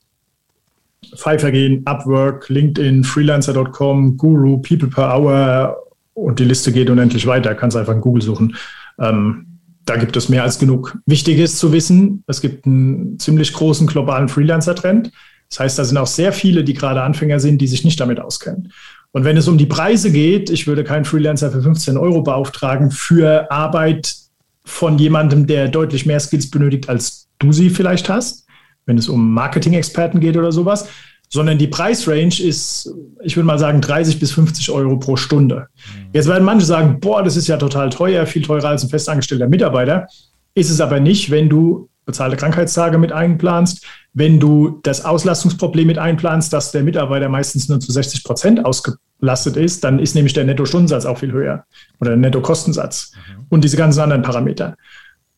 Fiverr 1.15 1.51
gehen, 1.51 1.85
Upwork, 1.85 2.49
LinkedIn, 2.49 3.03
Freelancer.com, 3.03 4.17
Guru, 4.17 4.57
People 4.59 4.89
per 4.89 5.13
Hour 5.15 5.77
und 6.13 6.39
die 6.39 6.45
Liste 6.45 6.71
geht 6.71 6.89
unendlich 6.89 7.27
weiter. 7.27 7.53
Kannst 7.55 7.77
einfach 7.77 7.93
in 7.93 8.01
Google 8.01 8.21
suchen. 8.21 8.55
Ähm, 8.99 9.59
da 9.85 9.95
gibt 9.95 10.17
es 10.17 10.29
mehr 10.29 10.43
als 10.43 10.59
genug. 10.59 10.97
Wichtig 11.05 11.39
ist 11.39 11.59
zu 11.59 11.71
wissen, 11.71 12.23
es 12.27 12.41
gibt 12.41 12.65
einen 12.65 13.19
ziemlich 13.19 13.53
großen 13.53 13.87
globalen 13.87 14.27
Freelancer-Trend. 14.27 15.11
Das 15.49 15.59
heißt, 15.59 15.79
da 15.79 15.85
sind 15.85 15.97
auch 15.97 16.07
sehr 16.07 16.33
viele, 16.33 16.63
die 16.63 16.73
gerade 16.73 17.01
Anfänger 17.01 17.39
sind, 17.39 17.59
die 17.59 17.67
sich 17.67 17.85
nicht 17.85 17.99
damit 17.99 18.19
auskennen. 18.19 18.73
Und 19.17 19.23
wenn 19.23 19.35
es 19.35 19.47
um 19.47 19.57
die 19.57 19.65
Preise 19.65 20.11
geht, 20.11 20.51
ich 20.51 20.67
würde 20.67 20.83
keinen 20.83 21.03
Freelancer 21.03 21.51
für 21.51 21.63
15 21.63 21.97
Euro 21.97 22.21
beauftragen 22.21 22.91
für 22.91 23.49
Arbeit 23.49 24.15
von 24.63 24.99
jemandem, 24.99 25.47
der 25.47 25.69
deutlich 25.69 26.05
mehr 26.05 26.19
Skills 26.19 26.51
benötigt, 26.51 26.87
als 26.87 27.27
du 27.39 27.51
sie 27.51 27.71
vielleicht 27.71 28.09
hast, 28.09 28.45
wenn 28.85 28.95
es 28.95 29.09
um 29.09 29.33
Marketing-Experten 29.33 30.19
geht 30.19 30.37
oder 30.37 30.51
sowas, 30.51 30.87
sondern 31.29 31.57
die 31.57 31.65
Preisrange 31.65 32.39
ist, 32.43 32.93
ich 33.23 33.35
würde 33.35 33.47
mal 33.47 33.57
sagen, 33.57 33.81
30 33.81 34.19
bis 34.19 34.33
50 34.33 34.69
Euro 34.69 34.99
pro 34.99 35.15
Stunde. 35.15 35.65
Mhm. 35.65 36.09
Jetzt 36.13 36.27
werden 36.27 36.43
manche 36.43 36.67
sagen, 36.67 36.99
boah, 36.99 37.23
das 37.23 37.37
ist 37.37 37.47
ja 37.47 37.57
total 37.57 37.89
teuer, 37.89 38.27
viel 38.27 38.43
teurer 38.43 38.69
als 38.69 38.83
ein 38.83 38.89
festangestellter 38.89 39.47
Mitarbeiter. 39.47 40.05
Ist 40.53 40.69
es 40.69 40.79
aber 40.79 40.99
nicht, 40.99 41.31
wenn 41.31 41.49
du 41.49 41.89
bezahlte 42.07 42.37
Krankheitstage 42.37 42.97
mit 42.97 43.11
einplanst, 43.11 43.85
wenn 44.13 44.39
du 44.39 44.79
das 44.81 45.05
Auslastungsproblem 45.05 45.85
mit 45.85 45.99
einplanst, 45.99 46.51
dass 46.51 46.71
der 46.71 46.81
Mitarbeiter 46.81 47.29
meistens 47.29 47.69
nur 47.69 47.79
zu 47.79 47.91
60 47.91 48.23
Prozent 48.23 48.65
ausgelastet 48.65 49.57
ist, 49.57 49.83
dann 49.83 49.99
ist 49.99 50.15
nämlich 50.15 50.33
der 50.33 50.45
Netto-Stundensatz 50.45 51.05
auch 51.05 51.19
viel 51.19 51.31
höher 51.31 51.65
oder 51.99 52.11
der 52.11 52.17
Netto-Kostensatz 52.17 53.11
mhm. 53.13 53.45
und 53.49 53.63
diese 53.63 53.77
ganzen 53.77 53.99
anderen 53.99 54.23
Parameter. 54.23 54.75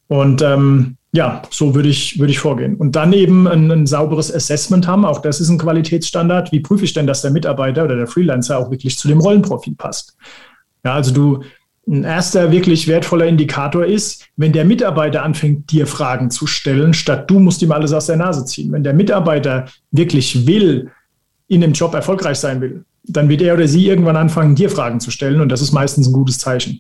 Und 0.07 0.41
ähm, 0.41 0.95
ja, 1.11 1.41
so 1.49 1.75
würde 1.75 1.89
ich, 1.89 2.19
würde 2.19 2.31
ich 2.31 2.39
vorgehen. 2.39 2.75
Und 2.75 2.95
dann 2.95 3.13
eben 3.13 3.47
ein, 3.47 3.69
ein, 3.71 3.87
sauberes 3.87 4.33
Assessment 4.33 4.87
haben. 4.87 5.05
Auch 5.05 5.21
das 5.21 5.41
ist 5.41 5.49
ein 5.49 5.57
Qualitätsstandard. 5.57 6.51
Wie 6.51 6.59
prüfe 6.59 6.85
ich 6.85 6.93
denn, 6.93 7.07
dass 7.07 7.21
der 7.21 7.31
Mitarbeiter 7.31 7.83
oder 7.83 7.95
der 7.95 8.07
Freelancer 8.07 8.59
auch 8.59 8.69
wirklich 8.69 8.97
zu 8.97 9.07
dem 9.07 9.19
Rollenprofil 9.19 9.75
passt? 9.75 10.15
Ja, 10.83 10.93
also 10.93 11.11
du, 11.13 11.43
ein 11.87 12.03
erster 12.03 12.51
wirklich 12.51 12.87
wertvoller 12.87 13.25
Indikator 13.25 13.85
ist, 13.85 14.27
wenn 14.35 14.53
der 14.53 14.65
Mitarbeiter 14.65 15.23
anfängt, 15.23 15.71
dir 15.71 15.87
Fragen 15.87 16.29
zu 16.29 16.45
stellen, 16.45 16.93
statt 16.93 17.29
du 17.29 17.39
musst 17.39 17.61
ihm 17.61 17.71
alles 17.71 17.93
aus 17.93 18.05
der 18.05 18.17
Nase 18.17 18.45
ziehen. 18.45 18.71
Wenn 18.71 18.83
der 18.83 18.93
Mitarbeiter 18.93 19.65
wirklich 19.91 20.45
will, 20.45 20.91
in 21.47 21.61
dem 21.61 21.73
Job 21.73 21.93
erfolgreich 21.95 22.37
sein 22.37 22.61
will, 22.61 22.85
dann 23.03 23.27
wird 23.27 23.41
er 23.41 23.55
oder 23.55 23.67
sie 23.67 23.87
irgendwann 23.87 24.17
anfangen, 24.17 24.55
dir 24.55 24.69
Fragen 24.69 24.99
zu 24.99 25.09
stellen 25.09 25.41
und 25.41 25.49
das 25.49 25.61
ist 25.61 25.71
meistens 25.71 26.07
ein 26.07 26.13
gutes 26.13 26.37
Zeichen. 26.37 26.79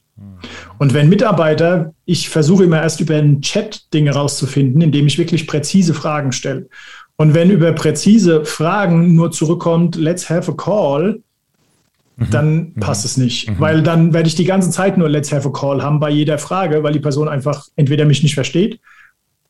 Und 0.77 0.93
wenn 0.93 1.09
Mitarbeiter, 1.09 1.93
ich 2.05 2.29
versuche 2.29 2.63
immer 2.63 2.81
erst 2.81 3.01
über 3.01 3.15
einen 3.15 3.41
Chat 3.41 3.93
Dinge 3.93 4.11
rauszufinden, 4.11 4.81
indem 4.81 5.07
ich 5.07 5.17
wirklich 5.17 5.47
präzise 5.47 5.93
Fragen 5.93 6.31
stelle. 6.31 6.69
Und 7.17 7.33
wenn 7.33 7.49
über 7.49 7.73
präzise 7.73 8.45
Fragen 8.45 9.15
nur 9.15 9.31
zurückkommt, 9.31 9.95
let's 9.95 10.29
have 10.29 10.51
a 10.51 10.55
call, 10.55 11.13
mhm. 11.13 11.23
Dann 12.29 12.55
mhm. 12.55 12.73
passt 12.79 13.05
es 13.05 13.17
nicht. 13.17 13.49
Mhm. 13.49 13.59
Weil 13.59 13.83
dann 13.83 14.13
werde 14.13 14.27
ich 14.27 14.35
die 14.35 14.45
ganze 14.45 14.69
Zeit 14.69 14.97
nur 14.97 15.09
let's 15.09 15.31
have 15.31 15.47
a 15.47 15.51
call 15.51 15.81
haben 15.81 15.99
bei 15.99 16.09
jeder 16.09 16.37
Frage, 16.37 16.83
weil 16.83 16.93
die 16.93 16.99
Person 16.99 17.27
einfach 17.27 17.67
entweder 17.75 18.05
mich 18.05 18.23
nicht 18.23 18.35
versteht 18.35 18.79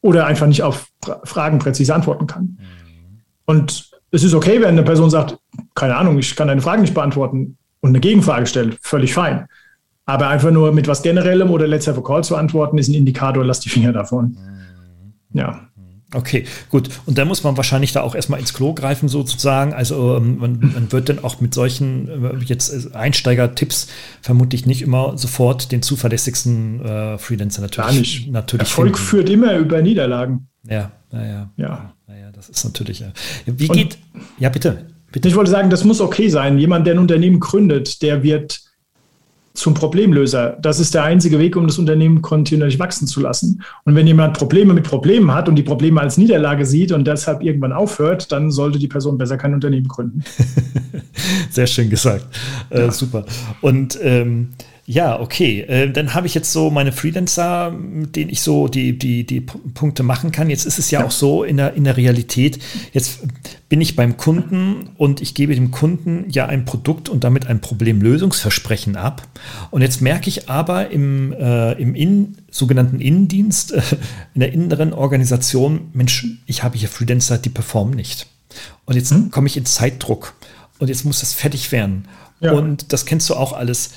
oder 0.01 0.25
einfach 0.25 0.47
nicht 0.47 0.63
auf 0.63 0.87
Fragen 1.23 1.59
präzise 1.59 1.93
antworten 1.93 2.27
kann. 2.27 2.43
Mhm. 2.43 3.21
Und 3.45 3.89
es 4.11 4.23
ist 4.23 4.33
okay, 4.33 4.61
wenn 4.61 4.69
eine 4.69 4.83
Person 4.83 5.09
sagt, 5.09 5.37
keine 5.75 5.95
Ahnung, 5.95 6.17
ich 6.19 6.35
kann 6.35 6.47
deine 6.47 6.61
Fragen 6.61 6.81
nicht 6.81 6.93
beantworten 6.93 7.57
und 7.81 7.89
eine 7.89 7.99
Gegenfrage 7.99 8.45
stellt, 8.45 8.77
völlig 8.81 9.13
fein. 9.13 9.47
Aber 10.05 10.27
einfach 10.27 10.51
nur 10.51 10.71
mit 10.71 10.87
was 10.87 11.03
Generellem 11.03 11.51
oder 11.51 11.67
Let's 11.67 11.87
Have 11.87 11.99
a 11.99 12.03
Call 12.03 12.23
zu 12.23 12.35
antworten, 12.35 12.77
ist 12.77 12.87
ein 12.87 12.95
Indikator, 12.95 13.45
lass 13.45 13.59
die 13.59 13.69
Finger 13.69 13.93
davon. 13.93 14.37
Ja. 15.33 15.68
Okay, 16.13 16.45
gut. 16.69 16.89
Und 17.05 17.19
dann 17.19 17.27
muss 17.27 17.43
man 17.43 17.55
wahrscheinlich 17.55 17.91
da 17.91 18.01
auch 18.01 18.15
erstmal 18.15 18.39
ins 18.39 18.53
Klo 18.53 18.73
greifen, 18.73 19.09
sozusagen. 19.09 19.73
Also 19.73 20.17
ähm, 20.17 20.39
man, 20.39 20.59
man, 20.59 20.91
wird 20.91 21.09
dann 21.09 21.23
auch 21.23 21.39
mit 21.39 21.53
solchen 21.53 22.07
äh, 22.07 22.43
jetzt 22.43 22.95
Einsteiger-Tipps 22.95 23.87
vermutlich 24.21 24.65
nicht 24.65 24.81
immer 24.81 25.17
sofort 25.17 25.71
den 25.71 25.83
zuverlässigsten 25.83 26.83
äh, 26.83 27.17
Freelancer 27.19 27.61
natürlich. 27.61 27.91
Gar 27.91 27.99
nicht. 27.99 28.31
Natürlich 28.31 28.67
Erfolg 28.67 28.97
finden. 28.97 29.09
führt 29.09 29.29
immer 29.29 29.55
über 29.57 29.81
Niederlagen. 29.83 30.47
Ja, 30.67 30.91
naja. 31.11 31.51
Ja. 31.57 31.93
Naja, 32.07 32.31
das 32.31 32.49
ist 32.49 32.63
natürlich. 32.63 33.01
Äh, 33.01 33.11
wie 33.45 33.67
geht. 33.67 33.99
Und 34.13 34.23
ja, 34.39 34.49
bitte. 34.49 34.87
bitte. 35.11 35.27
Ich 35.27 35.35
wollte 35.35 35.51
sagen, 35.51 35.69
das 35.69 35.83
muss 35.83 36.01
okay 36.01 36.29
sein. 36.29 36.57
Jemand, 36.57 36.87
der 36.87 36.95
ein 36.95 36.99
Unternehmen 36.99 37.39
gründet, 37.39 38.01
der 38.01 38.23
wird 38.23 38.61
zum 39.59 39.73
Problemlöser. 39.73 40.57
Das 40.61 40.79
ist 40.79 40.93
der 40.93 41.03
einzige 41.03 41.37
Weg, 41.37 41.55
um 41.55 41.67
das 41.67 41.77
Unternehmen 41.77 42.21
kontinuierlich 42.21 42.79
wachsen 42.79 43.07
zu 43.07 43.19
lassen. 43.19 43.61
Und 43.83 43.95
wenn 43.95 44.07
jemand 44.07 44.37
Probleme 44.37 44.73
mit 44.73 44.85
Problemen 44.85 45.33
hat 45.33 45.47
und 45.47 45.55
die 45.55 45.63
Probleme 45.63 46.01
als 46.01 46.17
Niederlage 46.17 46.65
sieht 46.65 46.91
und 46.91 47.05
deshalb 47.05 47.43
irgendwann 47.43 47.73
aufhört, 47.73 48.31
dann 48.31 48.51
sollte 48.51 48.79
die 48.79 48.87
Person 48.87 49.17
besser 49.17 49.37
kein 49.37 49.53
Unternehmen 49.53 49.87
gründen. 49.87 50.23
Sehr 51.49 51.67
schön 51.67 51.89
gesagt. 51.89 52.25
Äh, 52.69 52.81
ja. 52.81 52.91
Super. 52.91 53.25
Und 53.61 53.99
ähm, 54.01 54.49
ja, 54.91 55.19
okay. 55.19 55.61
Äh, 55.61 55.91
dann 55.91 56.15
habe 56.15 56.25
ich 56.25 56.33
jetzt 56.33 56.51
so 56.51 56.71
meine 56.71 56.91
Freelancer, 56.91 57.69
mit 57.69 58.15
denen 58.15 58.31
ich 58.31 58.41
so 58.41 58.67
die, 58.67 58.97
die, 58.97 59.23
die 59.23 59.39
Punkte 59.39 60.01
machen 60.01 60.31
kann. 60.31 60.49
Jetzt 60.49 60.65
ist 60.65 60.79
es 60.79 60.89
ja, 60.89 61.01
ja, 61.01 61.05
auch 61.05 61.11
so 61.11 61.43
in 61.43 61.57
der, 61.57 61.75
in 61.75 61.83
der 61.83 61.95
Realität. 61.95 62.57
Jetzt 62.91 63.19
bin 63.69 63.81
ich 63.81 63.95
beim 63.95 64.17
Kunden 64.17 64.89
und 64.97 65.21
ich 65.21 65.35
gebe 65.35 65.53
dem 65.53 65.69
Kunden 65.69 66.25
ja 66.31 66.47
ein 66.47 66.65
Produkt 66.65 67.07
und 67.07 67.23
damit 67.23 67.45
ein 67.45 67.61
Problemlösungsversprechen 67.61 68.95
ab. 68.95 69.27
Und 69.69 69.83
jetzt 69.83 70.01
merke 70.01 70.27
ich 70.27 70.49
aber 70.49 70.89
im, 70.89 71.33
äh, 71.33 71.73
im 71.73 71.93
in, 71.93 72.37
sogenannten 72.49 72.99
Innendienst, 72.99 73.73
äh, 73.73 73.83
in 74.33 74.39
der 74.39 74.53
inneren 74.53 74.93
Organisation, 74.93 75.91
Mensch, 75.93 76.25
ich 76.47 76.63
habe 76.63 76.79
hier 76.79 76.89
Freelancer, 76.89 77.37
die 77.37 77.49
performen 77.49 77.93
nicht. 77.93 78.25
Und 78.85 78.95
jetzt 78.95 79.11
hm? 79.11 79.29
komme 79.29 79.45
ich 79.45 79.55
in 79.55 79.67
Zeitdruck. 79.67 80.33
Und 80.79 80.87
jetzt 80.87 81.05
muss 81.05 81.19
das 81.19 81.35
fertig 81.35 81.71
werden. 81.71 82.05
Ja. 82.39 82.53
Und 82.53 82.91
das 82.91 83.05
kennst 83.05 83.29
du 83.29 83.35
auch 83.35 83.53
alles 83.53 83.91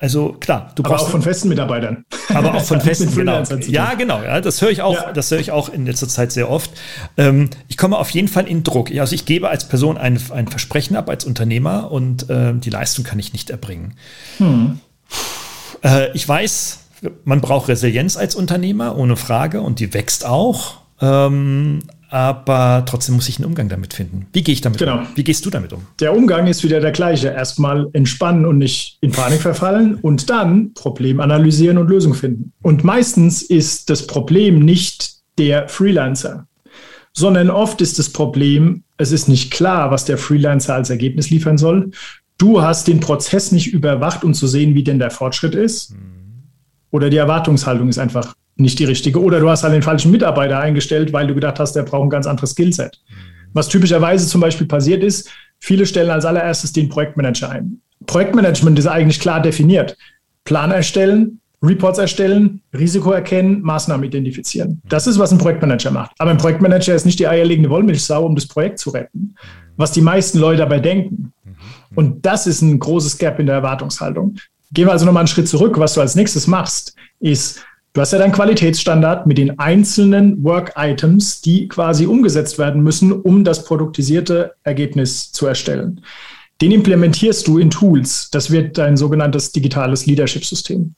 also 0.00 0.32
klar, 0.32 0.72
du 0.74 0.82
aber 0.82 0.94
brauchst. 0.94 1.06
auch 1.06 1.10
von 1.10 1.22
festen 1.22 1.48
Mitarbeitern. 1.48 2.04
Aber 2.32 2.54
auch 2.54 2.64
von 2.64 2.80
festen 2.82 3.14
genau. 3.14 3.42
Ja, 3.66 3.94
genau. 3.94 4.22
Ja, 4.22 4.40
das 4.40 4.62
höre 4.62 4.70
ich 4.70 4.82
auch, 4.82 4.94
ja. 4.94 5.12
das 5.12 5.30
höre 5.30 5.40
ich 5.40 5.50
auch 5.50 5.68
in 5.68 5.86
letzter 5.86 6.08
Zeit 6.08 6.32
sehr 6.32 6.50
oft. 6.50 6.70
Ähm, 7.16 7.50
ich 7.68 7.76
komme 7.76 7.98
auf 7.98 8.10
jeden 8.10 8.28
Fall 8.28 8.46
in 8.46 8.62
Druck. 8.62 8.90
Also 8.92 9.14
ich 9.14 9.24
gebe 9.24 9.48
als 9.48 9.68
Person 9.68 9.98
ein, 9.98 10.20
ein 10.32 10.48
Versprechen 10.48 10.96
ab 10.96 11.08
als 11.08 11.24
Unternehmer 11.24 11.90
und 11.90 12.30
äh, 12.30 12.54
die 12.54 12.70
Leistung 12.70 13.04
kann 13.04 13.18
ich 13.18 13.32
nicht 13.32 13.50
erbringen. 13.50 13.94
Hm. 14.38 14.80
Äh, 15.82 16.12
ich 16.12 16.28
weiß, 16.28 16.80
man 17.24 17.40
braucht 17.40 17.68
Resilienz 17.68 18.16
als 18.16 18.34
Unternehmer, 18.34 18.96
ohne 18.96 19.16
Frage, 19.16 19.60
und 19.60 19.80
die 19.80 19.94
wächst 19.94 20.24
auch. 20.24 20.78
Ähm, 21.00 21.80
aber 22.10 22.84
trotzdem 22.86 23.16
muss 23.16 23.28
ich 23.28 23.38
einen 23.38 23.44
Umgang 23.44 23.68
damit 23.68 23.92
finden. 23.92 24.26
Wie 24.32 24.42
gehe 24.42 24.52
ich 24.52 24.60
damit 24.60 24.78
genau. 24.78 24.98
um? 24.98 25.06
Wie 25.14 25.24
gehst 25.24 25.44
du 25.44 25.50
damit 25.50 25.72
um? 25.72 25.82
Der 26.00 26.16
Umgang 26.16 26.46
ist 26.46 26.64
wieder 26.64 26.80
der 26.80 26.92
gleiche. 26.92 27.28
Erstmal 27.28 27.86
entspannen 27.92 28.46
und 28.46 28.58
nicht 28.58 28.96
in 29.00 29.12
Panik 29.12 29.42
verfallen 29.42 29.96
und 29.96 30.30
dann 30.30 30.72
Problem 30.72 31.20
analysieren 31.20 31.76
und 31.76 31.88
Lösung 31.88 32.14
finden. 32.14 32.52
Und 32.62 32.82
meistens 32.82 33.42
ist 33.42 33.90
das 33.90 34.06
Problem 34.06 34.60
nicht 34.60 35.12
der 35.36 35.68
Freelancer, 35.68 36.46
sondern 37.12 37.50
oft 37.50 37.80
ist 37.80 37.98
das 37.98 38.10
Problem, 38.10 38.84
es 38.96 39.12
ist 39.12 39.28
nicht 39.28 39.50
klar, 39.52 39.90
was 39.90 40.04
der 40.04 40.18
Freelancer 40.18 40.74
als 40.74 40.90
Ergebnis 40.90 41.30
liefern 41.30 41.58
soll. 41.58 41.90
Du 42.38 42.62
hast 42.62 42.88
den 42.88 43.00
Prozess 43.00 43.52
nicht 43.52 43.72
überwacht, 43.72 44.24
um 44.24 44.32
zu 44.32 44.46
sehen, 44.46 44.74
wie 44.74 44.84
denn 44.84 44.98
der 44.98 45.10
Fortschritt 45.10 45.54
ist. 45.54 45.92
Mhm. 45.92 45.98
Oder 46.90 47.10
die 47.10 47.16
Erwartungshaltung 47.18 47.88
ist 47.88 47.98
einfach 47.98 48.34
nicht 48.58 48.78
die 48.78 48.84
richtige. 48.84 49.20
Oder 49.20 49.40
du 49.40 49.48
hast 49.48 49.62
halt 49.62 49.74
den 49.74 49.82
falschen 49.82 50.10
Mitarbeiter 50.10 50.60
eingestellt, 50.60 51.12
weil 51.12 51.26
du 51.26 51.34
gedacht 51.34 51.58
hast, 51.58 51.74
der 51.74 51.82
braucht 51.82 52.04
ein 52.04 52.10
ganz 52.10 52.26
anderes 52.26 52.50
Skillset. 52.50 53.00
Was 53.54 53.68
typischerweise 53.68 54.26
zum 54.26 54.40
Beispiel 54.40 54.66
passiert 54.66 55.02
ist, 55.02 55.30
viele 55.58 55.86
stellen 55.86 56.10
als 56.10 56.24
allererstes 56.24 56.72
den 56.72 56.88
Projektmanager 56.88 57.50
ein. 57.50 57.80
Projektmanagement 58.06 58.78
ist 58.78 58.86
eigentlich 58.86 59.20
klar 59.20 59.40
definiert. 59.40 59.96
Plan 60.44 60.70
erstellen, 60.70 61.40
Reports 61.62 61.98
erstellen, 61.98 62.62
Risiko 62.72 63.10
erkennen, 63.10 63.62
Maßnahmen 63.62 64.04
identifizieren. 64.04 64.80
Das 64.88 65.06
ist, 65.06 65.18
was 65.18 65.32
ein 65.32 65.38
Projektmanager 65.38 65.90
macht. 65.90 66.12
Aber 66.18 66.30
ein 66.30 66.38
Projektmanager 66.38 66.94
ist 66.94 67.04
nicht 67.04 67.18
die 67.18 67.26
eierlegende 67.26 67.70
Wollmilchsau, 67.70 68.24
um 68.24 68.34
das 68.34 68.46
Projekt 68.46 68.78
zu 68.78 68.90
retten, 68.90 69.34
was 69.76 69.92
die 69.92 70.00
meisten 70.00 70.38
Leute 70.38 70.58
dabei 70.58 70.78
denken. 70.78 71.32
Und 71.94 72.24
das 72.24 72.46
ist 72.46 72.62
ein 72.62 72.78
großes 72.78 73.18
Gap 73.18 73.40
in 73.40 73.46
der 73.46 73.56
Erwartungshaltung. 73.56 74.36
Gehen 74.72 74.86
wir 74.86 74.92
also 74.92 75.06
nochmal 75.06 75.22
einen 75.22 75.28
Schritt 75.28 75.48
zurück. 75.48 75.78
Was 75.78 75.94
du 75.94 76.00
als 76.00 76.14
nächstes 76.14 76.46
machst, 76.46 76.94
ist 77.20 77.64
Du 77.94 78.00
hast 78.00 78.12
ja 78.12 78.18
deinen 78.18 78.32
Qualitätsstandard 78.32 79.26
mit 79.26 79.38
den 79.38 79.58
einzelnen 79.58 80.42
Work-Items, 80.44 81.40
die 81.40 81.68
quasi 81.68 82.06
umgesetzt 82.06 82.58
werden 82.58 82.82
müssen, 82.82 83.12
um 83.12 83.44
das 83.44 83.64
produktisierte 83.64 84.54
Ergebnis 84.62 85.32
zu 85.32 85.46
erstellen. 85.46 86.00
Den 86.60 86.72
implementierst 86.72 87.46
du 87.46 87.58
in 87.58 87.70
Tools. 87.70 88.30
Das 88.30 88.50
wird 88.50 88.78
dein 88.78 88.96
sogenanntes 88.96 89.52
digitales 89.52 90.06
Leadership-System. 90.06 90.94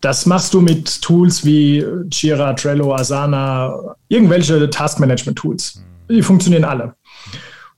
Das 0.00 0.24
machst 0.26 0.54
du 0.54 0.60
mit 0.60 1.02
Tools 1.02 1.44
wie 1.44 1.84
Jira, 2.10 2.54
Trello, 2.54 2.94
Asana, 2.94 3.94
irgendwelche 4.08 4.70
Task-Management-Tools. 4.70 5.84
Die 6.08 6.22
funktionieren 6.22 6.64
alle. 6.64 6.94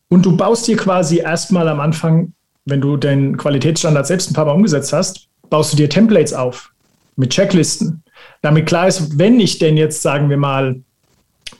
Und 0.08 0.24
du 0.24 0.36
baust 0.36 0.68
dir 0.68 0.76
quasi 0.76 1.18
erstmal 1.18 1.68
am 1.68 1.80
Anfang, 1.80 2.32
wenn 2.64 2.80
du 2.80 2.96
den 2.96 3.36
Qualitätsstandard 3.36 4.06
selbst 4.06 4.30
ein 4.30 4.34
paar 4.34 4.44
Mal 4.44 4.52
umgesetzt 4.52 4.92
hast, 4.92 5.26
baust 5.50 5.72
du 5.72 5.76
dir 5.76 5.88
Templates 5.88 6.32
auf 6.32 6.70
mit 7.16 7.30
Checklisten, 7.30 8.02
damit 8.40 8.66
klar 8.66 8.88
ist, 8.88 9.18
wenn 9.18 9.40
ich 9.40 9.58
denn 9.58 9.76
jetzt, 9.76 10.02
sagen 10.02 10.30
wir 10.30 10.36
mal, 10.36 10.80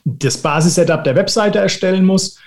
das 0.05 0.39
Basis-Setup 0.39 1.05
der 1.05 1.17
Webseite 1.17 1.59
erstellen 1.59 2.05
muss, 2.05 2.39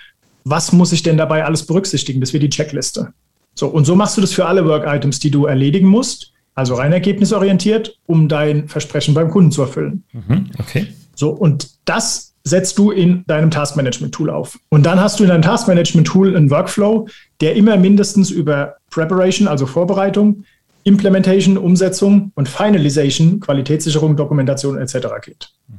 was 0.43 0.71
muss 0.71 0.91
ich 0.91 1.03
denn 1.03 1.17
dabei 1.17 1.45
alles 1.45 1.65
berücksichtigen? 1.65 2.19
Das 2.21 2.33
wird 2.33 2.43
die 2.43 2.49
Checkliste. 2.49 3.13
So, 3.55 3.67
und 3.67 3.85
so 3.85 3.95
machst 3.95 4.17
du 4.17 4.21
das 4.21 4.33
für 4.33 4.45
alle 4.45 4.65
Work-Items, 4.65 5.19
die 5.19 5.31
du 5.31 5.45
erledigen 5.45 5.87
musst, 5.87 6.33
also 6.53 6.75
rein 6.75 6.93
ergebnisorientiert, 6.93 7.97
um 8.05 8.27
dein 8.27 8.67
Versprechen 8.67 9.13
beim 9.13 9.29
Kunden 9.29 9.51
zu 9.51 9.61
erfüllen. 9.61 10.03
Mhm, 10.11 10.51
okay. 10.59 10.87
So, 11.15 11.29
und 11.29 11.69
das 11.85 12.33
setzt 12.43 12.77
du 12.77 12.91
in 12.91 13.23
deinem 13.25 13.49
Task-Management-Tool 13.49 14.29
auf. 14.29 14.59
Und 14.69 14.85
dann 14.85 14.99
hast 14.99 15.19
du 15.19 15.23
in 15.23 15.29
deinem 15.29 15.41
Task-Management-Tool 15.41 16.35
einen 16.35 16.51
Workflow, 16.51 17.07
der 17.41 17.55
immer 17.55 17.75
mindestens 17.77 18.29
über 18.29 18.75
Preparation, 18.91 19.47
also 19.47 19.65
Vorbereitung, 19.65 20.43
Implementation, 20.85 21.57
Umsetzung 21.57 22.31
und 22.35 22.47
Finalization, 22.47 23.39
Qualitätssicherung, 23.41 24.15
Dokumentation 24.15 24.77
etc. 24.77 24.93
geht. 25.21 25.49
Mhm. 25.67 25.75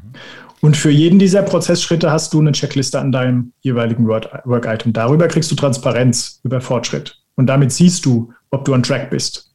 Und 0.60 0.76
für 0.76 0.90
jeden 0.90 1.18
dieser 1.18 1.42
Prozessschritte 1.42 2.10
hast 2.10 2.34
du 2.34 2.40
eine 2.40 2.52
Checkliste 2.52 2.98
an 2.98 3.12
deinem 3.12 3.52
jeweiligen 3.60 4.06
Work-Item. 4.06 4.92
Darüber 4.92 5.28
kriegst 5.28 5.50
du 5.50 5.54
Transparenz 5.54 6.40
über 6.42 6.60
Fortschritt. 6.60 7.18
Und 7.36 7.46
damit 7.46 7.72
siehst 7.72 8.04
du, 8.04 8.32
ob 8.50 8.64
du 8.64 8.74
on 8.74 8.82
track 8.82 9.10
bist. 9.10 9.45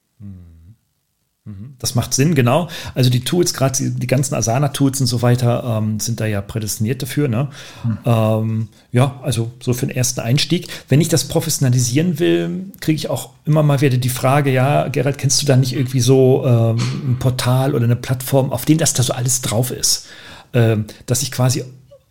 Mhm. 1.44 1.74
Das 1.80 1.96
macht 1.96 2.14
Sinn, 2.14 2.36
genau. 2.36 2.70
Also 2.94 3.10
die 3.10 3.22
Tools, 3.22 3.56
gerade 3.56 3.76
die, 3.76 3.90
die, 3.96 4.06
ganzen 4.06 4.36
Asana-Tools 4.36 5.02
und 5.02 5.08
so 5.08 5.24
weiter, 5.24 5.64
ähm, 5.82 6.00
sind 6.00 6.20
da 6.20 6.28
ja 6.28 6.40
prädestiniert 6.40 7.02
dafür. 7.02 7.28
Ne? 7.28 7.48
Mhm. 7.84 7.98
Ähm, 8.06 8.68
ja, 8.92 9.20
also 9.24 9.52
so 9.60 9.74
für 9.74 9.88
den 9.88 9.96
ersten 9.96 10.20
Einstieg. 10.20 10.68
Wenn 10.88 11.02
ich 11.02 11.10
das 11.10 11.28
professionalisieren 11.28 12.20
will, 12.20 12.66
kriege 12.80 12.96
ich 12.96 13.10
auch 13.10 13.32
immer 13.46 13.64
mal 13.64 13.82
wieder 13.82 13.98
die 13.98 14.10
Frage, 14.10 14.52
ja, 14.52 14.88
Gerald, 14.90 15.18
kennst 15.18 15.42
du 15.42 15.48
da 15.48 15.58
nicht 15.58 15.74
irgendwie 15.74 16.02
so 16.02 16.46
ähm, 16.46 16.78
ein 16.78 17.18
Portal 17.18 17.74
oder 17.74 17.86
eine 17.86 17.96
Plattform, 17.96 18.52
auf 18.52 18.66
dem 18.66 18.78
das 18.78 18.94
da 18.94 19.02
so 19.02 19.14
alles 19.14 19.42
drauf 19.42 19.72
ist? 19.72 20.06
Ähm, 20.54 20.86
dass 21.08 21.24
ich 21.24 21.32
quasi 21.32 21.64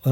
äh, 0.04 0.10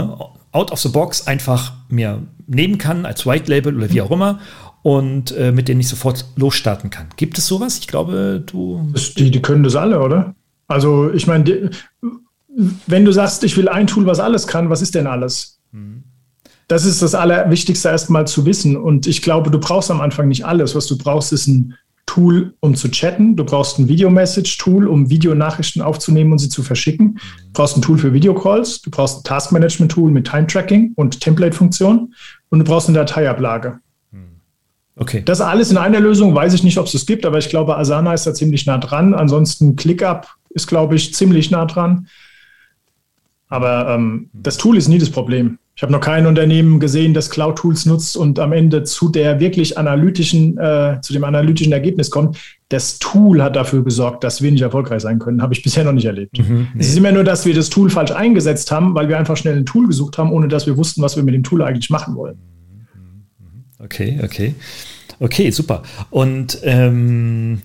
out 0.53 0.71
of 0.71 0.79
the 0.79 0.91
box 0.91 1.27
einfach 1.27 1.73
mir 1.89 2.23
nehmen 2.47 2.79
kann 2.79 3.05
als 3.05 3.27
White 3.27 3.51
Label 3.51 3.77
oder 3.77 3.91
wie 3.91 4.01
mhm. 4.01 4.07
auch 4.07 4.11
immer 4.13 4.39
und 4.83 5.37
äh, 5.37 5.53
mit 5.53 5.69
denen 5.69 5.81
ich 5.81 5.89
sofort 5.89 6.27
losstarten 6.37 6.91
kann. 6.91 7.07
Gibt 7.17 7.39
es 7.39 7.47
sowas? 7.47 7.79
Ich 7.79 7.89
glaube, 7.89 8.43
du. 8.45 8.93
Die, 9.17 9.31
die 9.31 9.43
können 9.43 9.63
das 9.63 9.77
alle, 9.77 10.01
oder? 10.01 10.35
Also, 10.67 11.13
ich 11.13 11.27
meine, 11.27 11.71
wenn 12.87 13.05
du 13.05 13.13
sagst, 13.13 13.45
ich 13.45 13.57
will 13.57 13.69
ein 13.69 13.87
Tool, 13.87 14.07
was 14.07 14.21
alles 14.21 14.47
kann, 14.47 14.71
was 14.71 14.83
ist 14.83 14.95
denn 14.95 15.07
alles? 15.07 15.59
Hm. 15.73 16.03
das 16.69 16.87
ist 16.87 17.03
das 17.03 17.15
Allerwichtigste 17.15 17.89
erstmal 17.89 18.27
zu 18.27 18.47
wissen. 18.47 18.77
Und 18.77 19.07
ich 19.07 19.23
glaube, 19.23 19.51
du 19.51 19.59
brauchst 19.59 19.91
am 19.91 20.01
Anfang 20.01 20.29
nicht 20.29 20.47
alles. 20.47 20.75
Was 20.75 20.87
du 20.87 20.97
brauchst, 20.97 21.33
ist 21.33 21.47
ein 21.47 21.75
Tool, 22.07 22.55
um 22.61 22.75
zu 22.75 22.91
chatten. 22.91 23.37
Du 23.37 23.45
brauchst 23.45 23.79
ein 23.79 23.89
Video-Message-Tool, 23.89 24.89
um 24.89 25.11
Videonachrichten 25.11 25.83
aufzunehmen 25.83 26.33
und 26.33 26.39
sie 26.39 26.49
zu 26.49 26.63
verschicken. 26.63 27.19
Du 27.47 27.53
brauchst 27.53 27.77
ein 27.77 27.83
Tool 27.83 27.99
für 27.99 28.13
Videocalls. 28.15 28.81
Du 28.81 28.91
brauchst 28.91 29.19
ein 29.19 29.25
Task-Management-Tool 29.25 30.11
mit 30.11 30.27
Time-Tracking 30.27 30.93
und 30.97 31.21
Template-Funktion. 31.21 32.15
Und 32.49 32.59
du 32.59 32.65
brauchst 32.65 32.89
eine 32.89 32.99
Dateiablage. 32.99 33.81
Okay. 34.99 35.23
Das 35.25 35.41
alles 35.41 35.71
in 35.71 35.77
einer 35.77 36.01
Lösung, 36.01 36.35
weiß 36.35 36.55
ich 36.55 36.65
nicht, 36.65 36.79
ob 36.79 36.87
es 36.87 36.95
es 36.95 37.07
gibt, 37.07 37.25
aber 37.25 37.39
ich 37.39 37.49
glaube, 37.49 37.77
Asana 37.77 38.15
ist 38.15 38.27
da 38.27 38.35
ziemlich 38.35 38.67
nah 38.67 38.79
dran. 38.79 39.15
Ansonsten 39.15 39.77
ClickUp 39.77 40.27
ist, 40.51 40.67
glaube 40.67 40.97
ich, 40.97 41.15
ziemlich 41.15 41.51
nah 41.51 41.67
dran. 41.67 42.09
Aber 43.49 43.89
ähm, 43.95 44.29
das 44.33 44.59
Tool 44.59 44.77
ist 44.77 44.89
nie 44.89 44.99
das 44.99 45.11
Problem. 45.11 45.59
Ich 45.79 45.83
habe 45.83 45.93
noch 45.93 46.01
kein 46.01 46.27
Unternehmen 46.27 46.81
gesehen, 46.81 47.15
das 47.15 47.31
Cloud-Tools 47.31 47.87
nutzt 47.87 48.17
und 48.17 48.41
am 48.41 48.53
Ende 48.53 48.83
zu 48.83 49.09
der 49.11 49.39
wirklich 49.39 49.79
analytischen, 49.79 50.59
äh, 50.59 50.99
zu 51.01 51.13
dem 51.13 51.23
analytischen 51.23 51.73
Ergebnis 51.73 52.11
kommt. 52.11 52.37
Das 52.69 52.99
Tool 52.99 53.41
hat 53.41 53.55
dafür 53.55 53.85
gesorgt, 53.85 54.25
dass 54.25 54.43
wir 54.43 54.51
nicht 54.51 54.63
erfolgreich 54.63 55.03
sein 55.03 55.21
können. 55.21 55.41
Habe 55.41 55.55
ich 55.55 55.63
bisher 55.63 55.85
noch 55.85 55.93
nicht 55.93 56.07
erlebt. 56.07 56.37
Mhm, 56.37 56.67
nee. 56.75 56.81
Es 56.81 56.89
ist 56.89 56.99
immer 56.99 57.13
nur, 57.13 57.23
dass 57.23 57.47
wir 57.47 57.55
das 57.55 57.71
Tool 57.71 57.91
falsch 57.91 58.11
eingesetzt 58.11 58.73
haben, 58.73 58.97
weil 58.97 59.09
wir 59.09 59.17
einfach 59.17 59.37
schnell 59.37 59.57
ein 59.57 59.67
Tool 59.67 59.87
gesucht 59.87 60.19
haben, 60.19 60.33
ohne 60.33 60.49
dass 60.49 60.67
wir 60.67 60.77
wussten, 60.77 61.01
was 61.01 61.15
wir 61.15 61.23
mit 61.23 61.35
dem 61.35 61.45
Tool 61.45 61.63
eigentlich 61.63 61.91
machen 61.91 62.17
wollen. 62.17 62.39
Okay, 63.79 64.21
okay. 64.23 64.55
Okay, 65.21 65.51
super. 65.51 65.83
Und 66.11 66.59
ähm, 66.63 67.63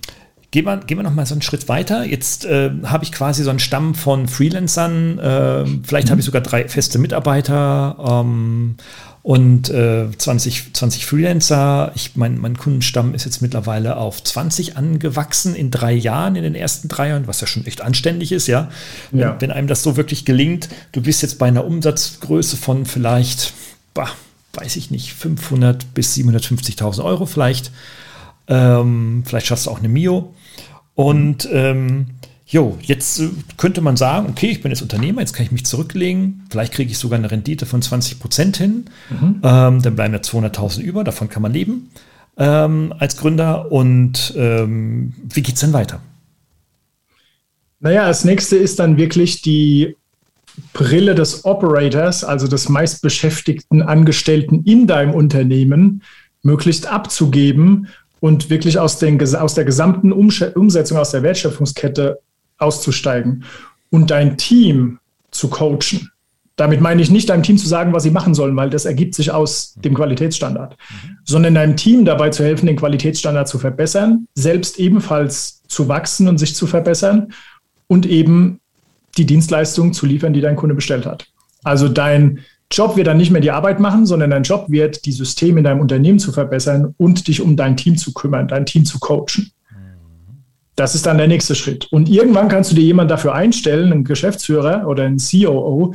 Gehen 0.54 0.66
wir, 0.66 0.78
gehen 0.78 1.00
wir 1.00 1.04
noch 1.04 1.16
mal 1.16 1.26
so 1.26 1.34
einen 1.34 1.42
Schritt 1.42 1.68
weiter. 1.68 2.06
Jetzt 2.06 2.46
äh, 2.46 2.70
habe 2.84 3.04
ich 3.04 3.12
quasi 3.12 3.42
so 3.42 3.50
einen 3.50 3.58
Stamm 3.58 3.96
von 3.96 4.28
Freelancern. 4.28 5.18
Äh, 5.18 5.66
vielleicht 5.84 6.08
mhm. 6.08 6.12
habe 6.12 6.20
ich 6.20 6.26
sogar 6.26 6.44
drei 6.44 6.68
feste 6.68 7.00
Mitarbeiter 7.00 8.22
ähm, 8.22 8.76
und 9.24 9.72
äh, 9.72 10.12
20, 10.16 10.76
20 10.76 11.08
Freelancer. 11.08 11.92
Ich, 11.96 12.16
mein, 12.18 12.38
mein 12.38 12.56
Kundenstamm 12.56 13.16
ist 13.16 13.26
jetzt 13.26 13.42
mittlerweile 13.42 13.98
auf 13.98 14.24
20 14.24 14.78
angewachsen 14.78 15.56
in 15.56 15.72
drei 15.72 15.94
Jahren, 15.94 16.36
in 16.36 16.44
den 16.44 16.54
ersten 16.54 16.88
drei 16.88 17.10
Jahren, 17.10 17.26
was 17.26 17.42
ja 17.42 17.48
schon 17.48 17.66
echt 17.66 17.82
anständig 17.82 18.32
ist, 18.32 18.46
ja. 18.46 18.70
ja. 19.12 19.32
Wenn, 19.32 19.42
wenn 19.42 19.52
einem 19.52 19.68
das 19.68 19.82
so 19.82 19.98
wirklich 19.98 20.24
gelingt, 20.24 20.70
du 20.92 21.02
bist 21.02 21.24
jetzt 21.24 21.40
bei 21.40 21.48
einer 21.48 21.66
Umsatzgröße 21.66 22.58
von 22.58 22.86
vielleicht, 22.86 23.54
bah, 23.96 24.12
weiß 24.54 24.76
ich 24.76 24.92
nicht, 24.92 25.14
500 25.14 25.94
bis 25.94 26.16
750.000 26.16 27.04
Euro 27.04 27.26
vielleicht. 27.26 27.72
Ähm, 28.48 29.24
vielleicht 29.26 29.48
schaffst 29.48 29.66
du 29.66 29.72
auch 29.72 29.80
eine 29.80 29.90
Mio. 29.90 30.34
Und 30.96 31.48
ähm, 31.52 32.08
jo, 32.46 32.78
jetzt 32.82 33.20
äh, 33.20 33.30
könnte 33.58 33.82
man 33.82 33.98
sagen, 33.98 34.28
okay, 34.30 34.48
ich 34.48 34.62
bin 34.62 34.72
jetzt 34.72 34.82
Unternehmer, 34.82 35.22
jetzt 35.22 35.34
kann 35.34 35.46
ich 35.46 35.52
mich 35.52 35.66
zurücklegen, 35.66 36.46
vielleicht 36.50 36.74
kriege 36.74 36.92
ich 36.92 36.98
sogar 36.98 37.18
eine 37.18 37.32
Rendite 37.32 37.66
von 37.66 37.82
20 37.82 38.20
Prozent 38.20 38.58
hin, 38.58 38.86
mhm. 39.10 39.42
ähm, 39.44 39.82
dann 39.82 39.96
bleiben 39.96 40.14
ja 40.14 40.20
200.000 40.20 40.82
über, 40.82 41.04
davon 41.04 41.30
kann 41.30 41.42
man 41.42 41.54
leben 41.54 41.90
ähm, 42.38 42.94
als 42.98 43.18
Gründer. 43.18 43.72
Und 43.72 44.34
ähm, 44.38 45.14
wie 45.24 45.42
geht 45.42 45.56
es 45.56 45.62
denn 45.62 45.74
weiter? 45.74 46.02
Naja, 47.80 48.08
das 48.08 48.24
nächste 48.24 48.56
ist 48.56 48.80
dann 48.80 48.98
wirklich 48.98 49.42
die 49.42 49.98
Brille 50.74 51.16
des 51.16 51.46
Operators, 51.46 52.24
also 52.24 52.48
des 52.48 52.70
meistbeschäftigten 52.70 53.82
Angestellten 53.82 54.64
in 54.64 54.88
deinem 54.88 55.14
Unternehmen, 55.14 56.04
möglichst 56.44 56.88
abzugeben 56.88 57.88
und 58.20 58.50
wirklich 58.50 58.80
aus, 58.80 59.00
den, 59.00 59.20
aus 59.36 59.54
der 59.54 59.66
gesamten 59.66 60.12
Umsetzung, 60.12 60.98
aus 60.98 61.12
der 61.12 61.24
Wertschöpfungskette 61.24 62.20
auszusteigen 62.58 63.44
und 63.90 64.12
dein 64.12 64.38
Team 64.38 65.00
zu 65.32 65.50
coachen. 65.50 66.10
Damit 66.56 66.82
meine 66.82 67.02
ich 67.02 67.10
nicht 67.10 67.30
deinem 67.30 67.42
Team 67.42 67.58
zu 67.58 67.68
sagen, 67.68 67.94
was 67.94 68.04
sie 68.04 68.12
machen 68.12 68.36
sollen, 68.36 68.56
weil 68.56 68.70
das 68.70 68.86
ergibt 68.86 69.16
sich 69.16 69.32
aus 69.32 69.74
dem 69.76 69.96
Qualitätsstandard, 69.96 70.78
mhm. 70.78 71.18
sondern 71.26 71.56
deinem 71.56 71.76
Team 71.76 72.06
dabei 72.06 72.30
zu 72.30 72.44
helfen, 72.44 72.68
den 72.68 72.76
Qualitätsstandard 72.76 73.48
zu 73.48 73.58
verbessern, 73.58 74.28
selbst 74.36 74.80
ebenfalls 74.80 75.64
zu 75.68 75.88
wachsen 75.88 76.28
und 76.28 76.38
sich 76.38 76.56
zu 76.56 76.68
verbessern 76.68 77.34
und 77.88 78.06
eben 78.06 78.60
die 79.18 79.26
Dienstleistungen 79.26 79.94
zu 79.94 80.06
liefern, 80.06 80.34
die 80.34 80.42
dein 80.42 80.56
Kunde 80.56 80.76
bestellt 80.76 81.06
hat. 81.06 81.28
Also 81.64 81.88
dein 81.88 82.40
Job 82.72 82.96
wird 82.98 83.08
dann 83.08 83.18
nicht 83.18 83.32
mehr 83.32 83.42
die 83.42 83.52
Arbeit 83.52 83.80
machen, 83.80 84.06
sondern 84.06 84.32
dein 84.32 84.44
Job 84.44 84.66
wird, 84.70 85.06
die 85.06 85.12
Systeme 85.12 85.60
in 85.60 85.64
deinem 85.64 85.80
Unternehmen 85.80 86.20
zu 86.20 86.32
verbessern 86.32 86.96
und 86.98 87.28
dich 87.28 87.42
um 87.42 87.56
dein 87.56 87.78
Team 87.78 87.98
zu 87.98 88.14
kümmern, 88.14 88.48
dein 88.48 88.66
Team 88.66 88.86
zu 88.86 89.00
coachen. 89.00 89.52
Das 90.76 90.96
ist 90.96 91.06
dann 91.06 91.20
der 91.20 91.28
nächste 91.28 91.54
Schritt. 91.54 91.86
Und 91.92 92.10
irgendwann 92.10 92.48
kannst 92.48 92.72
du 92.72 92.76
dir 92.76 92.84
jemanden 92.84 93.10
dafür 93.10 93.36
einstellen, 93.36 93.92
einen 93.92 94.04
Geschäftsführer 94.04 94.88
oder 94.88 95.04
einen 95.04 95.20
COO, 95.20 95.94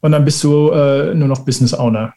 und 0.00 0.12
dann 0.12 0.24
bist 0.24 0.42
du 0.42 0.70
äh, 0.70 1.14
nur 1.14 1.28
noch 1.28 1.44
Business 1.44 1.74
Owner. 1.74 2.14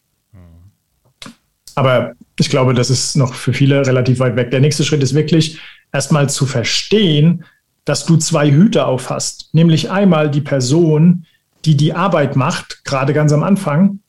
Aber 1.76 2.14
ich 2.39 2.50
glaube, 2.50 2.74
das 2.74 2.89
ist 2.89 3.16
noch 3.16 3.34
für 3.34 3.54
viele 3.54 3.86
relativ 3.86 4.20
weit 4.20 4.36
weg. 4.36 4.52
Der 4.52 4.60
nächste 4.60 4.84
Schritt 4.84 5.04
ist 5.04 5.14
wirklich 5.14 5.60
erstmal 5.91 6.30
zu 6.30 6.46
verstehen, 6.46 7.44
dass 7.86 8.06
du 8.06 8.18
zwei 8.18 8.52
Hüte 8.52 8.86
aufhast. 8.86 9.50
Nämlich 9.54 9.92
einmal 9.92 10.30
die 10.30 10.42
Person, 10.42 11.26
die 11.66 11.76
die 11.76 11.94
Arbeit 11.94 12.36
macht, 12.36 12.84
gerade 12.86 13.14
ganz 13.14 13.32
am 13.34 13.44
Anfang, 13.44 14.00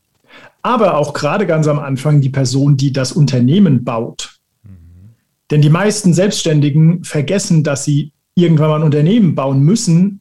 aber 0.62 0.96
auch 0.96 1.12
gerade 1.12 1.46
ganz 1.46 1.66
am 1.68 1.78
Anfang 1.78 2.20
die 2.20 2.30
Person, 2.30 2.76
die 2.76 2.92
das 2.92 3.12
Unternehmen 3.12 3.84
baut. 3.84 4.38
Mhm. 4.62 5.10
Denn 5.50 5.60
die 5.60 5.70
meisten 5.70 6.14
Selbstständigen 6.14 7.04
vergessen, 7.04 7.62
dass 7.62 7.84
sie 7.84 8.12
irgendwann 8.34 8.70
mal 8.70 8.76
ein 8.76 8.82
Unternehmen 8.82 9.34
bauen 9.34 9.60
müssen, 9.60 10.20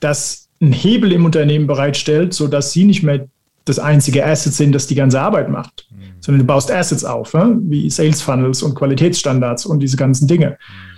das 0.00 0.48
einen 0.60 0.72
Hebel 0.72 1.12
im 1.12 1.24
Unternehmen 1.24 1.66
bereitstellt, 1.66 2.34
sodass 2.34 2.72
sie 2.72 2.84
nicht 2.84 3.02
mehr 3.02 3.28
das 3.64 3.78
einzige 3.78 4.24
Asset 4.24 4.54
sind, 4.54 4.72
das 4.72 4.86
die 4.86 4.94
ganze 4.94 5.20
Arbeit 5.20 5.50
macht, 5.50 5.88
mhm. 5.90 6.14
sondern 6.20 6.40
du 6.40 6.46
baust 6.46 6.70
Assets 6.70 7.04
auf, 7.04 7.34
ne? 7.34 7.58
wie 7.62 7.90
Sales 7.90 8.22
Funnels 8.22 8.62
und 8.62 8.74
Qualitätsstandards 8.74 9.66
und 9.66 9.80
diese 9.80 9.96
ganzen 9.96 10.26
Dinge. 10.28 10.50
Mhm. 10.50 10.95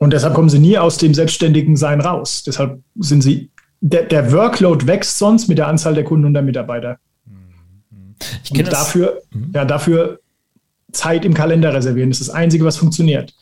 Und 0.00 0.14
deshalb 0.14 0.34
kommen 0.34 0.48
sie 0.48 0.58
nie 0.58 0.78
aus 0.78 0.96
dem 0.96 1.12
selbstständigen 1.12 1.76
Sein 1.76 2.00
raus. 2.00 2.42
Deshalb 2.42 2.80
sind 2.98 3.20
sie 3.20 3.50
der, 3.82 4.04
der 4.04 4.32
Workload 4.32 4.86
wächst 4.86 5.18
sonst 5.18 5.48
mit 5.48 5.58
der 5.58 5.68
Anzahl 5.68 5.94
der 5.94 6.04
Kunden 6.04 6.26
und 6.26 6.34
der 6.34 6.42
Mitarbeiter. 6.42 6.98
Ich 8.44 8.50
und 8.50 8.72
dafür, 8.72 9.20
mhm. 9.32 9.50
ja, 9.54 9.64
dafür 9.64 10.20
Zeit 10.92 11.24
im 11.24 11.34
Kalender 11.34 11.72
reservieren. 11.72 12.10
Das 12.10 12.20
ist 12.20 12.28
das 12.28 12.34
Einzige, 12.34 12.64
was 12.64 12.78
funktioniert. 12.78 13.34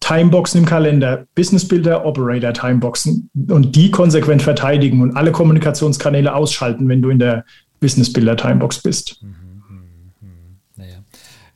Timeboxen 0.00 0.60
im 0.60 0.66
Kalender, 0.66 1.26
Business 1.34 1.66
Builder, 1.66 2.04
Operator 2.04 2.52
Timeboxen 2.52 3.30
und 3.48 3.74
die 3.74 3.90
konsequent 3.90 4.42
verteidigen 4.42 5.02
und 5.02 5.16
alle 5.16 5.32
Kommunikationskanäle 5.32 6.34
ausschalten, 6.34 6.88
wenn 6.88 7.02
du 7.02 7.10
in 7.10 7.18
der 7.18 7.44
Business 7.80 8.12
Builder 8.12 8.36
Timebox 8.36 8.82
bist. 8.82 9.20
Mhm. 9.22 9.43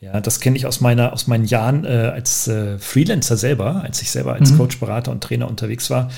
Ja, 0.01 0.21
das 0.21 0.39
kenne 0.39 0.57
ich 0.57 0.65
aus 0.65 0.81
meiner, 0.81 1.13
aus 1.13 1.27
meinen 1.27 1.45
Jahren 1.45 1.85
äh, 1.85 1.89
als 1.89 2.47
äh, 2.47 2.79
Freelancer 2.79 3.37
selber, 3.37 3.83
als 3.83 4.01
ich 4.01 4.13
selber 4.13 4.35
als 4.35 4.53
mhm. 4.53 4.59
Coach, 4.59 4.79
Berater 4.79 5.11
und 5.11 5.25
Trainer 5.25 5.49
unterwegs 5.49 5.91
war. 5.91 6.09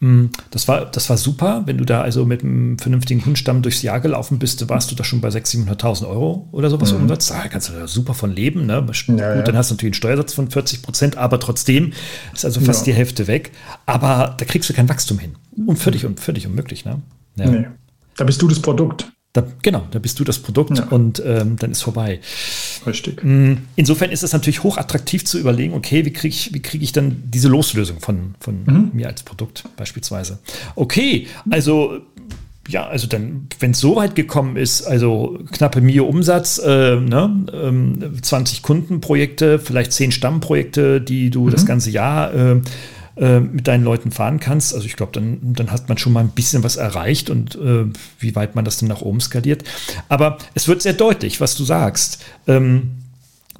Mm, 0.00 0.26
das 0.50 0.68
war, 0.68 0.86
das 0.86 1.10
war 1.10 1.18
super. 1.18 1.62
Wenn 1.66 1.76
du 1.76 1.84
da 1.84 2.00
also 2.00 2.24
mit 2.24 2.42
einem 2.42 2.78
vernünftigen 2.78 3.22
Hundstamm 3.26 3.60
durchs 3.60 3.82
Jahr 3.82 4.00
gelaufen 4.00 4.38
bist, 4.38 4.66
warst 4.70 4.90
du 4.90 4.94
da 4.94 5.04
schon 5.04 5.20
bei 5.20 5.28
600.000, 5.28 5.68
700.000 5.68 6.08
Euro 6.08 6.48
oder 6.50 6.70
sowas 6.70 6.94
mhm. 6.94 7.02
Umsatz. 7.02 7.28
Da 7.28 7.46
kannst 7.48 7.68
du 7.68 7.74
da 7.74 7.86
super 7.86 8.14
von 8.14 8.34
leben. 8.34 8.64
Ne? 8.64 8.82
Gut, 8.86 9.18
ja, 9.18 9.34
ja. 9.34 9.42
dann 9.42 9.56
hast 9.56 9.70
du 9.70 9.74
natürlich 9.74 9.92
einen 9.92 9.98
Steuersatz 9.98 10.32
von 10.32 10.50
40 10.50 10.80
Prozent, 10.80 11.18
aber 11.18 11.38
trotzdem 11.38 11.92
ist 12.32 12.46
also 12.46 12.60
fast 12.62 12.86
ja. 12.86 12.94
die 12.94 12.98
Hälfte 12.98 13.26
weg. 13.26 13.52
Aber 13.84 14.34
da 14.38 14.46
kriegst 14.46 14.70
du 14.70 14.72
kein 14.72 14.88
Wachstum 14.88 15.18
hin. 15.18 15.34
Und 15.66 15.78
völlig, 15.78 16.04
mhm. 16.04 16.16
völlig 16.16 16.46
unmöglich. 16.46 16.86
Ne? 16.86 17.02
Ja. 17.36 17.50
Nee. 17.50 17.66
Da 18.16 18.24
bist 18.24 18.40
du 18.40 18.48
das 18.48 18.60
Produkt. 18.60 19.12
Da, 19.36 19.44
genau, 19.60 19.86
da 19.90 19.98
bist 19.98 20.18
du 20.18 20.24
das 20.24 20.38
Produkt 20.38 20.78
ja. 20.78 20.86
und 20.86 21.22
ähm, 21.22 21.56
dann 21.58 21.72
ist 21.72 21.82
vorbei. 21.82 22.20
Richtig. 22.86 23.22
Mm, 23.22 23.56
insofern 23.76 24.10
ist 24.10 24.22
es 24.22 24.32
natürlich 24.32 24.62
hochattraktiv 24.62 25.26
zu 25.26 25.38
überlegen, 25.38 25.74
okay, 25.74 26.06
wie 26.06 26.12
kriege 26.12 26.34
ich, 26.34 26.54
wie 26.54 26.62
krieg 26.62 26.80
ich 26.80 26.92
dann 26.92 27.22
diese 27.26 27.48
Loslösung 27.48 28.00
von, 28.00 28.34
von 28.40 28.64
mhm. 28.64 28.90
mir 28.94 29.08
als 29.08 29.24
Produkt 29.24 29.64
beispielsweise. 29.76 30.38
Okay, 30.74 31.26
also 31.50 32.00
ja, 32.66 32.86
also 32.86 33.06
dann, 33.06 33.48
wenn 33.60 33.72
es 33.72 33.80
so 33.80 33.96
weit 33.96 34.14
gekommen 34.14 34.56
ist, 34.56 34.82
also 34.82 35.38
knappe 35.52 35.82
Mio 35.82 36.06
Umsatz, 36.06 36.58
äh, 36.58 36.96
ne, 36.96 37.46
ähm, 37.52 38.14
20 38.22 38.62
Kundenprojekte, 38.62 39.58
vielleicht 39.58 39.92
10 39.92 40.12
Stammprojekte, 40.12 41.02
die 41.02 41.28
du 41.28 41.44
mhm. 41.44 41.50
das 41.50 41.66
ganze 41.66 41.90
Jahr 41.90 42.34
äh, 42.34 42.60
äh, 43.16 43.40
mit 43.40 43.66
deinen 43.66 43.84
Leuten 43.84 44.10
fahren 44.10 44.40
kannst. 44.40 44.74
Also 44.74 44.86
ich 44.86 44.96
glaube, 44.96 45.12
dann, 45.12 45.38
dann 45.42 45.70
hat 45.70 45.88
man 45.88 45.98
schon 45.98 46.12
mal 46.12 46.20
ein 46.20 46.30
bisschen 46.30 46.62
was 46.62 46.76
erreicht 46.76 47.30
und 47.30 47.54
äh, 47.54 47.86
wie 48.18 48.34
weit 48.36 48.54
man 48.54 48.64
das 48.64 48.78
dann 48.78 48.88
nach 48.88 49.02
oben 49.02 49.20
skaliert. 49.20 49.64
Aber 50.08 50.38
es 50.54 50.68
wird 50.68 50.82
sehr 50.82 50.92
deutlich, 50.92 51.40
was 51.40 51.56
du 51.56 51.64
sagst. 51.64 52.22
Ähm, 52.46 52.92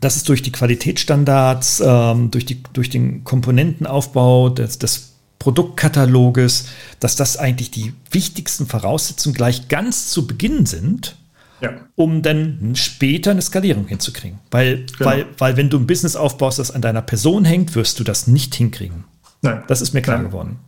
dass 0.01 0.17
es 0.17 0.25
durch 0.25 0.43
die 0.43 0.53
Qualitätsstandards, 0.53 1.83
ähm, 1.85 2.31
durch, 2.31 2.45
die, 2.45 2.63
durch 2.75 2.91
den 2.91 3.25
Komponentenaufbau 3.25 4.51
des, 4.51 4.79
des 4.79 5.13
Produktkataloges, 5.39 6.67
dass 7.01 7.17
das 7.17 7.37
eigentlich 7.37 7.71
die 7.71 7.95
wichtigsten 8.11 8.67
Voraussetzungen 8.67 9.35
gleich 9.35 9.69
ganz 9.69 10.09
zu 10.09 10.27
Beginn 10.27 10.67
sind, 10.67 11.17
ja. 11.61 11.71
um 11.95 12.23
dann 12.23 12.75
später 12.75 13.31
eine 13.31 13.43
Skalierung 13.43 13.87
hinzukriegen. 13.87 14.39
Weil, 14.51 14.87
genau. 14.99 15.11
weil, 15.11 15.27
weil 15.39 15.57
wenn 15.57 15.71
du 15.71 15.79
ein 15.79 15.87
Business 15.87 16.17
aufbaust, 16.17 16.59
das 16.59 16.71
an 16.71 16.83
deiner 16.83 17.03
Person 17.03 17.45
hängt, 17.45 17.75
wirst 17.75 17.99
du 17.99 18.05
das 18.05 18.27
nicht 18.27 18.55
hinkriegen. 18.55 19.05
Nein. 19.47 19.63
Das 19.67 19.81
ist 19.81 19.95
mir 19.95 20.03
klar 20.03 20.19
Nein. 20.19 20.27
geworden. 20.27 20.59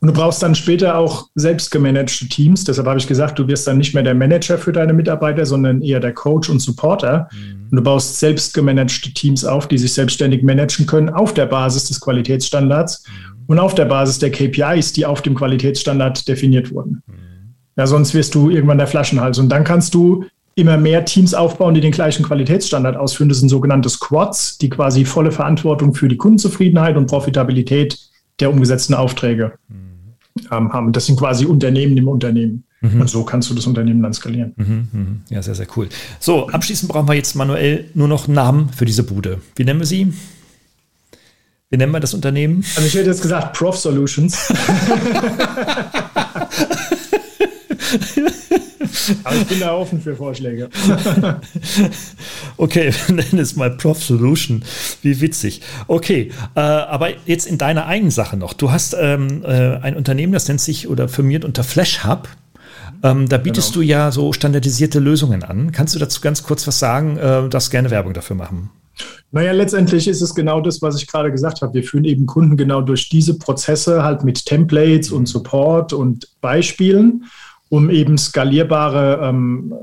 Und 0.00 0.08
du 0.08 0.12
brauchst 0.12 0.42
dann 0.42 0.54
später 0.54 0.98
auch 0.98 1.28
selbst 1.34 1.70
gemanagte 1.70 2.28
Teams. 2.28 2.64
Deshalb 2.64 2.86
habe 2.86 2.98
ich 2.98 3.06
gesagt, 3.06 3.38
du 3.38 3.48
wirst 3.48 3.66
dann 3.66 3.78
nicht 3.78 3.94
mehr 3.94 4.02
der 4.02 4.14
Manager 4.14 4.58
für 4.58 4.72
deine 4.72 4.92
Mitarbeiter, 4.92 5.46
sondern 5.46 5.80
eher 5.80 6.00
der 6.00 6.12
Coach 6.12 6.50
und 6.50 6.60
Supporter. 6.60 7.28
Mhm. 7.32 7.68
Und 7.70 7.76
du 7.76 7.82
baust 7.82 8.20
selbst 8.20 8.52
gemanagte 8.52 9.12
Teams 9.14 9.44
auf, 9.44 9.68
die 9.68 9.78
sich 9.78 9.94
selbstständig 9.94 10.42
managen 10.42 10.86
können 10.86 11.08
auf 11.08 11.32
der 11.32 11.46
Basis 11.46 11.86
des 11.86 12.00
Qualitätsstandards 12.00 13.04
mhm. 13.06 13.44
und 13.46 13.58
auf 13.58 13.74
der 13.74 13.86
Basis 13.86 14.18
der 14.18 14.30
KPIs, 14.30 14.92
die 14.92 15.06
auf 15.06 15.22
dem 15.22 15.34
Qualitätsstandard 15.34 16.28
definiert 16.28 16.72
wurden. 16.72 17.02
Mhm. 17.06 17.14
Ja, 17.76 17.86
sonst 17.86 18.12
wirst 18.12 18.34
du 18.34 18.50
irgendwann 18.50 18.78
der 18.78 18.86
Flaschenhals. 18.86 19.38
Und 19.38 19.48
dann 19.48 19.64
kannst 19.64 19.94
du 19.94 20.24
immer 20.56 20.76
mehr 20.76 21.04
Teams 21.04 21.34
aufbauen, 21.34 21.74
die 21.74 21.80
den 21.80 21.92
gleichen 21.92 22.24
Qualitätsstandard 22.24 22.96
ausführen. 22.96 23.28
Das 23.28 23.40
sind 23.40 23.48
sogenannte 23.48 23.88
Squads, 23.88 24.58
die 24.58 24.70
quasi 24.70 25.04
volle 25.04 25.30
Verantwortung 25.30 25.94
für 25.94 26.08
die 26.08 26.16
Kundenzufriedenheit 26.16 26.96
und 26.96 27.06
Profitabilität 27.06 27.98
der 28.40 28.50
umgesetzten 28.50 28.94
Aufträge 28.94 29.52
mhm. 29.68 30.14
ähm, 30.50 30.72
haben. 30.72 30.92
Das 30.92 31.06
sind 31.06 31.18
quasi 31.18 31.46
Unternehmen 31.46 31.96
im 31.96 32.08
Unternehmen. 32.08 32.64
Mhm. 32.80 33.00
Und 33.00 33.08
so 33.08 33.24
kannst 33.24 33.50
du 33.50 33.54
das 33.54 33.66
Unternehmen 33.66 34.02
dann 34.02 34.12
skalieren. 34.12 34.52
Mhm, 34.56 34.88
mhm. 34.92 35.20
ja, 35.30 35.42
sehr, 35.42 35.54
sehr 35.54 35.66
cool. 35.76 35.88
So, 36.20 36.48
abschließend 36.48 36.90
brauchen 36.90 37.08
wir 37.08 37.14
jetzt 37.14 37.34
manuell 37.34 37.86
nur 37.94 38.08
noch 38.08 38.28
Namen 38.28 38.70
für 38.70 38.84
diese 38.84 39.02
Bude. 39.02 39.40
Wie 39.54 39.64
nennen 39.64 39.80
wir 39.80 39.86
sie? 39.86 40.12
Wie 41.70 41.76
nennen 41.76 41.92
wir 41.92 42.00
das 42.00 42.14
Unternehmen? 42.14 42.64
Also 42.76 42.86
ich 42.86 42.94
hätte 42.94 43.10
jetzt 43.10 43.22
gesagt 43.22 43.56
Prof 43.56 43.76
Solutions. 43.76 44.52
Aber 49.24 49.36
ich 49.36 49.46
bin 49.46 49.60
da 49.60 49.74
offen 49.74 50.00
für 50.00 50.16
Vorschläge. 50.16 50.68
okay, 52.56 52.92
wir 53.06 53.14
nennen 53.14 53.38
es 53.38 53.56
mal 53.56 53.70
Prof 53.70 54.02
Solution. 54.02 54.64
Wie 55.02 55.20
witzig. 55.20 55.60
Okay, 55.86 56.30
äh, 56.54 56.60
aber 56.60 57.08
jetzt 57.26 57.46
in 57.46 57.58
deiner 57.58 57.86
eigenen 57.86 58.10
Sache 58.10 58.36
noch. 58.36 58.52
Du 58.52 58.70
hast 58.70 58.96
ähm, 58.98 59.42
äh, 59.44 59.76
ein 59.78 59.96
Unternehmen, 59.96 60.32
das 60.32 60.48
nennt 60.48 60.60
sich 60.60 60.88
oder 60.88 61.08
firmiert 61.08 61.44
unter 61.44 61.64
Flash 61.64 62.04
Hub. 62.04 62.28
Ähm, 63.02 63.28
da 63.28 63.36
bietest 63.38 63.72
genau. 63.72 63.82
du 63.82 63.88
ja 63.88 64.10
so 64.10 64.32
standardisierte 64.32 64.98
Lösungen 64.98 65.42
an. 65.42 65.72
Kannst 65.72 65.94
du 65.94 65.98
dazu 65.98 66.20
ganz 66.20 66.42
kurz 66.42 66.66
was 66.66 66.78
sagen? 66.78 67.16
Äh, 67.18 67.48
darfst 67.48 67.70
gerne 67.70 67.90
Werbung 67.90 68.14
dafür 68.14 68.36
machen. 68.36 68.70
Naja, 69.30 69.52
letztendlich 69.52 70.08
ist 70.08 70.22
es 70.22 70.34
genau 70.34 70.60
das, 70.60 70.80
was 70.80 70.96
ich 70.96 71.06
gerade 71.06 71.30
gesagt 71.30 71.60
habe. 71.60 71.74
Wir 71.74 71.82
führen 71.82 72.04
eben 72.04 72.24
Kunden 72.24 72.56
genau 72.56 72.80
durch 72.80 73.10
diese 73.10 73.38
Prozesse 73.38 74.02
halt 74.02 74.24
mit 74.24 74.46
Templates 74.46 75.10
und 75.10 75.26
Support 75.26 75.92
und 75.92 76.28
Beispielen 76.40 77.24
um 77.68 77.90
eben 77.90 78.16
skalierbare 78.16 79.20
ähm, 79.22 79.74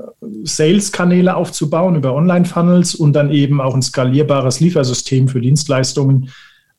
Sales-Kanäle 0.44 1.36
aufzubauen 1.36 1.96
über 1.96 2.14
Online-Funnels 2.14 2.94
und 2.94 3.12
dann 3.12 3.30
eben 3.30 3.60
auch 3.60 3.74
ein 3.74 3.82
skalierbares 3.82 4.60
Liefersystem 4.60 5.28
für 5.28 5.40
Dienstleistungen 5.40 6.30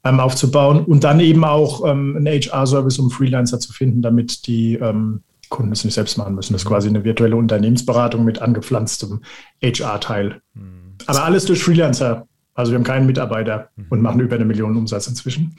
ähm, 0.04 0.20
aufzubauen 0.20 0.84
und 0.86 1.04
dann 1.04 1.20
eben 1.20 1.44
auch 1.44 1.86
ähm, 1.86 2.16
einen 2.16 2.28
HR-Service, 2.28 3.00
um 3.00 3.12
Freelancer 3.12 3.60
zu 3.60 3.74
finden, 3.74 4.02
damit 4.02 4.48
die 4.48 4.76
ähm, 4.76 5.22
Kunden 5.50 5.72
es 5.72 5.84
nicht 5.84 5.94
selbst 5.94 6.18
machen 6.18 6.36
müssen. 6.36 6.54
Das 6.54 6.64
ist 6.64 6.68
quasi 6.68 6.90
eine 6.90 7.04
virtuelle 7.04 7.36
Unternehmensberatung 7.36 8.26
mit 8.26 8.42
angepflanztem 8.42 9.22
HR-Teil. 9.62 10.42
Mhm. 10.54 10.96
Aber 11.06 11.24
alles 11.24 11.46
durch 11.46 11.64
Freelancer. 11.64 12.28
Also 12.54 12.72
wir 12.72 12.78
haben 12.78 12.86
keinen 12.86 13.06
Mitarbeiter 13.06 13.70
mhm. 13.76 13.86
und 13.90 14.02
machen 14.02 14.22
über 14.22 14.36
eine 14.36 14.46
Million 14.46 14.76
Umsatz 14.76 15.08
inzwischen. 15.08 15.56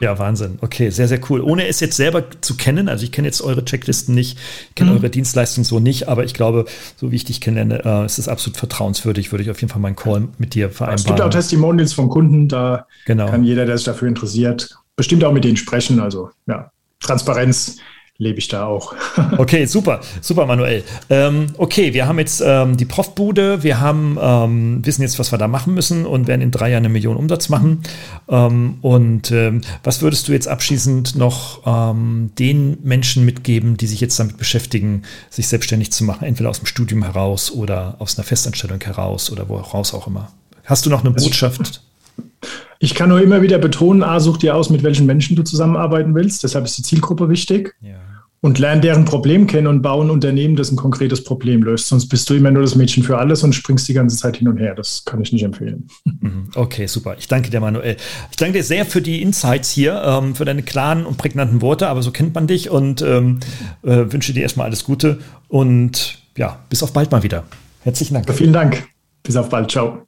Ja, 0.00 0.18
Wahnsinn. 0.18 0.58
Okay, 0.60 0.90
sehr, 0.90 1.08
sehr 1.08 1.20
cool. 1.28 1.40
Ohne 1.40 1.66
es 1.66 1.80
jetzt 1.80 1.96
selber 1.96 2.24
zu 2.40 2.56
kennen, 2.56 2.88
also 2.88 3.04
ich 3.04 3.12
kenne 3.12 3.26
jetzt 3.26 3.40
eure 3.40 3.64
Checklisten 3.64 4.14
nicht, 4.14 4.38
kenne 4.76 4.90
mhm. 4.90 4.98
eure 4.98 5.10
Dienstleistung 5.10 5.64
so 5.64 5.80
nicht, 5.80 6.08
aber 6.08 6.24
ich 6.24 6.34
glaube, 6.34 6.66
so 6.96 7.10
wie 7.10 7.16
ich 7.16 7.24
dich 7.24 7.40
kenne, 7.40 7.84
äh, 7.84 8.06
ist 8.06 8.18
es 8.18 8.28
absolut 8.28 8.56
vertrauenswürdig, 8.56 9.32
würde 9.32 9.42
ich 9.42 9.50
auf 9.50 9.60
jeden 9.60 9.72
Fall 9.72 9.82
meinen 9.82 9.96
Call 9.96 10.28
mit 10.38 10.54
dir 10.54 10.70
vereinbaren. 10.70 10.98
Es 10.98 11.04
gibt 11.04 11.20
auch 11.20 11.30
Testimonials 11.30 11.92
von 11.92 12.08
Kunden, 12.08 12.48
da 12.48 12.86
genau. 13.06 13.26
kann 13.26 13.42
jeder, 13.42 13.66
der 13.66 13.76
sich 13.76 13.86
dafür 13.86 14.08
interessiert, 14.08 14.78
bestimmt 14.94 15.24
auch 15.24 15.32
mit 15.32 15.44
denen 15.44 15.56
sprechen. 15.56 15.98
Also 15.98 16.30
ja, 16.46 16.70
Transparenz 17.00 17.78
lebe 18.18 18.38
ich 18.40 18.48
da 18.48 18.66
auch. 18.66 18.94
okay, 19.38 19.64
super, 19.66 20.00
super, 20.20 20.44
Manuel. 20.44 20.82
Ähm, 21.08 21.46
okay, 21.56 21.94
wir 21.94 22.06
haben 22.06 22.18
jetzt 22.18 22.42
ähm, 22.44 22.76
die 22.76 22.84
Profbude, 22.84 23.62
wir 23.62 23.78
haben, 23.80 24.18
ähm, 24.20 24.84
wissen 24.84 25.02
jetzt, 25.02 25.20
was 25.20 25.30
wir 25.32 25.38
da 25.38 25.46
machen 25.46 25.72
müssen 25.72 26.04
und 26.04 26.26
werden 26.26 26.42
in 26.42 26.50
drei 26.50 26.70
Jahren 26.70 26.84
eine 26.84 26.88
Million 26.88 27.16
Umsatz 27.16 27.48
machen. 27.48 27.82
Ähm, 28.28 28.78
und 28.82 29.30
ähm, 29.30 29.60
was 29.84 30.02
würdest 30.02 30.26
du 30.26 30.32
jetzt 30.32 30.48
abschließend 30.48 31.14
noch 31.14 31.62
ähm, 31.64 32.32
den 32.38 32.78
Menschen 32.82 33.24
mitgeben, 33.24 33.76
die 33.76 33.86
sich 33.86 34.00
jetzt 34.00 34.18
damit 34.18 34.36
beschäftigen, 34.36 35.02
sich 35.30 35.46
selbstständig 35.46 35.92
zu 35.92 36.02
machen, 36.02 36.26
entweder 36.26 36.50
aus 36.50 36.58
dem 36.58 36.66
Studium 36.66 37.04
heraus 37.04 37.52
oder 37.52 37.96
aus 38.00 38.18
einer 38.18 38.24
Festanstellung 38.24 38.80
heraus 38.80 39.30
oder 39.30 39.48
woraus 39.48 39.94
auch 39.94 40.08
immer? 40.08 40.32
Hast 40.64 40.84
du 40.84 40.90
noch 40.90 41.04
eine 41.04 41.14
also 41.14 41.24
Botschaft? 41.24 41.82
Ich 42.78 42.94
kann 42.94 43.08
nur 43.08 43.20
immer 43.20 43.42
wieder 43.42 43.58
betonen, 43.58 44.02
A, 44.02 44.20
such 44.20 44.38
dir 44.38 44.54
aus, 44.54 44.70
mit 44.70 44.82
welchen 44.82 45.06
Menschen 45.06 45.36
du 45.36 45.42
zusammenarbeiten 45.42 46.14
willst. 46.14 46.44
Deshalb 46.44 46.64
ist 46.64 46.78
die 46.78 46.82
Zielgruppe 46.82 47.28
wichtig. 47.28 47.74
Ja 47.80 47.96
und 48.40 48.58
lern 48.58 48.80
deren 48.80 49.04
Problem 49.04 49.46
kennen 49.46 49.66
und 49.66 49.82
baue 49.82 50.04
ein 50.04 50.10
Unternehmen, 50.10 50.54
das 50.54 50.70
ein 50.70 50.76
konkretes 50.76 51.24
Problem 51.24 51.62
löst. 51.62 51.88
Sonst 51.88 52.08
bist 52.08 52.30
du 52.30 52.34
immer 52.34 52.50
nur 52.50 52.62
das 52.62 52.76
Mädchen 52.76 53.02
für 53.02 53.18
alles 53.18 53.42
und 53.42 53.52
springst 53.52 53.88
die 53.88 53.94
ganze 53.94 54.16
Zeit 54.16 54.36
hin 54.36 54.48
und 54.48 54.58
her. 54.58 54.74
Das 54.74 55.04
kann 55.04 55.20
ich 55.20 55.32
nicht 55.32 55.42
empfehlen. 55.42 55.88
Mhm. 56.04 56.48
Okay, 56.54 56.86
super. 56.86 57.16
Ich 57.18 57.26
danke 57.26 57.50
dir, 57.50 57.60
Manuel. 57.60 57.96
Ich 58.30 58.36
danke 58.36 58.58
dir 58.58 58.64
sehr 58.64 58.86
für 58.86 59.02
die 59.02 59.22
Insights 59.22 59.70
hier, 59.70 60.00
ähm, 60.04 60.36
für 60.36 60.44
deine 60.44 60.62
klaren 60.62 61.04
und 61.04 61.16
prägnanten 61.16 61.62
Worte, 61.62 61.88
aber 61.88 62.02
so 62.02 62.12
kennt 62.12 62.34
man 62.34 62.46
dich 62.46 62.70
und 62.70 63.02
ähm, 63.02 63.40
äh, 63.82 64.04
wünsche 64.12 64.32
dir 64.32 64.42
erstmal 64.42 64.66
alles 64.66 64.84
Gute 64.84 65.18
und 65.48 66.18
ja, 66.36 66.60
bis 66.68 66.82
auf 66.84 66.92
bald 66.92 67.10
mal 67.10 67.24
wieder. 67.24 67.44
Herzlichen 67.82 68.14
Dank. 68.14 68.32
vielen 68.32 68.52
Dank. 68.52 68.86
Bis 69.24 69.36
auf 69.36 69.48
bald. 69.48 69.70
Ciao. 69.70 70.07